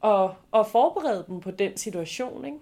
og, 0.00 0.34
og 0.50 0.66
forberede 0.66 1.24
dem 1.28 1.40
på 1.40 1.50
den 1.50 1.76
situation, 1.76 2.44
ikke? 2.44 2.58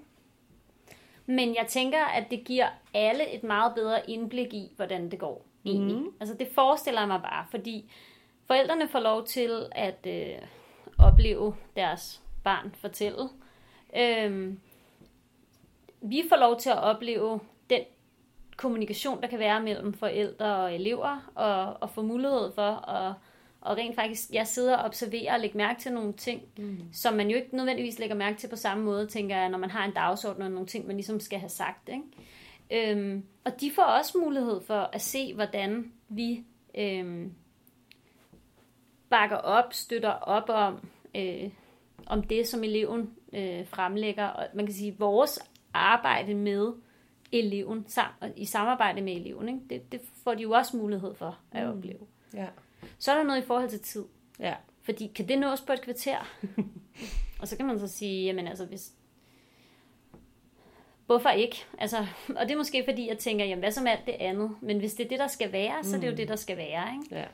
Men 1.27 1.55
jeg 1.55 1.67
tænker, 1.69 2.05
at 2.05 2.25
det 2.31 2.45
giver 2.45 2.69
alle 2.95 3.35
et 3.35 3.43
meget 3.43 3.75
bedre 3.75 4.11
indblik 4.11 4.55
i, 4.55 4.73
hvordan 4.77 5.11
det 5.11 5.19
går. 5.19 5.47
Egentlig. 5.65 5.97
Mm. 5.97 6.11
Altså 6.21 6.35
det 6.35 6.49
forestiller 6.55 7.01
jeg 7.01 7.09
mig 7.09 7.21
bare, 7.23 7.47
fordi 7.51 7.91
forældrene 8.47 8.89
får 8.89 9.01
lov 9.01 9.25
til 9.25 9.67
at 9.73 10.07
øh, 10.07 10.39
opleve 10.99 11.55
deres 11.77 12.23
barn 12.45 12.75
fortælle. 12.79 13.29
Øhm, 13.97 14.61
vi 16.01 16.23
får 16.29 16.37
lov 16.37 16.61
til 16.61 16.71
at 16.71 16.79
opleve 16.79 17.41
den 17.71 17.81
kommunikation, 18.57 19.23
der 19.23 19.29
kan 19.29 19.39
være 19.39 19.63
mellem 19.63 19.93
forældre 19.93 20.57
og 20.57 20.75
elever, 20.75 21.31
og, 21.35 21.77
og 21.81 21.91
få 21.91 22.03
mulighed 22.03 22.53
for 22.55 22.89
at 22.91 23.15
og 23.67 23.77
rent 23.77 23.95
faktisk, 23.95 24.31
jeg 24.31 24.47
sidder 24.47 24.77
og 24.77 24.85
observerer 24.85 25.35
og 25.35 25.41
lægger 25.41 25.57
mærke 25.57 25.81
til 25.81 25.93
nogle 25.93 26.13
ting, 26.13 26.43
mm. 26.59 26.79
som 26.93 27.15
man 27.15 27.31
jo 27.31 27.37
ikke 27.37 27.57
nødvendigvis 27.57 27.99
lægger 27.99 28.17
mærke 28.17 28.39
til 28.39 28.49
på 28.49 28.57
samme 28.57 28.85
måde, 28.85 29.07
tænker 29.07 29.37
jeg, 29.37 29.49
når 29.49 29.59
man 29.59 29.71
har 29.71 29.85
en 29.85 29.95
dagsorden 29.95 30.43
og 30.43 30.51
nogle 30.51 30.67
ting, 30.67 30.87
man 30.87 30.97
ligesom 30.97 31.21
skal 31.21 31.39
have 31.39 31.49
sagt. 31.49 31.89
Ikke? 31.89 32.93
Øhm, 32.93 33.25
og 33.45 33.61
de 33.61 33.71
får 33.75 33.83
også 33.83 34.19
mulighed 34.19 34.61
for 34.61 34.91
at 34.93 35.03
se, 35.03 35.35
hvordan 35.35 35.93
vi 36.09 36.45
øhm, 36.79 37.33
bakker 39.11 39.37
op, 39.37 39.73
støtter 39.73 40.13
op 40.13 40.49
om, 40.49 40.89
øh, 41.15 41.51
om 42.07 42.23
det, 42.23 42.49
som 42.49 42.65
eleven 42.65 43.11
øh, 43.33 43.67
fremlægger. 43.67 44.27
Og 44.27 44.47
man 44.55 44.67
kan 44.67 44.75
sige, 44.75 44.97
vores 44.99 45.39
arbejde 45.75 46.35
med 46.35 46.73
eleven, 47.33 47.87
sam- 47.89 48.33
i 48.37 48.45
samarbejde 48.45 49.01
med 49.03 49.17
eleven, 49.17 49.49
ikke? 49.49 49.61
Det, 49.71 49.93
det 49.93 50.01
får 50.25 50.35
de 50.35 50.43
jo 50.43 50.51
også 50.53 50.77
mulighed 50.77 51.15
for 51.15 51.39
at 51.53 51.67
opleve. 51.67 52.07
Ja. 52.35 52.47
Så 52.99 53.13
er 53.13 53.17
der 53.17 53.25
noget 53.25 53.43
i 53.43 53.47
forhold 53.47 53.69
til 53.69 53.81
tid. 53.81 54.05
Ja. 54.41 54.55
Fordi 54.83 55.07
kan 55.15 55.29
det 55.29 55.39
nås 55.39 55.61
på 55.61 55.73
et 55.73 55.83
kvarter? 55.83 56.19
Og 57.41 57.49
så 57.49 57.57
kan 57.57 57.67
man 57.67 57.79
så 57.79 57.89
sige, 57.89 58.25
jamen 58.25 58.47
altså, 58.47 58.65
hvis... 58.65 58.93
Hvorfor 61.07 61.29
ikke? 61.29 61.65
Altså, 61.79 62.07
og 62.29 62.47
det 62.47 62.51
er 62.51 62.57
måske 62.57 62.85
fordi, 62.89 63.09
jeg 63.09 63.19
tænker, 63.19 63.45
jamen 63.45 63.59
hvad 63.59 63.83
med 63.83 63.91
alt 63.93 64.07
det 64.07 64.13
andet? 64.13 64.51
Men 64.61 64.79
hvis 64.79 64.95
det 64.95 65.05
er 65.05 65.09
det, 65.09 65.19
der 65.19 65.27
skal 65.27 65.53
være, 65.53 65.85
så 65.85 65.97
er 65.97 66.01
det 66.01 66.11
jo 66.11 66.17
det, 66.17 66.29
der 66.29 66.37
skal 66.37 66.57
være, 66.57 66.85
ikke? 66.95 67.15
Ja. 67.17 67.25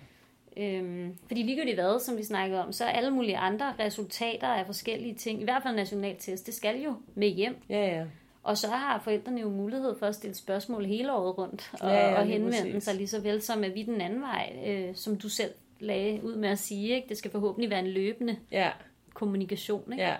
Øhm, 0.56 1.16
fordi 1.26 1.42
ligegyldigt 1.42 1.76
hvad, 1.76 2.00
som 2.00 2.18
vi 2.18 2.22
snakkede 2.24 2.64
om, 2.64 2.72
så 2.72 2.84
er 2.84 2.88
alle 2.88 3.10
mulige 3.10 3.36
andre 3.36 3.74
resultater 3.78 4.46
af 4.46 4.66
forskellige 4.66 5.14
ting, 5.14 5.40
i 5.40 5.44
hvert 5.44 5.62
fald 5.62 5.76
nationaltest, 5.76 6.46
det 6.46 6.54
skal 6.54 6.80
jo 6.82 6.94
med 7.14 7.28
hjem. 7.28 7.56
Ja, 7.68 7.96
ja. 7.98 8.04
Og 8.42 8.58
så 8.58 8.68
har 8.68 9.00
forældrene 9.04 9.40
jo 9.40 9.48
mulighed 9.48 9.98
for 9.98 10.06
at 10.06 10.14
stille 10.14 10.34
spørgsmål 10.34 10.84
hele 10.84 11.12
året 11.12 11.38
rundt, 11.38 11.70
og, 11.72 11.88
Ja, 11.90 12.08
ja, 12.08 12.20
og 12.20 12.26
henvende 12.26 12.50
præcis. 12.50 12.84
sig 12.84 12.94
lige 12.94 13.08
så 13.08 13.20
vel 13.20 13.42
som 13.42 13.64
at 13.64 13.74
vi 13.74 13.82
den 13.82 14.00
anden 14.00 14.20
vej, 14.20 14.52
øh, 14.66 14.94
som 14.94 15.16
du 15.16 15.28
selv 15.28 15.50
lagde 15.80 16.24
ud 16.24 16.36
med 16.36 16.48
at 16.48 16.58
sige. 16.58 16.94
Ikke? 16.94 17.08
Det 17.08 17.16
skal 17.18 17.30
forhåbentlig 17.30 17.70
være 17.70 17.78
en 17.80 17.86
løbende 17.90 18.36
Ja, 18.50 18.70
kommunikation. 19.14 19.92
Ikke? 19.92 20.04
ja. 20.04 20.14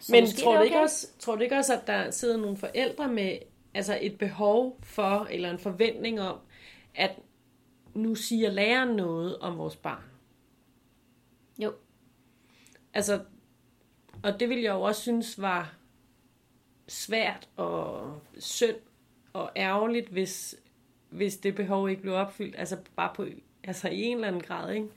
Så 0.00 0.12
Men 0.12 0.26
tror 0.26 0.54
er 0.54 0.58
du, 0.58 0.64
ikke 0.64 0.80
også, 0.80 1.06
tror 1.18 1.34
du 1.36 1.40
ikke 1.42 1.56
også, 1.56 1.74
at 1.74 1.86
der 1.86 2.10
sidder 2.10 2.36
nogle 2.36 2.56
forældre 2.56 3.08
med 3.08 3.38
altså 3.74 3.98
et 4.00 4.18
behov 4.18 4.78
for, 4.82 5.26
eller 5.30 5.50
en 5.50 5.58
forventning 5.58 6.20
om, 6.20 6.36
at 6.94 7.10
nu 7.94 8.14
siger 8.14 8.50
læreren 8.50 8.96
noget 8.96 9.38
om 9.38 9.58
vores 9.58 9.76
barn? 9.76 10.02
Jo, 11.58 11.72
Altså, 12.94 13.20
og 14.22 14.40
det 14.40 14.48
ville 14.48 14.64
jeg 14.64 14.72
jo 14.72 14.82
også 14.82 15.00
synes 15.02 15.40
var 15.40 15.74
svært 16.88 17.48
og 17.56 18.20
synd 18.38 18.76
og 19.32 19.50
ærgerligt, 19.56 20.08
hvis, 20.08 20.56
hvis 21.10 21.36
det 21.36 21.54
behov 21.54 21.90
ikke 21.90 22.02
blev 22.02 22.14
opfyldt. 22.14 22.54
Altså 22.58 22.78
bare 22.96 23.12
på, 23.16 23.26
altså 23.64 23.88
i 23.88 24.02
en 24.02 24.16
eller 24.16 24.28
anden 24.28 24.42
grad, 24.42 24.74
ikke? 24.74 24.88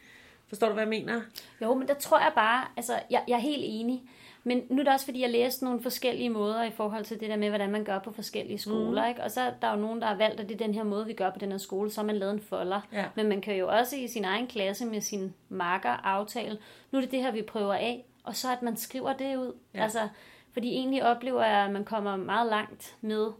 Forstår 0.47 0.67
du, 0.67 0.73
hvad 0.73 0.83
jeg 0.83 0.89
mener? 0.89 1.21
Jo, 1.61 1.73
men 1.73 1.87
der 1.87 1.93
tror 1.93 2.19
jeg 2.19 2.31
bare, 2.35 2.67
altså 2.77 2.99
jeg, 3.09 3.23
jeg 3.27 3.35
er 3.35 3.39
helt 3.39 3.63
enig. 3.65 4.03
Men 4.47 4.63
nu 4.69 4.79
er 4.79 4.83
det 4.83 4.93
også, 4.93 5.05
fordi 5.05 5.21
jeg 5.21 5.29
læste 5.29 5.65
nogle 5.65 5.81
forskellige 5.81 6.29
måder 6.29 6.63
i 6.63 6.71
forhold 6.71 7.05
til 7.05 7.19
det 7.19 7.29
der 7.29 7.35
med, 7.35 7.49
hvordan 7.49 7.71
man 7.71 7.83
gør 7.83 7.99
på 7.99 8.11
forskellige 8.11 8.57
skoler. 8.57 9.03
Mm. 9.03 9.09
Ikke? 9.09 9.23
Og 9.23 9.31
så 9.31 9.41
er 9.41 9.51
der 9.61 9.69
jo 9.69 9.75
nogen, 9.75 10.01
der 10.01 10.07
har 10.07 10.15
valgt, 10.15 10.39
at 10.39 10.49
det 10.49 10.61
er 10.61 10.65
den 10.65 10.73
her 10.73 10.83
måde, 10.83 11.05
vi 11.05 11.13
gør 11.13 11.29
på 11.29 11.39
den 11.39 11.51
her 11.51 11.57
skole, 11.57 11.91
så 11.91 12.01
har 12.01 12.05
man 12.05 12.17
lavet 12.17 12.33
en 12.33 12.39
folder. 12.39 12.81
Ja. 12.93 13.05
Men 13.15 13.29
man 13.29 13.41
kan 13.41 13.55
jo 13.55 13.67
også 13.67 13.95
i 13.95 14.07
sin 14.07 14.25
egen 14.25 14.47
klasse 14.47 14.85
med 14.85 15.01
sin 15.01 15.33
marker 15.49 15.89
aftale, 15.89 16.57
nu 16.91 16.97
er 16.97 17.01
det 17.01 17.11
det 17.11 17.21
her, 17.21 17.31
vi 17.31 17.41
prøver 17.41 17.73
af, 17.73 18.05
og 18.23 18.35
så 18.35 18.51
at 18.51 18.61
man 18.61 18.77
skriver 18.77 19.13
det 19.13 19.35
ud. 19.35 19.53
Ja. 19.73 19.83
Altså, 19.83 20.07
fordi 20.53 20.69
egentlig 20.69 21.03
oplever 21.03 21.43
jeg, 21.45 21.65
at 21.65 21.71
man 21.71 21.85
kommer 21.85 22.15
meget 22.15 22.49
langt 22.49 22.95
med 23.01 23.31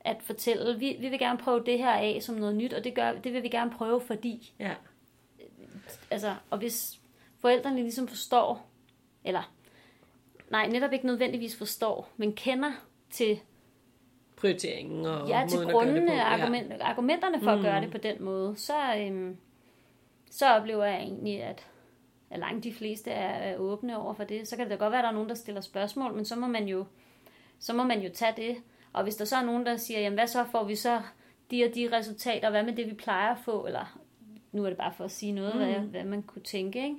at 0.00 0.16
fortælle, 0.22 0.78
vi, 0.78 0.96
vi 1.00 1.08
vil 1.08 1.18
gerne 1.18 1.38
prøve 1.38 1.62
det 1.66 1.78
her 1.78 1.92
af 1.92 2.18
som 2.22 2.34
noget 2.34 2.56
nyt, 2.56 2.72
og 2.72 2.84
det, 2.84 2.94
gør, 2.94 3.12
det 3.12 3.32
vil 3.32 3.42
vi 3.42 3.48
gerne 3.48 3.70
prøve, 3.70 4.00
fordi 4.00 4.52
Ja. 4.58 4.74
altså, 6.10 6.34
og 6.50 6.58
hvis 6.58 6.98
forældrene 7.40 7.80
ligesom 7.80 8.08
forstår, 8.08 8.66
eller 9.24 9.52
nej, 10.50 10.66
netop 10.66 10.92
ikke 10.92 11.06
nødvendigvis 11.06 11.56
forstår, 11.56 12.08
men 12.16 12.32
kender 12.32 12.70
til, 13.10 13.40
Prioriteringen 14.36 15.06
og 15.06 15.28
ja, 15.28 15.44
til 15.48 15.58
grundene. 15.58 16.12
Ja. 16.12 16.22
argument, 16.22 16.72
argumenterne 16.80 17.40
for 17.40 17.54
mm. 17.54 17.58
at 17.58 17.64
gøre 17.64 17.80
det 17.80 17.90
på 17.90 17.98
den 17.98 18.24
måde, 18.24 18.56
så, 18.56 18.74
øhm, 18.98 19.36
så 20.30 20.46
oplever 20.46 20.84
jeg 20.84 20.96
egentlig, 20.96 21.42
at, 21.42 21.66
at 22.30 22.38
langt 22.38 22.64
de 22.64 22.72
fleste 22.72 23.10
er, 23.10 23.28
er 23.28 23.56
åbne 23.56 23.98
over 23.98 24.14
for 24.14 24.24
det. 24.24 24.48
Så 24.48 24.56
kan 24.56 24.64
det 24.64 24.70
da 24.70 24.84
godt 24.84 24.90
være, 24.92 25.00
at 25.00 25.04
der 25.04 25.08
er 25.08 25.14
nogen, 25.14 25.28
der 25.28 25.34
stiller 25.34 25.60
spørgsmål, 25.60 26.14
men 26.14 26.24
så 26.24 26.36
må 26.36 26.46
man 26.46 26.68
jo, 26.68 26.84
så 27.58 27.72
må 27.72 27.84
man 27.84 28.00
jo 28.00 28.10
tage 28.14 28.32
det. 28.36 28.56
Og 28.92 29.02
hvis 29.02 29.16
der 29.16 29.24
så 29.24 29.36
er 29.36 29.44
nogen, 29.44 29.66
der 29.66 29.76
siger, 29.76 30.00
jamen 30.00 30.18
hvad 30.18 30.26
så 30.26 30.44
får 30.44 30.64
vi 30.64 30.74
så 30.74 31.00
de 31.50 31.64
og 31.64 31.74
de 31.74 31.88
resultater, 31.92 32.50
hvad 32.50 32.62
med 32.62 32.76
det, 32.76 32.86
vi 32.86 32.94
plejer 32.94 33.30
at 33.30 33.38
få, 33.44 33.66
eller 33.66 33.98
nu 34.52 34.64
er 34.64 34.68
det 34.68 34.78
bare 34.78 34.92
for 34.96 35.04
at 35.04 35.10
sige 35.10 35.32
noget, 35.32 35.54
mm. 35.54 35.60
hvad, 35.60 35.74
hvad 35.74 36.04
man 36.04 36.22
kunne 36.22 36.42
tænke, 36.42 36.84
ikke? 36.84 36.96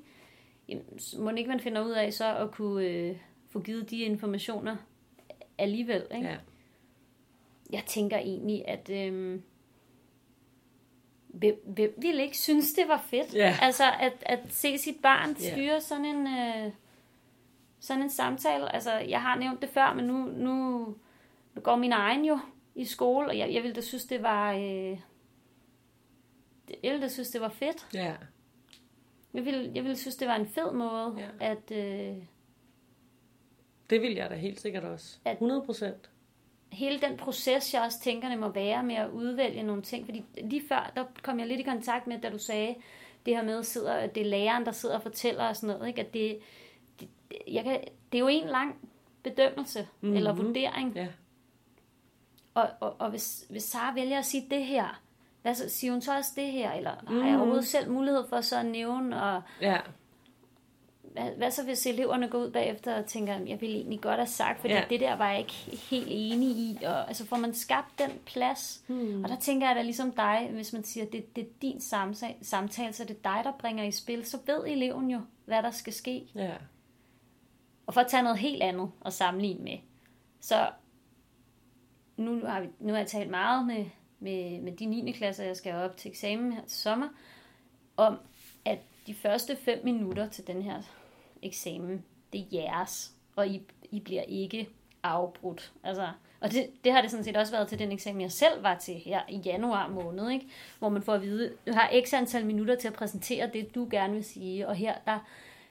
Jamen, 0.69 0.85
må 1.19 1.29
ikke 1.29 1.49
man 1.49 1.59
finder 1.59 1.85
ud 1.85 1.91
af 1.91 2.13
så 2.13 2.35
at 2.37 2.51
kunne 2.51 2.85
øh, 2.85 3.15
få 3.49 3.59
givet 3.59 3.89
de 3.89 3.97
informationer 3.99 4.75
alligevel, 5.57 6.03
ikke? 6.15 6.27
Ja. 6.27 6.37
Jeg 7.71 7.83
tænker 7.85 8.17
egentlig, 8.17 8.67
at 8.67 8.89
øhm, 8.89 9.43
hvem, 11.27 11.55
hvem 11.65 11.93
ville 11.97 12.23
ikke 12.23 12.37
synes, 12.37 12.73
det 12.73 12.87
var 12.87 12.97
fedt? 13.09 13.33
Ja. 13.35 13.57
Altså, 13.61 13.83
at, 13.99 14.13
at 14.25 14.39
se 14.49 14.77
sit 14.77 15.01
barn 15.01 15.35
Ja. 15.41 15.51
styre 15.51 15.81
sådan 15.81 16.05
en, 16.05 16.27
øh, 16.27 16.71
sådan 17.79 18.03
en 18.03 18.09
samtale. 18.09 18.73
Altså, 18.75 18.93
jeg 18.93 19.21
har 19.21 19.35
nævnt 19.39 19.61
det 19.61 19.69
før, 19.69 19.93
men 19.93 20.05
nu, 20.05 20.13
nu, 20.25 20.77
nu 21.55 21.61
går 21.61 21.75
min 21.75 21.91
egen 21.91 22.25
jo 22.25 22.39
i 22.75 22.85
skole, 22.85 23.27
og 23.27 23.37
jeg, 23.37 23.53
jeg 23.53 23.63
ville 23.63 23.75
da 23.75 23.81
synes, 23.81 24.05
det 24.05 24.23
var... 24.23 24.53
Øh, 24.53 24.99
jeg 26.83 26.91
ville 26.91 27.01
da 27.01 27.07
synes, 27.07 27.29
det 27.29 27.41
var 27.41 27.49
fedt. 27.49 27.87
ja. 27.93 28.15
Jeg 29.33 29.45
ville, 29.45 29.71
jeg 29.75 29.83
ville 29.83 29.97
synes, 29.97 30.15
det 30.15 30.27
var 30.27 30.35
en 30.35 30.47
fed 30.47 30.71
måde, 30.73 31.15
Ja. 31.39 31.51
at... 31.51 31.71
Øh, 31.71 32.17
Det 33.89 34.01
vil 34.01 34.13
jeg 34.13 34.29
da 34.29 34.35
helt 34.35 34.59
sikkert 34.59 34.83
også. 34.83 35.17
At- 35.25 35.33
100 35.33 35.61
procent. 35.61 36.09
hele 36.71 36.99
den 37.01 37.17
proces, 37.17 37.73
jeg 37.73 37.81
også 37.81 37.99
tænker, 37.99 38.29
det 38.29 38.39
må 38.39 38.49
være 38.49 38.83
med 38.83 38.95
at 38.95 39.09
udvælge 39.09 39.63
nogle 39.63 39.81
ting. 39.81 40.05
Fordi 40.05 40.23
lige 40.43 40.61
før, 40.69 40.91
der 40.95 41.03
kom 41.23 41.39
jeg 41.39 41.47
lidt 41.47 41.59
i 41.59 41.63
kontakt 41.63 42.07
med, 42.07 42.19
da 42.21 42.29
du 42.29 42.37
sagde, 42.37 42.75
det 43.25 43.35
her 43.35 43.43
med, 43.43 43.63
sidder, 43.63 43.93
at 43.93 44.15
det 44.15 44.21
er 44.21 44.29
læreren, 44.29 44.65
der 44.65 44.71
sidder 44.71 44.95
og 44.95 45.01
fortæller 45.01 45.43
og 45.47 45.55
sådan 45.55 45.75
noget. 45.75 45.87
Ikke? 45.87 46.01
At 46.01 46.13
det, 46.13 46.39
det, 46.99 47.07
jeg 47.47 47.63
kan, 47.63 47.79
det 48.11 48.17
er 48.17 48.19
jo 48.19 48.27
en 48.27 48.47
lang 48.47 48.89
bedømmelse 49.23 49.87
mm-hmm. 50.01 50.17
eller 50.17 50.33
vurdering. 50.33 50.93
Ja. 50.95 51.07
Og, 52.53 52.69
og, 52.79 52.95
og 52.99 53.09
hvis, 53.09 53.45
hvis 53.49 53.63
Sara 53.63 53.93
vælger 53.93 54.17
at 54.19 54.25
sige 54.25 54.47
det 54.49 54.65
her, 54.65 55.01
hvad 55.41 55.55
så, 55.55 55.69
siger 55.69 55.91
hun 55.91 56.01
så 56.01 56.17
også 56.17 56.31
det 56.35 56.51
her? 56.51 56.71
Eller 56.71 56.91
har 57.07 57.27
jeg 57.27 57.37
overhovedet 57.37 57.67
selv 57.67 57.91
mulighed 57.91 58.27
for 58.29 58.41
så 58.41 58.59
at 58.59 58.65
nævne? 58.65 59.21
Og 59.23 59.41
Ja. 59.61 59.77
Hvad, 61.11 61.31
hvad 61.37 61.51
så 61.51 61.63
hvis 61.63 61.85
eleverne 61.85 62.27
går 62.27 62.37
ud 62.39 62.51
bagefter 62.51 62.97
og 62.97 63.05
tænker, 63.05 63.33
jeg 63.45 63.61
ville 63.61 63.75
egentlig 63.75 64.01
godt 64.01 64.15
have 64.15 64.27
sagt, 64.27 64.59
fordi 64.61 64.73
Ja. 64.73 64.83
det 64.89 64.99
der 64.99 65.15
var 65.15 65.29
jeg 65.29 65.39
ikke 65.39 65.53
helt 65.89 66.07
enig 66.09 66.49
i. 66.49 66.77
Og, 66.85 67.07
altså 67.07 67.25
får 67.25 67.37
man 67.37 67.53
skabt 67.53 67.99
den 67.99 68.11
plads. 68.25 68.83
Hmm. 68.87 69.23
Og 69.23 69.29
der 69.29 69.35
tænker 69.39 69.67
jeg 69.67 69.75
da 69.75 69.81
ligesom 69.81 70.11
dig, 70.11 70.49
hvis 70.53 70.73
man 70.73 70.83
siger, 70.83 71.05
det, 71.05 71.35
det 71.35 71.43
er 71.43 71.47
din 71.61 71.81
samtale, 71.81 72.33
samtale, 72.41 72.93
så 72.93 73.03
det 73.03 73.17
er 73.23 73.33
dig, 73.35 73.41
der 73.43 73.51
bringer 73.59 73.83
i 73.83 73.91
spil, 73.91 74.25
så 74.25 74.37
ved 74.45 74.63
eleven 74.67 75.11
jo, 75.11 75.21
hvad 75.45 75.63
der 75.63 75.71
skal 75.71 75.93
ske. 75.93 76.27
Ja. 76.35 76.51
Og 77.87 77.93
for 77.93 78.01
at 78.01 78.07
tage 78.07 78.23
noget 78.23 78.37
helt 78.39 78.63
andet 78.63 78.91
og 79.01 79.13
sammenligne 79.13 79.63
med, 79.63 79.77
så 80.39 80.69
nu 82.17 82.45
har, 82.45 82.61
vi, 82.61 82.67
nu 82.79 82.93
har 82.93 82.99
jeg 82.99 83.07
talt 83.07 83.29
meget 83.29 83.67
med, 83.67 83.85
med, 84.19 84.61
med 84.61 84.71
de 84.71 84.85
9. 84.85 85.11
klasser, 85.11 85.43
jeg 85.43 85.57
skal 85.57 85.73
op 85.75 85.97
til 85.97 86.09
eksamen 86.11 86.51
her 86.53 86.61
til 86.61 86.77
sommer, 86.77 87.07
om 87.97 88.17
at 88.65 88.79
de 89.07 89.13
første 89.13 89.55
5 89.55 89.79
minutter 89.83 90.29
til 90.29 90.47
den 90.47 90.61
her 90.61 90.81
eksamen, 91.47 92.03
det 92.33 92.41
er 92.41 92.45
jeres, 92.51 93.13
og 93.35 93.47
I, 93.47 93.61
I 93.91 93.99
bliver 93.99 94.21
ikke 94.21 94.69
afbrudt. 95.03 95.73
Altså, 95.83 96.07
og 96.39 96.51
det, 96.51 96.67
det 96.83 96.91
har 96.91 97.01
det 97.01 97.11
sådan 97.11 97.23
set 97.23 97.37
også 97.37 97.51
været 97.51 97.67
til 97.67 97.79
den 97.79 97.91
eksamen, 97.91 98.21
jeg 98.21 98.31
selv 98.31 98.63
var 98.63 98.77
til 98.77 98.93
her 98.93 99.21
i 99.29 99.37
januar 99.37 99.87
måned, 99.87 100.29
ikke? 100.29 100.47
hvor 100.79 100.89
man 100.89 101.01
får 101.01 101.13
at 101.13 101.21
vide, 101.21 101.53
du 101.67 101.73
har 101.73 101.91
x 102.05 102.13
antal 102.13 102.45
minutter 102.45 102.75
til 102.75 102.87
at 102.87 102.93
præsentere 102.93 103.49
det, 103.53 103.75
du 103.75 103.87
gerne 103.91 104.13
vil 104.13 104.23
sige, 104.23 104.67
og 104.67 104.75
her, 104.75 104.95
der, 105.05 105.19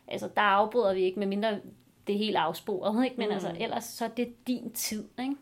altså, 0.09 0.29
der 0.37 0.43
afbryder 0.43 0.95
vi 0.95 1.01
ikke, 1.01 1.19
medmindre 1.19 1.61
det 2.07 2.15
er 2.15 2.19
helt 2.19 2.37
afsporet, 2.37 3.05
ikke? 3.05 3.17
men 3.17 3.29
mm. 3.29 3.35
altså, 3.35 3.57
ellers 3.61 3.85
så 3.85 4.05
er 4.05 4.09
det 4.09 4.47
din 4.47 4.73
tid. 4.73 5.05
Ikke? 5.19 5.37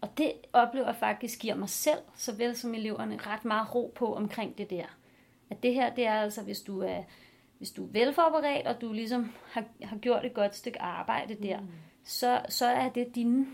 Og 0.00 0.18
det 0.18 0.32
oplever 0.52 0.86
jeg 0.86 0.96
faktisk 0.96 1.40
giver 1.40 1.54
mig 1.54 1.68
selv, 1.68 1.98
såvel 2.16 2.56
som 2.56 2.74
eleverne, 2.74 3.16
ret 3.16 3.44
meget 3.44 3.74
ro 3.74 3.92
på 3.94 4.14
omkring 4.14 4.58
det 4.58 4.70
der. 4.70 4.84
At 5.50 5.62
det 5.62 5.74
her, 5.74 5.94
det 5.94 6.06
er 6.06 6.14
altså, 6.14 6.42
hvis 6.42 6.60
du 6.60 6.80
er, 6.80 7.02
hvis 7.58 7.70
du 7.70 7.84
er 7.86 7.88
velforberedt, 7.92 8.66
og 8.66 8.80
du 8.80 8.92
ligesom 8.92 9.32
har, 9.50 9.64
har 9.82 9.96
gjort 9.98 10.24
et 10.24 10.34
godt 10.34 10.56
stykke 10.56 10.82
arbejde 10.82 11.34
der, 11.42 11.60
mm. 11.60 11.66
så, 12.04 12.40
så 12.48 12.66
er 12.66 12.88
det 12.88 13.14
dine, 13.14 13.46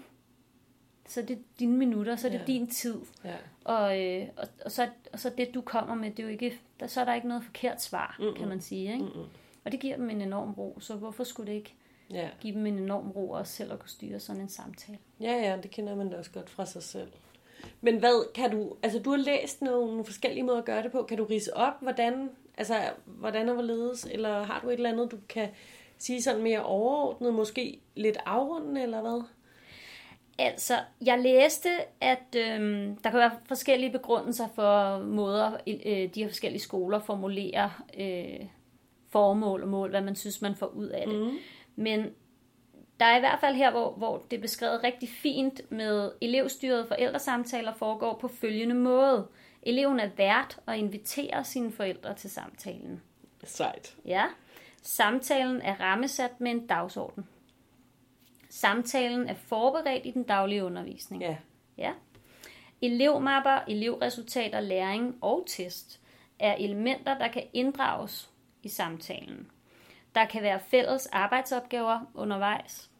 så 1.09 1.21
er 1.21 1.25
det 1.25 1.39
dine 1.59 1.77
minutter, 1.77 2.17
så 2.17 2.27
er 2.27 2.31
det 2.33 2.39
Ja. 2.39 2.45
din 2.45 2.67
tid. 2.67 3.01
Ja. 3.25 3.35
Og, 3.65 4.03
øh, 4.03 4.27
og, 4.37 4.49
og, 4.65 4.71
så, 4.73 4.89
og 5.13 5.21
så 5.21 5.31
det, 5.39 5.55
du 5.55 5.61
kommer 5.61 5.95
med, 5.95 6.11
det 6.11 6.19
er 6.19 6.23
jo 6.23 6.29
ikke, 6.29 6.61
der, 6.81 6.87
så 6.87 7.01
er 7.01 7.05
der 7.05 7.15
ikke 7.15 7.29
noget 7.29 7.45
forkert 7.45 7.83
svar, 7.83 8.17
mm 8.21 8.35
kan 8.39 8.49
man 8.49 8.61
sige. 8.61 8.93
Ikke? 8.93 9.05
Mm-mm. 9.05 9.25
Og 9.65 9.73
det 9.73 9.81
giver 9.81 9.97
dem 9.97 10.11
en 10.11 10.21
enorm 10.21 10.53
ro, 10.53 10.79
så 10.81 10.95
hvorfor 10.95 11.25
skulle 11.25 11.51
det 11.53 11.57
ikke 11.59 11.75
Ja. 12.11 12.29
give 12.41 12.55
dem 12.55 12.67
en 12.67 12.79
enorm 12.79 13.11
ro 13.11 13.31
også 13.31 13.53
selv 13.53 13.73
at 13.73 13.79
kunne 13.79 13.89
styre 13.89 14.21
sådan 14.21 14.43
en 14.43 14.49
samtale? 14.49 14.99
ja, 15.21 15.33
ja, 15.33 15.57
det 15.63 15.71
kender 15.71 15.95
man 15.97 16.11
da 16.11 16.17
også 16.19 16.31
godt 16.31 16.51
fra 16.51 16.67
sig 16.67 16.83
selv. 16.83 17.09
Men 17.81 17.99
hvad 17.99 18.33
kan 18.35 18.51
du, 18.51 18.77
altså 18.83 18.99
du 18.99 19.11
har 19.11 19.17
læst 19.17 19.63
nogle 19.63 20.05
forskellige 20.05 20.43
måder 20.43 20.59
at 20.59 20.65
gøre 20.65 20.83
det 20.83 20.93
på. 20.93 21.03
Kan 21.03 21.19
du 21.19 21.25
rise 21.25 21.57
op, 21.57 21.73
hvordan, 21.81 22.31
altså 22.59 22.75
hvordan 23.07 23.49
og 23.49 23.55
hvorledes, 23.55 24.05
eller 24.11 24.43
har 24.43 24.61
du 24.61 24.69
et 24.69 24.73
eller 24.75 24.91
andet, 24.91 25.11
du 25.11 25.17
kan 25.29 25.49
sige 25.99 26.23
sådan 26.23 26.43
mere 26.43 26.63
overordnet, 26.63 27.35
måske 27.35 27.81
lidt 27.95 28.19
afrundende, 28.27 28.83
eller 28.83 29.01
hvad? 29.01 29.23
Altså, 30.39 30.75
jeg 31.07 31.19
læste, 31.19 31.69
at 32.01 32.37
øhm, 32.37 32.97
der 32.97 33.11
kan 33.11 33.19
være 33.19 33.31
forskellige 33.47 33.93
begrundelser 33.93 34.49
for 34.55 34.99
måder, 34.99 35.53
øh, 35.67 36.09
de 36.15 36.23
her 36.23 36.29
forskellige 36.29 36.63
skoler 36.63 36.99
formulerer 37.01 37.85
øh, 37.99 38.47
formål 39.11 39.63
og 39.63 39.69
mål, 39.69 39.91
hvad 39.91 40.01
man 40.01 40.17
synes, 40.17 40.43
man 40.43 40.55
får 40.55 40.67
ud 40.67 40.87
af 40.87 41.07
det. 41.07 41.19
Mm. 41.19 41.37
Men 41.77 42.11
der 43.01 43.07
er 43.07 43.17
i 43.17 43.21
hvert 43.21 43.41
fald 43.41 43.55
her, 43.55 43.71
hvor, 43.71 43.91
hvor 43.91 44.25
det 44.31 44.37
er 44.37 44.41
beskrevet 44.41 44.85
rigtig 44.85 45.09
fint 45.09 45.61
med 45.71 46.11
elevstyrede 46.21 46.87
forældresamtaler 46.87 47.75
foregår 47.75 48.19
på 48.21 48.29
følgende 48.29 48.75
måde. 48.75 49.27
Eleven 49.67 50.01
er 50.01 50.11
vært 50.17 50.59
og 50.67 50.79
inviterer 50.79 51.43
sine 51.43 51.73
forældre 51.73 52.15
til 52.15 52.31
samtalen. 52.31 53.03
Sejt. 53.45 53.97
Ja. 54.05 54.25
Samtalen 54.83 55.61
er 55.61 55.81
rammesat 55.81 56.41
med 56.41 56.51
en 56.51 56.67
dagsorden. 56.67 57.29
Samtalen 58.51 59.29
er 59.29 59.35
forberedt 59.35 60.07
i 60.07 60.11
den 60.11 60.23
daglige 60.23 60.65
undervisning. 60.65 61.23
Ja. 61.23 61.37
Ja. 61.79 61.93
Elevmapper, 62.83 63.59
elevresultater, 63.69 64.61
læring 64.61 65.19
og 65.21 65.45
test 65.47 66.01
er 66.39 66.55
elementer, 66.55 67.19
der 67.19 67.29
kan 67.29 67.43
inddrages 67.53 68.31
i 68.63 68.69
samtalen. 68.69 69.51
Der 70.15 70.25
kan 70.25 70.43
være 70.43 70.61
fælles 70.61 71.07
arbejdsopgaver 71.07 72.01
undervejs. 72.15 72.91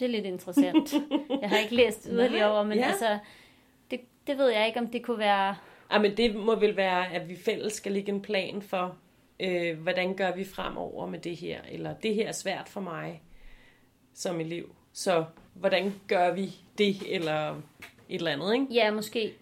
Det 0.00 0.06
er 0.06 0.10
lidt 0.10 0.26
interessant. 0.26 0.92
Jeg 1.40 1.48
har 1.48 1.56
ikke 1.56 1.74
læst 1.74 2.08
yderligere 2.10 2.52
over, 2.52 2.62
men 2.64 2.78
ja. 2.78 2.84
altså, 2.86 3.18
det, 4.26 4.38
ved 4.38 4.48
jeg 4.48 4.66
ikke, 4.66 4.80
om 4.80 4.86
det 4.86 5.02
kunne 5.02 5.18
være... 5.18 5.56
Ah, 5.90 6.02
men 6.02 6.16
det 6.16 6.34
må 6.34 6.54
vel 6.54 6.76
være, 6.76 7.12
at 7.12 7.28
vi 7.28 7.36
fælles 7.36 7.72
skal 7.72 7.92
lægge 7.92 8.12
en 8.12 8.22
plan 8.22 8.62
for, 8.62 8.96
øh, 9.40 9.78
hvordan 9.78 10.14
gør 10.14 10.34
vi 10.34 10.44
fremover 10.44 11.06
med 11.06 11.18
det 11.18 11.36
her, 11.36 11.60
eller 11.68 11.94
det 11.94 12.14
her 12.14 12.28
er 12.28 12.32
svært 12.32 12.68
for 12.68 12.80
mig 12.80 13.22
som 14.14 14.40
elev. 14.40 14.74
Så 14.92 15.24
hvordan 15.54 15.94
gør 16.08 16.34
vi 16.34 16.54
det, 16.78 17.14
eller 17.14 17.50
et 17.50 17.58
eller 18.08 18.30
andet, 18.30 18.54
ikke? 18.54 18.66
Ja, 18.70 18.90
måske. 18.90 19.32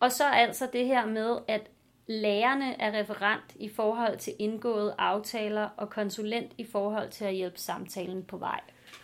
Og 0.00 0.12
så 0.12 0.24
altså 0.30 0.68
det 0.72 0.86
her 0.86 1.06
med, 1.06 1.38
at 1.48 1.60
lærerne 2.06 2.80
er 2.80 3.00
referent 3.00 3.56
i 3.56 3.68
forhold 3.68 4.18
til 4.18 4.32
indgåede 4.38 4.94
aftaler 4.98 5.68
og 5.76 5.90
konsulent 5.90 6.52
i 6.58 6.64
forhold 6.64 7.10
til 7.10 7.24
at 7.24 7.34
hjælpe 7.34 7.58
samtalen 7.58 8.22
på 8.22 8.36
vej. 8.36 8.60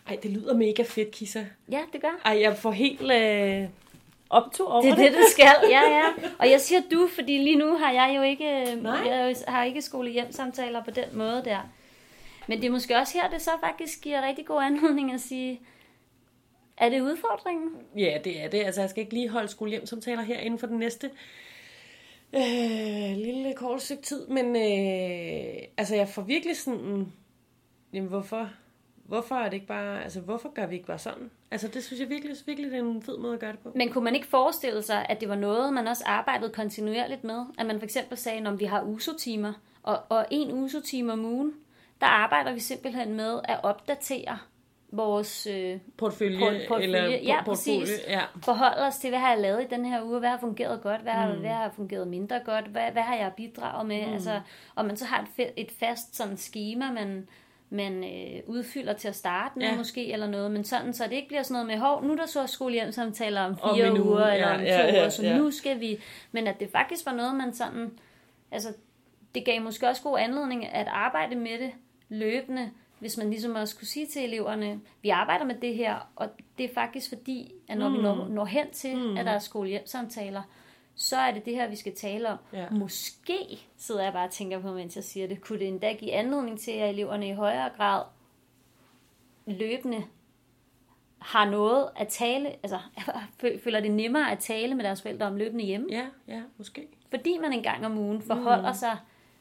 Ej, 0.08 0.18
det 0.22 0.30
lyder 0.30 0.54
mega 0.54 0.82
fedt, 0.82 1.10
Kissa. 1.10 1.44
Ja, 1.70 1.80
det 1.92 2.00
gør. 2.00 2.20
Ej, 2.24 2.40
jeg 2.40 2.56
får 2.56 2.70
helt 2.70 3.00
øh, 3.00 3.68
optur 4.30 4.68
over 4.68 4.82
Det 4.82 4.90
er 4.90 4.96
det, 4.96 5.12
du 5.12 5.24
skal. 5.30 5.70
Ja, 5.70 5.82
ja. 5.90 6.02
Og 6.38 6.50
jeg 6.50 6.60
siger 6.60 6.80
du, 6.90 7.08
fordi 7.14 7.38
lige 7.38 7.56
nu 7.56 7.76
har 7.76 7.92
jeg 7.92 8.14
jo 8.16 8.22
ikke, 8.22 8.74
Nej. 8.82 8.98
jeg 9.06 9.36
har 9.48 9.64
ikke 9.64 9.82
skole 9.82 10.10
hjem 10.10 10.32
samtaler 10.32 10.84
på 10.84 10.90
den 10.90 11.04
måde 11.12 11.42
der. 11.44 11.70
Men 12.48 12.60
det 12.60 12.66
er 12.66 12.70
måske 12.70 12.96
også 12.96 13.18
her, 13.18 13.30
det 13.30 13.42
så 13.42 13.50
faktisk 13.60 14.00
giver 14.00 14.26
rigtig 14.26 14.46
god 14.46 14.62
anledning 14.62 15.12
at 15.12 15.20
sige, 15.20 15.60
er 16.76 16.88
det 16.88 17.00
udfordringen? 17.00 17.70
Ja, 17.96 18.18
det 18.24 18.42
er 18.42 18.48
det. 18.48 18.58
Altså, 18.64 18.80
jeg 18.80 18.90
skal 18.90 19.00
ikke 19.00 19.14
lige 19.14 19.28
holde 19.28 19.48
skole 19.48 19.70
hjem 19.70 19.86
samtaler 19.86 20.22
her 20.22 20.38
inden 20.38 20.58
for 20.58 20.66
den 20.66 20.78
næste 20.78 21.10
øh, 22.32 23.16
lille 23.16 23.54
kort 23.54 23.82
stykke 23.82 24.02
tid. 24.02 24.26
Men 24.28 24.56
øh, 24.56 25.62
altså, 25.76 25.94
jeg 25.94 26.08
får 26.08 26.22
virkelig 26.22 26.56
sådan, 26.56 27.12
jamen 27.92 28.08
hvorfor? 28.08 28.50
Hvorfor 29.04 29.34
er 29.34 29.44
det 29.44 29.54
ikke 29.54 29.66
bare, 29.66 30.02
altså 30.04 30.20
hvorfor 30.20 30.52
gør 30.54 30.66
vi 30.66 30.74
ikke 30.74 30.86
bare 30.86 30.98
sådan? 30.98 31.30
Altså 31.50 31.68
det 31.68 31.84
synes 31.84 32.00
jeg 32.00 32.08
virkelig, 32.08 32.36
virkelig 32.46 32.70
det 32.70 32.78
er 32.78 32.82
en 32.82 33.02
fed 33.02 33.18
måde 33.18 33.34
at 33.34 33.40
gøre 33.40 33.52
det 33.52 33.58
på. 33.58 33.72
Men 33.74 33.92
kunne 33.92 34.04
man 34.04 34.14
ikke 34.14 34.26
forestille 34.26 34.82
sig, 34.82 35.06
at 35.08 35.20
det 35.20 35.28
var 35.28 35.34
noget, 35.34 35.72
man 35.72 35.86
også 35.86 36.04
arbejdede 36.06 36.50
kontinuerligt 36.50 37.24
med? 37.24 37.44
At 37.58 37.66
man 37.66 37.78
for 37.78 37.84
eksempel 37.84 38.18
sagde, 38.18 38.46
om 38.46 38.60
vi 38.60 38.64
har 38.64 38.82
USO-timer, 38.82 39.52
og, 39.82 40.02
og 40.08 40.26
en 40.30 40.52
USO-time 40.52 41.12
om 41.12 41.24
ugen, 41.24 41.54
der 42.00 42.06
arbejder 42.06 42.52
vi 42.52 42.60
simpelthen 42.60 43.14
med 43.14 43.40
at 43.44 43.60
opdatere 43.62 44.38
vores 44.92 45.46
øh, 45.46 45.78
Portfølje, 45.98 46.38
Port- 46.38 46.68
portfølje, 46.68 46.84
eller 46.84 47.18
ja, 47.22 47.40
por- 47.40 47.44
portfolio. 47.44 47.80
præcis. 47.80 48.00
Ja. 48.08 48.20
forholde 48.44 48.86
os 48.86 48.96
til, 48.96 49.10
hvad 49.10 49.20
har 49.20 49.30
jeg 49.30 49.40
lavet 49.40 49.62
i 49.62 49.66
den 49.70 49.84
her 49.84 50.02
uge, 50.02 50.18
hvad 50.18 50.28
har 50.28 50.38
fungeret 50.38 50.82
godt, 50.82 51.00
hvad 51.00 51.12
har, 51.12 51.34
mm. 51.34 51.40
hvad 51.40 51.50
har 51.50 51.72
fungeret 51.76 52.08
mindre 52.08 52.40
godt, 52.44 52.64
hvad, 52.66 52.90
hvad 52.92 53.02
har 53.02 53.16
jeg 53.16 53.32
bidraget 53.36 53.86
med, 53.86 54.06
mm. 54.06 54.12
altså, 54.12 54.40
og 54.74 54.84
man 54.84 54.96
så 54.96 55.04
har 55.04 55.28
et, 55.38 55.50
et 55.56 55.72
fast 55.80 56.16
sådan 56.16 56.36
schema, 56.36 56.92
man, 56.92 57.28
man 57.70 58.04
øh, 58.04 58.40
udfylder 58.46 58.92
til 58.92 59.08
at 59.08 59.16
starte 59.16 59.58
med 59.58 59.66
Ja. 59.66 59.76
måske, 59.76 60.12
eller 60.12 60.26
noget, 60.26 60.50
men 60.50 60.64
sådan, 60.64 60.94
så 60.94 61.04
det 61.04 61.12
ikke 61.12 61.28
bliver 61.28 61.42
sådan 61.42 61.52
noget 61.52 61.66
med, 61.66 61.78
hov, 61.78 62.04
nu 62.04 62.12
er 62.12 62.16
der 62.16 62.26
så 62.26 62.46
skolehjemsamtaler 62.46 63.40
om 63.40 63.56
Om 63.62 63.76
fire 63.76 63.86
en 63.86 63.92
uge, 63.92 64.10
uger, 64.10 64.26
ja, 64.28 64.34
eller 64.34 64.48
om 64.48 64.60
to 64.60 64.64
ja, 64.66 64.86
ja, 64.86 65.00
uger, 65.00 65.08
så 65.08 65.22
ja. 65.22 65.38
nu 65.38 65.50
skal 65.50 65.80
vi, 65.80 65.98
men 66.32 66.46
at 66.46 66.60
det 66.60 66.70
faktisk 66.70 67.06
var 67.06 67.12
noget, 67.12 67.34
man 67.34 67.54
sådan, 67.54 67.90
altså, 68.50 68.68
det 69.34 69.44
gav 69.44 69.62
måske 69.62 69.88
også 69.88 70.02
god 70.02 70.18
anledning 70.18 70.66
at 70.66 70.86
arbejde 70.86 71.36
med 71.36 71.58
det 71.58 71.70
løbende, 72.08 72.70
hvis 72.98 73.16
man 73.16 73.30
ligesom 73.30 73.54
også 73.54 73.76
kunne 73.76 73.86
sige 73.86 74.06
til 74.06 74.24
eleverne, 74.24 74.80
vi 75.02 75.08
arbejder 75.08 75.44
med 75.44 75.54
det 75.54 75.74
her, 75.74 76.10
og 76.16 76.28
det 76.58 76.70
er 76.70 76.74
faktisk 76.74 77.08
fordi, 77.08 77.52
at 77.68 77.78
når 77.78 77.88
mm. 77.88 77.96
vi 77.96 78.02
når, 78.02 78.28
når 78.28 78.44
hen 78.44 78.70
til, 78.70 78.96
mm. 78.96 79.16
at 79.16 79.26
der 79.26 79.32
er 79.32 79.38
skolehjemsamtaler, 79.38 80.42
så 81.00 81.16
er 81.16 81.30
det 81.34 81.44
det 81.44 81.54
her, 81.54 81.68
vi 81.68 81.76
skal 81.76 81.94
tale 81.94 82.28
om. 82.28 82.38
Ja. 82.52 82.70
Måske, 82.70 83.38
sidder 83.76 84.02
jeg 84.02 84.12
bare 84.12 84.26
og 84.26 84.30
tænker 84.32 84.58
på, 84.58 84.72
mens 84.72 84.96
jeg 84.96 85.04
siger 85.04 85.26
det, 85.26 85.40
kunne 85.40 85.58
det 85.58 85.68
endda 85.68 85.92
give 85.92 86.12
anledning 86.12 86.60
til, 86.60 86.70
at 86.70 86.88
eleverne 86.90 87.28
i 87.28 87.32
højere 87.32 87.70
grad 87.76 88.02
løbende 89.46 90.04
har 91.18 91.50
noget 91.50 91.88
at 91.96 92.08
tale, 92.08 92.48
altså 92.62 92.78
fø- 93.42 93.64
føler 93.64 93.80
det 93.80 93.90
nemmere 93.90 94.32
at 94.32 94.38
tale 94.38 94.74
med 94.74 94.84
deres 94.84 95.02
forældre 95.02 95.26
om 95.26 95.36
løbende 95.36 95.64
hjemme, 95.64 95.86
ja, 95.90 96.06
ja, 96.28 96.42
måske. 96.56 96.86
fordi 97.10 97.38
man 97.38 97.52
en 97.52 97.62
gang 97.62 97.86
om 97.86 97.98
ugen 97.98 98.22
forholder 98.22 98.68
mm. 98.72 98.74
sig 98.78 98.96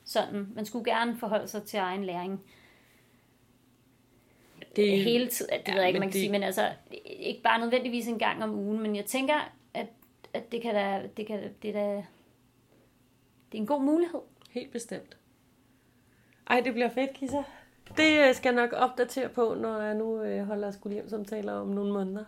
sådan. 0.05 0.47
Man 0.55 0.65
skulle 0.65 0.91
gerne 0.91 1.17
forholde 1.17 1.47
sig 1.47 1.63
til 1.63 1.77
egen 1.79 2.05
læring 2.05 2.41
Det, 4.75 4.99
hele 5.03 5.27
tiden. 5.27 5.51
Det 5.59 5.67
ja, 5.67 5.71
ved 5.73 5.79
jeg 5.79 5.87
ikke, 5.87 5.99
man 5.99 6.07
kan 6.07 6.13
det- 6.13 6.21
sige, 6.21 6.31
men 6.31 6.43
altså 6.43 6.69
ikke 7.05 7.41
bare 7.41 7.59
nødvendigvis 7.59 8.07
en 8.07 8.19
gang 8.19 8.43
om 8.43 8.53
ugen, 8.55 8.81
men 8.81 8.95
jeg 8.95 9.05
tænker, 9.05 9.51
at, 10.37 10.51
det 10.51 10.61
kan 10.61 10.75
da, 10.75 11.09
det 11.17 11.27
kan, 11.27 11.39
det 11.61 11.69
er 11.69 11.73
da, 11.73 11.95
det 13.51 13.57
er 13.57 13.61
en 13.61 13.67
god 13.67 13.81
mulighed. 13.81 14.19
Helt 14.49 14.71
bestemt. 14.71 15.17
Ej, 16.49 16.61
det 16.65 16.73
bliver 16.73 16.89
fedt, 16.89 17.13
Kissa. 17.13 17.43
Det 17.97 18.27
øh, 18.27 18.35
skal 18.35 18.55
jeg 18.55 18.67
nok 18.67 18.73
opdatere 18.73 19.29
på, 19.29 19.55
når 19.59 19.81
jeg 19.81 19.95
nu 19.95 20.21
øh, 20.21 20.45
holder 20.45 20.71
skole 20.71 20.93
hjem 20.93 21.09
samtaler 21.09 21.53
om 21.53 21.67
nogle 21.67 21.93
måneder. 21.93 22.25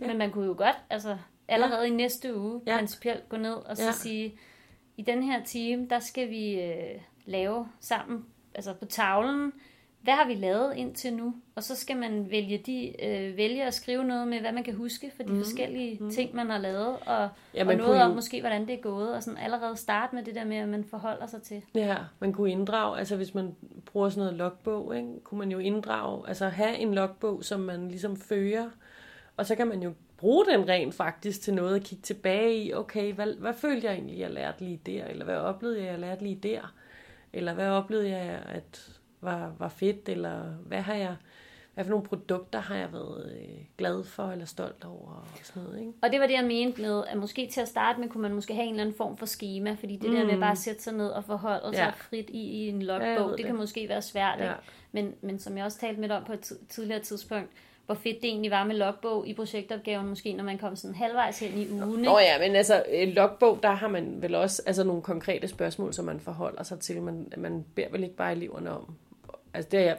Ja. 0.00 0.06
Men 0.06 0.18
man 0.18 0.30
kunne 0.30 0.46
jo 0.46 0.54
godt, 0.58 0.76
altså 0.90 1.18
allerede 1.48 1.80
ja. 1.80 1.86
i 1.86 1.90
næste 1.90 2.36
uge, 2.36 2.60
Ja. 2.66 2.76
principielt 2.76 3.28
gå 3.28 3.36
ned 3.36 3.54
og 3.54 3.76
så 3.76 3.84
ja. 3.84 3.92
sige, 3.92 4.38
i 4.96 5.02
den 5.02 5.22
her 5.22 5.44
time, 5.44 5.88
der 5.88 5.98
skal 5.98 6.30
vi 6.30 6.60
øh, 6.60 7.00
lave 7.24 7.68
sammen, 7.80 8.26
altså 8.54 8.74
på 8.74 8.84
tavlen, 8.84 9.52
hvad 10.02 10.14
har 10.14 10.26
vi 10.26 10.34
lavet 10.34 10.76
indtil 10.76 11.12
nu? 11.12 11.34
Og 11.54 11.62
så 11.62 11.76
skal 11.76 11.96
man 11.96 12.30
vælge, 12.30 12.58
de, 12.58 13.04
øh, 13.06 13.36
vælge 13.36 13.64
at 13.64 13.74
skrive 13.74 14.04
noget 14.04 14.28
med, 14.28 14.40
hvad 14.40 14.52
man 14.52 14.64
kan 14.64 14.74
huske 14.74 15.12
for 15.16 15.22
de 15.22 15.32
mm. 15.32 15.38
forskellige 15.38 15.98
mm. 16.00 16.10
ting, 16.10 16.34
man 16.34 16.50
har 16.50 16.58
lavet, 16.58 16.96
og, 17.06 17.28
Ja, 17.54 17.60
og 17.60 17.66
man 17.66 17.76
noget 17.76 17.92
kunne 17.92 18.04
om 18.04 18.10
måske, 18.10 18.40
hvordan 18.40 18.66
det 18.66 18.74
er 18.74 18.80
gået, 18.80 19.14
og 19.14 19.22
sådan 19.22 19.38
allerede 19.38 19.76
starte 19.76 20.14
med 20.14 20.22
det 20.22 20.34
der 20.34 20.44
med, 20.44 20.56
at 20.56 20.68
man 20.68 20.84
forholder 20.84 21.26
sig 21.26 21.42
til. 21.42 21.62
Ja, 21.74 21.96
man 22.20 22.32
kunne 22.32 22.50
inddrage, 22.50 22.98
altså 22.98 23.16
hvis 23.16 23.34
man 23.34 23.56
bruger 23.86 24.08
sådan 24.08 24.20
noget 24.20 24.38
logbog, 24.38 24.96
ikke, 24.96 25.20
kunne 25.24 25.38
man 25.38 25.50
jo 25.50 25.58
inddrage, 25.58 26.28
altså 26.28 26.48
have 26.48 26.78
en 26.78 26.94
logbog, 26.94 27.44
som 27.44 27.60
man 27.60 27.88
ligesom 27.88 28.16
fører, 28.16 28.70
og 29.36 29.46
så 29.46 29.54
kan 29.54 29.66
man 29.66 29.82
jo 29.82 29.92
bruge 30.16 30.46
den 30.46 30.68
rent 30.68 30.94
faktisk 30.94 31.40
til 31.40 31.54
noget 31.54 31.76
at 31.76 31.82
kigge 31.82 32.02
tilbage 32.02 32.64
i, 32.64 32.74
okay, 32.74 33.12
hvad, 33.12 33.34
hvad 33.38 33.54
følte 33.54 33.86
jeg 33.86 33.94
egentlig, 33.94 34.18
jeg 34.18 34.30
lærte 34.30 34.64
lige 34.64 34.80
der, 34.86 35.04
eller 35.04 35.24
hvad 35.24 35.36
oplevede 35.36 35.78
jeg, 35.78 35.86
jeg 35.86 35.98
lærte 35.98 36.22
lige 36.22 36.36
der, 36.42 36.74
eller 37.32 37.54
hvad 37.54 37.68
oplevede 37.68 38.10
jeg, 38.10 38.42
at 38.48 38.91
var, 39.22 39.52
var 39.58 39.68
fedt, 39.68 40.08
eller 40.08 40.42
hvad 40.66 40.80
har 40.80 40.94
jeg, 40.94 41.16
hvad 41.74 41.84
for 41.84 41.90
nogle 41.90 42.06
produkter 42.06 42.58
har 42.60 42.76
jeg 42.76 42.92
været 42.92 43.32
øh, 43.36 43.48
glad 43.78 44.04
for, 44.04 44.30
eller 44.30 44.44
stolt 44.44 44.84
over, 44.84 45.08
og 45.10 45.26
sådan 45.42 45.62
noget, 45.62 45.78
ikke? 45.80 45.92
Og 46.02 46.12
det 46.12 46.20
var 46.20 46.26
det, 46.26 46.34
jeg 46.34 46.44
mente 46.44 46.82
med, 46.82 47.02
at 47.08 47.16
måske 47.18 47.46
til 47.46 47.60
at 47.60 47.68
starte 47.68 48.00
med, 48.00 48.08
kunne 48.08 48.22
man 48.22 48.34
måske 48.34 48.54
have 48.54 48.64
en 48.64 48.70
eller 48.70 48.82
anden 48.82 48.96
form 48.96 49.16
for 49.16 49.26
schema, 49.26 49.76
fordi 49.80 49.96
det 49.96 50.10
mm. 50.10 50.16
der 50.16 50.24
med 50.26 50.38
bare 50.40 50.52
at 50.52 50.58
sætte 50.58 50.82
sig 50.82 50.92
ned 50.92 51.08
og 51.08 51.24
forholde 51.24 51.76
sig 51.76 51.82
Ja. 51.82 51.84
ja. 51.84 51.90
frit 51.90 52.30
i, 52.30 52.42
i 52.42 52.68
en 52.68 52.82
logbog, 52.82 53.28
det, 53.30 53.38
det 53.38 53.46
kan 53.46 53.56
måske 53.56 53.88
være 53.88 54.02
svært. 54.02 54.38
Ja. 54.38 54.44
Ikke? 54.44 54.54
Men, 54.92 55.14
men 55.20 55.38
som 55.38 55.56
jeg 55.56 55.64
også 55.64 55.78
talte 55.78 56.00
med 56.00 56.10
om 56.10 56.24
på 56.24 56.32
et 56.32 56.40
tid- 56.40 56.58
tidligere 56.68 57.00
tidspunkt, 57.00 57.50
hvor 57.86 57.94
fedt 57.94 58.16
det 58.22 58.28
egentlig 58.28 58.50
var 58.50 58.64
med 58.64 58.76
logbog 58.76 59.28
i 59.28 59.34
projektopgaven, 59.34 60.08
måske 60.08 60.32
når 60.32 60.44
man 60.44 60.58
kom 60.58 60.76
sådan 60.76 60.94
halvvejs 60.94 61.38
hen 61.38 61.58
i 61.58 61.70
ugen. 61.70 62.02
Nå 62.02 62.18
Ikke? 62.18 62.30
ja, 62.32 62.38
men 62.38 62.56
altså, 62.56 62.84
en 62.88 63.10
logbog, 63.10 63.58
der 63.62 63.70
har 63.70 63.88
man 63.88 64.22
vel 64.22 64.34
også 64.34 64.62
altså, 64.66 64.84
nogle 64.84 65.02
konkrete 65.02 65.48
spørgsmål, 65.48 65.94
som 65.94 66.04
man 66.04 66.20
forholder 66.20 66.62
sig 66.62 66.80
til. 66.80 67.02
Man, 67.02 67.32
man 67.36 67.64
beder 67.74 67.88
vel 67.90 68.02
ikke 68.02 68.16
bare 68.16 68.32
eleverne 68.32 68.70
om. 68.70 68.94
Altså, 69.54 69.68
det 69.70 69.80
er 69.80 69.84
jeg... 69.84 69.96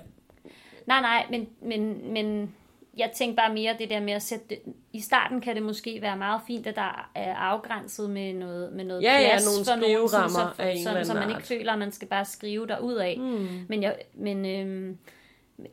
Nej, 0.86 1.02
nej, 1.02 1.26
men, 1.30 1.48
men, 1.62 2.14
men 2.14 2.56
jeg 2.98 3.12
tænkte 3.16 3.36
bare 3.36 3.54
mere 3.54 3.76
det 3.80 3.90
der 3.90 4.00
med 4.00 4.14
at 4.14 4.22
sætte 4.22 4.46
det. 4.50 4.60
I 4.94 5.02
starten 5.02 5.42
kan 5.42 5.56
det 5.56 5.64
måske 5.64 6.02
være 6.02 6.18
meget 6.18 6.42
fint, 6.48 6.68
at 6.68 6.76
der 6.76 7.10
er 7.16 7.36
afgrænset 7.36 8.10
med 8.10 8.34
noget, 8.34 8.74
med 8.74 8.86
noget 8.86 9.02
Ja, 9.04 9.20
ja, 9.20 9.30
plads 9.30 9.46
nogle 9.46 9.66
for 9.66 9.96
nogen, 9.96 10.10
sådan, 10.10 10.30
så, 10.30 10.50
af 10.60 10.78
sådan, 10.84 11.06
så 11.06 11.14
man 11.14 11.24
art. 11.24 11.30
ikke 11.30 11.48
føler, 11.48 11.74
at 11.74 11.80
man 11.80 11.92
skal 11.92 12.08
bare 12.08 12.26
skrive 12.26 12.68
derud 12.68 12.96
af. 12.96 13.18
Mm. 13.20 13.48
Men, 13.70 13.84
jeg, 13.84 13.96
men, 14.14 14.46
øhm, 14.46 14.98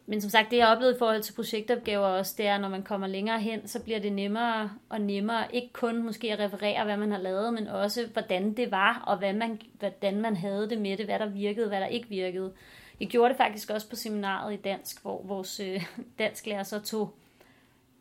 men 0.07 0.21
som 0.21 0.31
sagt, 0.31 0.51
det 0.51 0.57
jeg 0.57 0.67
har 0.67 0.75
oplevet 0.75 0.95
i 0.95 0.99
forhold 0.99 1.23
til 1.23 1.33
projektopgaver 1.33 2.07
også, 2.07 2.35
det 2.39 2.47
er, 2.47 2.59
når 2.59 2.69
man 2.69 2.83
kommer 2.83 3.07
længere 3.07 3.41
hen, 3.41 3.69
så 3.69 3.83
bliver 3.83 3.99
det 3.99 4.13
nemmere 4.13 4.71
og 4.89 5.01
nemmere, 5.01 5.55
ikke 5.55 5.73
kun 5.73 6.03
måske 6.03 6.33
at 6.33 6.39
referere, 6.39 6.85
hvad 6.85 6.97
man 6.97 7.11
har 7.13 7.19
lavet, 7.19 7.55
men 7.55 7.67
også, 7.67 8.09
hvordan 8.13 8.53
det 8.53 8.71
var, 8.71 9.03
og 9.07 9.19
hvad 9.19 9.33
man, 9.33 9.61
hvordan 9.79 10.21
man 10.21 10.37
havde 10.37 10.71
det 10.71 10.79
med 10.81 10.97
det, 10.97 11.07
hvad 11.07 11.19
der 11.19 11.29
virkede, 11.29 11.69
hvad 11.69 11.81
der 11.81 11.87
ikke 11.87 12.09
virkede. 12.09 12.53
Jeg 13.01 13.09
gjorde 13.09 13.29
det 13.29 13.37
faktisk 13.37 13.71
også 13.71 13.89
på 13.89 13.97
seminaret 13.97 14.55
i 14.55 14.57
dansk, 14.57 15.03
hvor 15.03 15.23
vores 15.23 15.61
øh, 15.61 15.85
dansklærer 16.19 16.63
så 16.63 16.81
tog, 16.81 17.15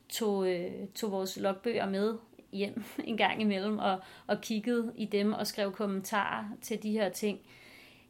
tog, 0.09 0.49
øh, 0.49 0.87
tog 0.95 1.11
vores 1.11 1.37
logbøger 1.37 1.89
med 1.89 2.17
hjem 2.51 2.83
en 3.03 3.17
gang 3.17 3.41
imellem, 3.41 3.77
og, 3.77 3.99
og 4.27 4.41
kiggede 4.41 4.93
i 4.95 5.05
dem 5.05 5.33
og 5.33 5.47
skrev 5.47 5.71
kommentarer 5.71 6.45
til 6.61 6.83
de 6.83 6.91
her 6.91 7.09
ting. 7.09 7.39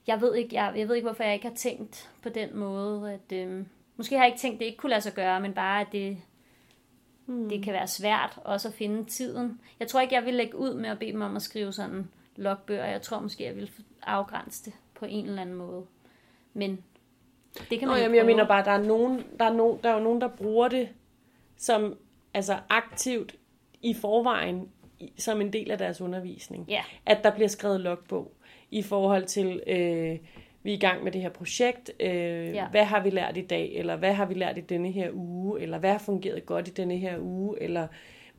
Jeg 0.07 0.21
ved 0.21 0.35
ikke, 0.35 0.55
jeg, 0.55 0.73
jeg 0.77 0.87
ved 0.87 0.95
ikke 0.95 1.07
hvorfor 1.07 1.23
jeg 1.23 1.33
ikke 1.33 1.47
har 1.47 1.55
tænkt 1.55 2.09
på 2.23 2.29
den 2.29 2.57
måde, 2.57 3.13
at 3.13 3.31
øh, 3.37 3.65
måske 3.95 4.15
har 4.15 4.23
jeg 4.23 4.33
ikke 4.33 4.41
tænkt, 4.41 4.55
at 4.55 4.59
det 4.59 4.65
ikke 4.65 4.77
kunne 4.77 4.89
lade 4.89 5.01
sig 5.01 5.13
gøre, 5.13 5.41
men 5.41 5.53
bare, 5.53 5.81
at 5.81 5.87
det, 5.91 6.17
mm. 7.25 7.49
det 7.49 7.63
kan 7.63 7.73
være 7.73 7.87
svært 7.87 8.39
også 8.43 8.67
at 8.67 8.73
finde 8.73 9.03
tiden. 9.03 9.59
Jeg 9.79 9.87
tror 9.87 10.01
ikke, 10.01 10.15
jeg 10.15 10.25
vil 10.25 10.33
lægge 10.33 10.57
ud 10.57 10.73
med 10.73 10.89
at 10.89 10.99
bede 10.99 11.11
dem 11.11 11.21
om 11.21 11.35
at 11.35 11.41
skrive 11.41 11.73
sådan 11.73 12.09
logbøger. 12.35 12.85
Jeg 12.85 13.01
tror 13.01 13.19
måske, 13.19 13.43
jeg 13.43 13.55
vil 13.55 13.71
afgrænse 14.01 14.65
det 14.65 14.73
på 14.93 15.05
en 15.05 15.25
eller 15.25 15.41
anden 15.41 15.55
måde. 15.55 15.85
Men 16.59 16.83
det 17.69 17.79
kan 17.79 17.87
Nå, 17.87 17.93
man 17.93 17.97
jo 17.97 18.03
jamen, 18.03 18.17
jeg 18.17 18.25
mener 18.25 18.47
bare, 18.47 18.65
der 18.65 18.71
er, 18.71 18.83
nogen, 18.83 19.23
der, 19.39 19.45
er 19.45 19.53
nogen, 19.53 19.79
der 19.83 19.89
er 19.89 19.93
jo 19.93 20.03
nogen, 20.03 20.21
der 20.21 20.27
bruger 20.27 20.67
det 20.67 20.89
som 21.57 21.97
altså 22.33 22.57
aktivt 22.69 23.35
i 23.81 23.93
forvejen 23.93 24.69
som 25.17 25.41
en 25.41 25.53
del 25.53 25.71
af 25.71 25.77
deres 25.77 26.01
undervisning. 26.01 26.65
Ja. 26.69 26.81
At 27.05 27.23
der 27.23 27.31
bliver 27.31 27.47
skrevet 27.47 27.81
logbog 27.81 28.31
i 28.71 28.81
forhold 28.81 29.25
til, 29.25 29.61
øh, 29.67 30.17
vi 30.63 30.71
er 30.71 30.77
i 30.77 30.79
gang 30.79 31.03
med 31.03 31.11
det 31.11 31.21
her 31.21 31.29
projekt, 31.29 31.91
øh, 31.99 32.09
ja. 32.53 32.67
hvad 32.67 32.83
har 32.83 33.03
vi 33.03 33.09
lært 33.09 33.37
i 33.37 33.41
dag, 33.41 33.71
eller 33.75 33.95
hvad 33.95 34.13
har 34.13 34.25
vi 34.25 34.33
lært 34.33 34.57
i 34.57 34.61
denne 34.61 34.91
her 34.91 35.09
uge, 35.13 35.61
eller 35.61 35.77
hvad 35.77 35.91
har 35.91 35.97
fungeret 35.97 36.45
godt 36.45 36.67
i 36.67 36.71
denne 36.71 36.97
her 36.97 37.19
uge, 37.19 37.61
eller 37.61 37.87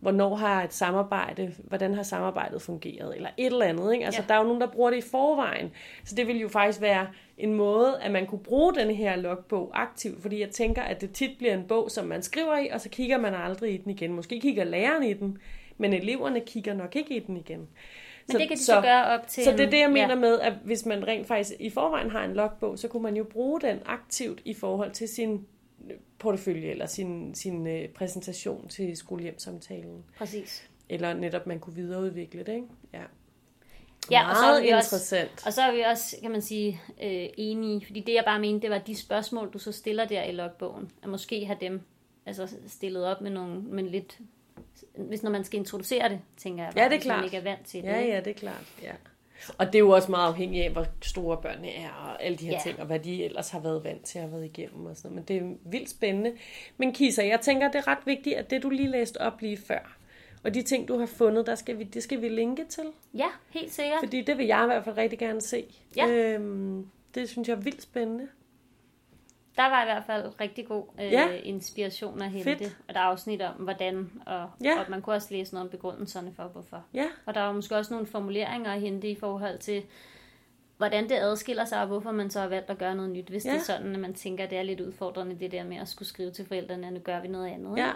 hvornår 0.01 0.35
har 0.35 0.65
et 0.65 0.73
samarbejde, 0.73 1.53
hvordan 1.65 1.95
har 1.95 2.03
samarbejdet 2.03 2.63
fungeret, 2.63 3.17
eller 3.17 3.29
et 3.37 3.47
eller 3.47 3.67
andet. 3.67 3.93
Ikke? 3.93 4.05
Altså, 4.05 4.23
ja. 4.23 4.27
der 4.29 4.35
er 4.35 4.39
jo 4.39 4.45
nogen, 4.45 4.61
der 4.61 4.67
bruger 4.67 4.91
det 4.91 4.97
i 4.97 5.09
forvejen. 5.11 5.73
Så 6.05 6.15
det 6.15 6.27
vil 6.27 6.41
jo 6.41 6.49
faktisk 6.49 6.81
være 6.81 7.07
en 7.41 7.55
måde, 7.55 8.01
at 8.03 8.11
man 8.11 8.27
kunne 8.27 8.39
bruge 8.39 8.75
denne 8.75 8.95
her 8.95 9.17
logbog 9.17 9.71
aktivt, 9.75 10.23
fordi 10.23 10.41
jeg 10.41 10.51
tænker, 10.51 10.83
at 10.83 11.01
det 11.01 11.13
tit 11.13 11.39
bliver 11.39 11.55
en 11.55 11.65
bog, 11.69 11.91
som 11.91 12.07
man 12.07 12.23
skriver 12.23 12.59
i, 12.59 12.69
og 12.69 12.81
så 12.81 12.89
kigger 12.89 13.19
man 13.19 13.35
aldrig 13.35 13.75
i 13.75 13.77
den 13.77 13.91
igen. 13.91 14.13
Måske 14.13 14.41
kigger 14.41 14.65
læreren 14.65 15.03
i 15.03 15.13
den, 15.13 15.39
men 15.79 15.93
eleverne 15.93 16.41
kigger 16.41 16.75
nok 16.75 16.97
ikke 16.97 17.17
i 17.17 17.19
den 17.19 17.37
igen. 17.37 17.69
Men 18.29 18.41
det 18.41 18.49
kan 18.49 18.57
de 18.57 18.63
så, 18.63 18.81
gøre 18.81 19.05
op 19.05 19.29
til 19.29 19.45
Så 19.45 19.51
det 19.51 19.61
er 19.61 19.71
det, 19.71 19.79
jeg 19.79 19.91
mener 19.91 20.09
ja. 20.09 20.15
med, 20.15 20.41
at 20.41 20.53
hvis 20.65 20.87
man 20.87 21.07
rent 21.07 21.27
faktisk 21.27 21.61
i 21.61 21.71
forvejen 21.71 22.11
har 22.11 22.25
en 22.25 22.35
logbog, 22.35 22.79
så 22.79 22.89
kunne 22.89 23.03
man 23.03 23.17
jo 23.17 23.25
bruge 23.25 23.61
den 23.61 23.79
aktivt 23.87 24.43
i 24.45 24.55
forhold 24.55 24.91
til 24.91 25.09
sin 25.09 25.47
portefølje 26.19 26.71
eller 26.71 26.87
sin, 26.87 27.35
sin 27.35 27.67
øh, 27.67 27.89
præsentation 27.89 28.69
til 28.69 28.97
skolehjemsamtalen. 28.97 30.05
Præcis. 30.19 30.71
Eller 30.89 31.15
netop 31.15 31.47
man 31.47 31.59
kunne 31.59 31.75
videreudvikle 31.75 32.43
det, 32.43 32.55
ikke? 32.55 32.67
Ja. 32.93 33.03
Ja, 34.11 34.31
og 34.31 34.37
så 34.37 34.45
er 34.45 34.61
vi 34.63 34.69
også- 34.69 34.97
interessant. 34.97 35.47
Og 35.47 35.53
så 35.53 35.63
er 35.63 35.73
vi 35.73 35.81
også, 35.81 36.17
kan 36.23 36.31
man 36.31 36.43
sige, 36.43 36.81
øh, 37.03 37.27
enige, 37.37 37.87
fordi 37.87 38.01
det 38.01 38.15
jeg 38.15 38.23
bare 38.27 38.41
mente, 38.41 38.63
det 38.63 38.71
var 38.71 38.79
de 38.79 38.97
spørgsmål, 38.97 39.51
du 39.53 39.59
så 39.59 39.73
stiller 39.73 40.05
der 40.05 40.23
i 40.23 40.33
logbogen, 40.33 40.91
at 41.03 41.09
måske 41.09 41.45
have 41.47 41.59
dem 41.61 41.81
altså, 42.27 42.49
stillet 42.67 43.05
op 43.07 43.21
med 43.21 43.31
nogle, 43.31 43.61
med 43.61 43.85
lidt, 43.85 44.19
hvis 44.97 45.23
når 45.23 45.31
man 45.31 45.45
skal 45.45 45.59
introducere 45.59 46.09
det, 46.09 46.21
tænker 46.37 46.65
jeg, 46.65 46.73
Ja, 46.77 46.81
det 46.85 46.93
er 46.93 46.97
hvis 46.99 47.07
man 47.07 47.15
klart. 47.17 47.25
ikke 47.25 47.37
er 47.37 47.43
vant 47.43 47.67
til 47.67 47.81
Ja, 47.83 47.95
det. 47.95 48.01
ikke? 48.01 48.13
ja, 48.15 48.21
det 48.21 48.31
er 48.31 48.35
klart. 48.35 48.65
Ja. 48.83 48.93
Og 49.59 49.67
det 49.67 49.75
er 49.75 49.79
jo 49.79 49.91
også 49.91 50.11
meget 50.11 50.27
afhængigt 50.29 50.65
af, 50.65 50.71
hvor 50.71 50.87
store 51.03 51.37
børnene 51.37 51.69
er, 51.71 51.89
og 51.91 52.23
alle 52.25 52.39
de 52.39 52.45
her 52.45 52.53
Ja. 52.53 52.57
ja. 52.59 52.63
ting, 52.71 52.81
og 52.81 52.87
hvad 52.87 52.99
de 52.99 53.25
ellers 53.25 53.51
har 53.51 53.61
været 53.61 53.85
vant 53.85 54.05
til 54.05 54.19
at 54.19 54.23
have 54.23 54.33
været 54.33 54.45
igennem 54.45 54.87
og 54.87 54.97
sådan 54.97 55.11
noget. 55.15 55.31
Men 55.31 55.43
det 55.43 55.47
er 55.53 55.71
vildt 55.71 55.91
spændende. 55.91 56.33
Men 56.77 56.93
Kisa, 56.93 57.27
jeg 57.27 57.41
tænker, 57.41 57.71
det 57.71 57.79
er 57.79 57.89
ret 57.89 57.99
vigtigt, 58.07 58.37
at 58.37 58.51
det 58.51 58.63
du 58.63 58.71
lige 58.71 58.91
læste 58.91 59.21
op 59.21 59.41
lige 59.41 59.57
før, 59.57 59.97
og 60.45 60.55
de 60.55 60.63
ting, 60.63 60.89
du 60.89 60.99
har 60.99 61.07
fundet, 61.07 61.47
der 61.47 61.55
skal 61.55 61.79
vi, 61.79 61.85
det 61.85 62.03
skal 62.03 62.23
vi 62.23 62.29
linke 62.29 62.65
til. 62.69 62.85
Ja, 63.15 63.29
helt 63.51 63.73
sikkert. 63.73 63.99
Fordi 64.03 64.21
det 64.23 64.39
vil 64.39 64.47
jeg 64.47 64.63
i 64.63 64.67
hvert 64.67 64.85
fald 64.85 64.97
rigtig 64.97 65.19
gerne 65.19 65.41
se. 65.41 65.65
Ja. 65.97 66.09
Øhm, 66.09 66.87
det 67.15 67.29
synes 67.29 67.49
jeg 67.49 67.55
er 67.57 67.61
vildt 67.61 67.83
spændende. 67.83 68.29
Der 69.57 69.63
var 69.71 69.83
i 69.83 69.85
hvert 69.85 70.05
fald 70.07 70.41
rigtig 70.41 70.67
god 70.67 70.85
øh, 71.01 71.13
Ja. 71.13 71.29
inspiration 71.31 72.23
at 72.23 72.31
hente. 72.31 72.45
Fedt. 72.59 72.77
Og 72.89 72.95
der 72.95 73.01
er 73.01 73.05
afsnit 73.05 73.43
om, 73.43 73.55
hvordan, 73.55 74.11
og, 74.27 74.51
Ja. 74.65 74.81
og 74.81 74.85
man 74.89 75.03
kunne 75.03 75.17
også 75.17 75.29
læse 75.31 75.55
noget 75.55 75.67
om 75.67 75.71
begrundelserne 75.71 76.33
for, 76.37 76.43
hvorfor. 76.43 76.85
Ja, 76.95 77.07
Og 77.27 77.35
der 77.35 77.41
er 77.41 77.53
måske 77.53 77.77
også 77.77 77.95
nogle 77.95 78.07
formuleringer 78.07 78.73
at 78.73 78.81
hente 78.81 79.09
i 79.11 79.15
forhold 79.15 79.59
til, 79.59 79.83
hvordan 80.77 81.05
det 81.09 81.15
adskiller 81.15 81.65
sig, 81.65 81.81
og 81.81 81.87
hvorfor 81.87 82.13
man 82.13 82.31
så 82.31 82.41
har 82.41 82.49
valgt 82.49 82.71
at 82.71 82.79
gøre 82.79 82.95
noget 82.95 83.11
nyt. 83.11 83.29
Hvis 83.29 83.45
ja. 83.45 83.51
Ja. 83.51 83.55
det 83.55 83.61
er 83.61 83.65
sådan, 83.65 83.95
at 83.95 84.01
man 84.01 84.15
tænker, 84.15 84.45
at 84.45 84.51
det 84.51 84.59
er 84.59 84.63
lidt 84.63 84.81
udfordrende, 84.81 85.37
det 85.41 85.53
der 85.53 85.65
med 85.65 85.77
at 85.77 85.89
skulle 85.89 86.09
skrive 86.09 86.31
til 86.31 86.47
forældrene, 86.47 86.87
at 86.87 86.93
nu 86.93 86.99
gør 87.01 87.21
vi 87.21 87.29
noget 87.29 87.47
andet. 87.51 87.79
ikke? 87.79 87.91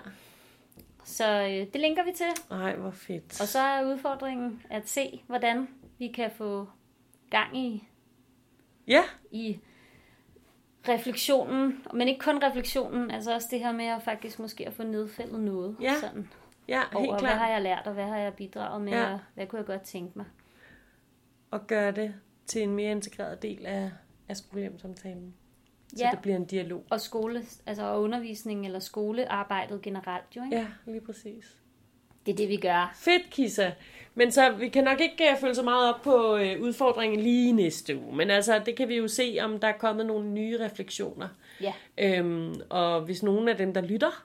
Så 1.04 1.42
øh, 1.42 1.72
det 1.72 1.80
linker 1.80 2.04
vi 2.04 2.10
til. 2.16 2.26
Ej, 2.50 2.76
hvor 2.76 2.90
fedt. 2.90 3.40
Og 3.40 3.48
så 3.48 3.58
er 3.58 3.84
udfordringen 3.84 4.62
at 4.70 4.88
se, 4.88 5.22
hvordan 5.26 5.68
vi 5.98 6.08
kan 6.08 6.30
få 6.30 6.68
gang 7.30 7.58
i, 7.58 7.84
Ja, 8.86 9.02
i 9.30 9.58
refleksionen, 10.88 11.84
men 11.94 12.08
ikke 12.08 12.20
kun 12.20 12.42
refleksionen, 12.44 13.10
altså 13.10 13.34
også 13.34 13.48
det 13.50 13.60
her 13.60 13.72
med 13.72 13.84
at 13.84 14.02
faktisk 14.02 14.38
måske 14.38 14.66
at 14.66 14.72
få 14.72 14.82
nedfældet 14.82 15.40
noget. 15.40 15.76
Ja, 15.80 15.94
sådan, 16.00 16.28
ja 16.68 16.80
over, 16.94 17.00
helt 17.04 17.20
hvad 17.22 17.30
har 17.30 17.36
klart. 17.38 17.50
jeg 17.50 17.62
lært, 17.62 17.86
og 17.86 17.92
hvad 17.92 18.04
har 18.06 18.16
jeg 18.18 18.34
bidraget 18.34 18.82
med, 18.82 18.92
Ja. 18.92 19.12
og 19.12 19.20
hvad 19.34 19.46
kunne 19.46 19.58
jeg 19.58 19.66
godt 19.66 19.82
tænke 19.82 20.12
mig. 20.18 20.26
Og 21.50 21.66
gøre 21.66 21.90
det 21.92 22.14
til 22.46 22.62
en 22.62 22.74
mere 22.74 22.90
integreret 22.90 23.42
del 23.42 23.66
af, 23.66 23.90
af 24.28 24.36
skolehjemsamtalen. 24.36 25.34
Så 25.88 26.04
Ja. 26.04 26.10
det 26.10 26.18
bliver 26.22 26.36
en 26.36 26.44
dialog. 26.44 26.84
Og 26.90 27.00
skole, 27.00 27.42
altså 27.66 27.82
og 27.84 28.02
undervisning 28.02 28.66
eller 28.66 28.78
skolearbejdet 28.78 29.82
generelt 29.82 30.36
jo, 30.36 30.44
ikke? 30.44 30.56
Ja, 30.56 30.66
lige 30.86 31.00
præcis. 31.00 31.56
Det 32.26 32.32
er 32.32 32.36
det, 32.36 32.48
vi 32.48 32.56
gør. 32.56 32.92
Fedt, 32.96 33.30
Kisa. 33.30 33.70
Men 34.14 34.32
så 34.32 34.50
vi 34.52 34.68
kan 34.68 34.84
nok 34.84 35.00
ikke 35.00 35.24
uh, 35.32 35.40
følge 35.40 35.54
så 35.54 35.62
meget 35.62 35.94
op 35.94 36.02
på 36.02 36.34
uh, 36.34 36.40
udfordringen 36.60 37.20
lige 37.20 37.52
næste 37.52 37.98
uge. 37.98 38.16
Men 38.16 38.30
altså, 38.30 38.62
det 38.66 38.76
kan 38.76 38.88
vi 38.88 38.96
jo 38.96 39.08
se, 39.08 39.38
om 39.40 39.60
der 39.60 39.68
er 39.68 39.72
kommet 39.78 40.06
nogle 40.06 40.28
nye 40.28 40.64
refleksioner. 40.64 41.28
Ja. 41.60 41.72
Øhm, 41.98 42.54
og 42.70 43.00
hvis 43.00 43.22
nogen 43.22 43.48
af 43.48 43.56
dem, 43.56 43.74
der 43.74 43.80
lytter 43.80 44.24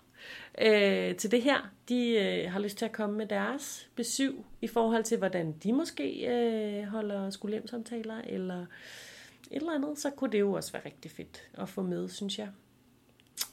øh, 0.62 1.16
til 1.16 1.32
det 1.32 1.42
her, 1.42 1.70
de 1.90 2.10
øh, 2.12 2.52
har 2.52 2.60
lyst 2.60 2.78
til 2.78 2.86
at 2.86 2.92
komme 2.92 3.18
med 3.18 3.26
deres 3.26 3.88
besøg 3.96 4.36
i 4.62 4.68
forhold 4.68 5.04
til, 5.04 5.18
hvordan 5.18 5.56
de 5.64 5.74
måske 5.74 6.28
øh, 6.28 6.84
holder 6.84 7.30
skolehjemsamtaler, 7.30 8.22
eller 8.28 8.66
et 9.52 9.56
eller 9.58 9.74
andet, 9.76 10.00
så 10.00 10.10
kunne 10.10 10.32
det 10.32 10.40
jo 10.40 10.54
også 10.54 10.72
være 10.72 10.86
rigtig 10.86 11.12
fedt 11.12 11.50
at 11.54 11.70
få 11.70 11.82
med, 11.82 12.10
synes 12.10 12.40
jeg. 12.40 12.50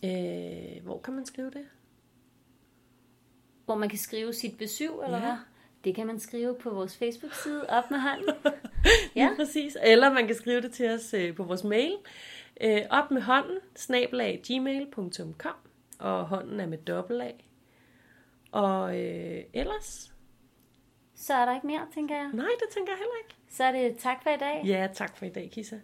Øh, 0.05 0.84
hvor 0.84 0.99
kan 0.99 1.14
man 1.14 1.26
skrive 1.26 1.51
det? 1.51 1.64
Hvor 3.64 3.74
man 3.74 3.88
kan 3.88 3.99
skrive 3.99 4.32
sit 4.32 4.59
besøg, 4.59 4.90
eller 5.05 5.18
Ja. 5.18 5.24
hvad? 5.24 5.36
Det 5.84 5.94
kan 5.94 6.07
man 6.07 6.20
skrive 6.20 6.55
på 6.61 6.70
vores 6.70 6.97
Facebook-side, 6.97 7.66
op 7.70 7.90
med 7.90 7.99
hånden. 7.99 8.34
Ja. 9.16 9.22
Ja. 9.22 9.30
præcis. 9.36 9.76
Eller 9.82 10.12
man 10.12 10.26
kan 10.26 10.36
skrive 10.36 10.61
det 10.61 10.72
til 10.72 10.90
os 10.90 11.14
øh, 11.14 11.34
på 11.36 11.44
vores 11.44 11.64
mail. 11.64 11.97
Øh, 12.61 12.80
op 12.90 13.11
med 13.11 13.22
hånden, 13.22 13.59
snabelag 13.76 14.42
gmail.com. 14.47 15.55
Og 15.99 16.26
hånden 16.26 16.61
er 16.61 16.66
med 16.66 16.78
dobbelt 16.78 17.22
A. 17.22 17.30
Og 18.53 19.01
øh, 19.01 19.44
ellers? 19.53 20.12
Så 21.16 21.34
er 21.34 21.44
der 21.44 21.54
ikke 21.54 21.66
mere, 21.66 21.86
tænker 21.94 22.16
jeg. 22.16 22.30
Nej, 22.34 22.46
det 22.60 22.68
tænker 22.74 22.92
jeg 22.92 22.98
heller 22.98 23.14
ikke. 23.24 23.34
Så 23.50 23.64
er 23.64 23.72
det 23.72 23.98
tak 23.98 24.22
for 24.22 24.30
i 24.30 24.36
dag. 24.36 24.62
Ja, 24.64 24.88
tak 24.94 25.16
for 25.16 25.24
i 25.24 25.28
dag, 25.28 25.50
Kissa. 25.52 25.76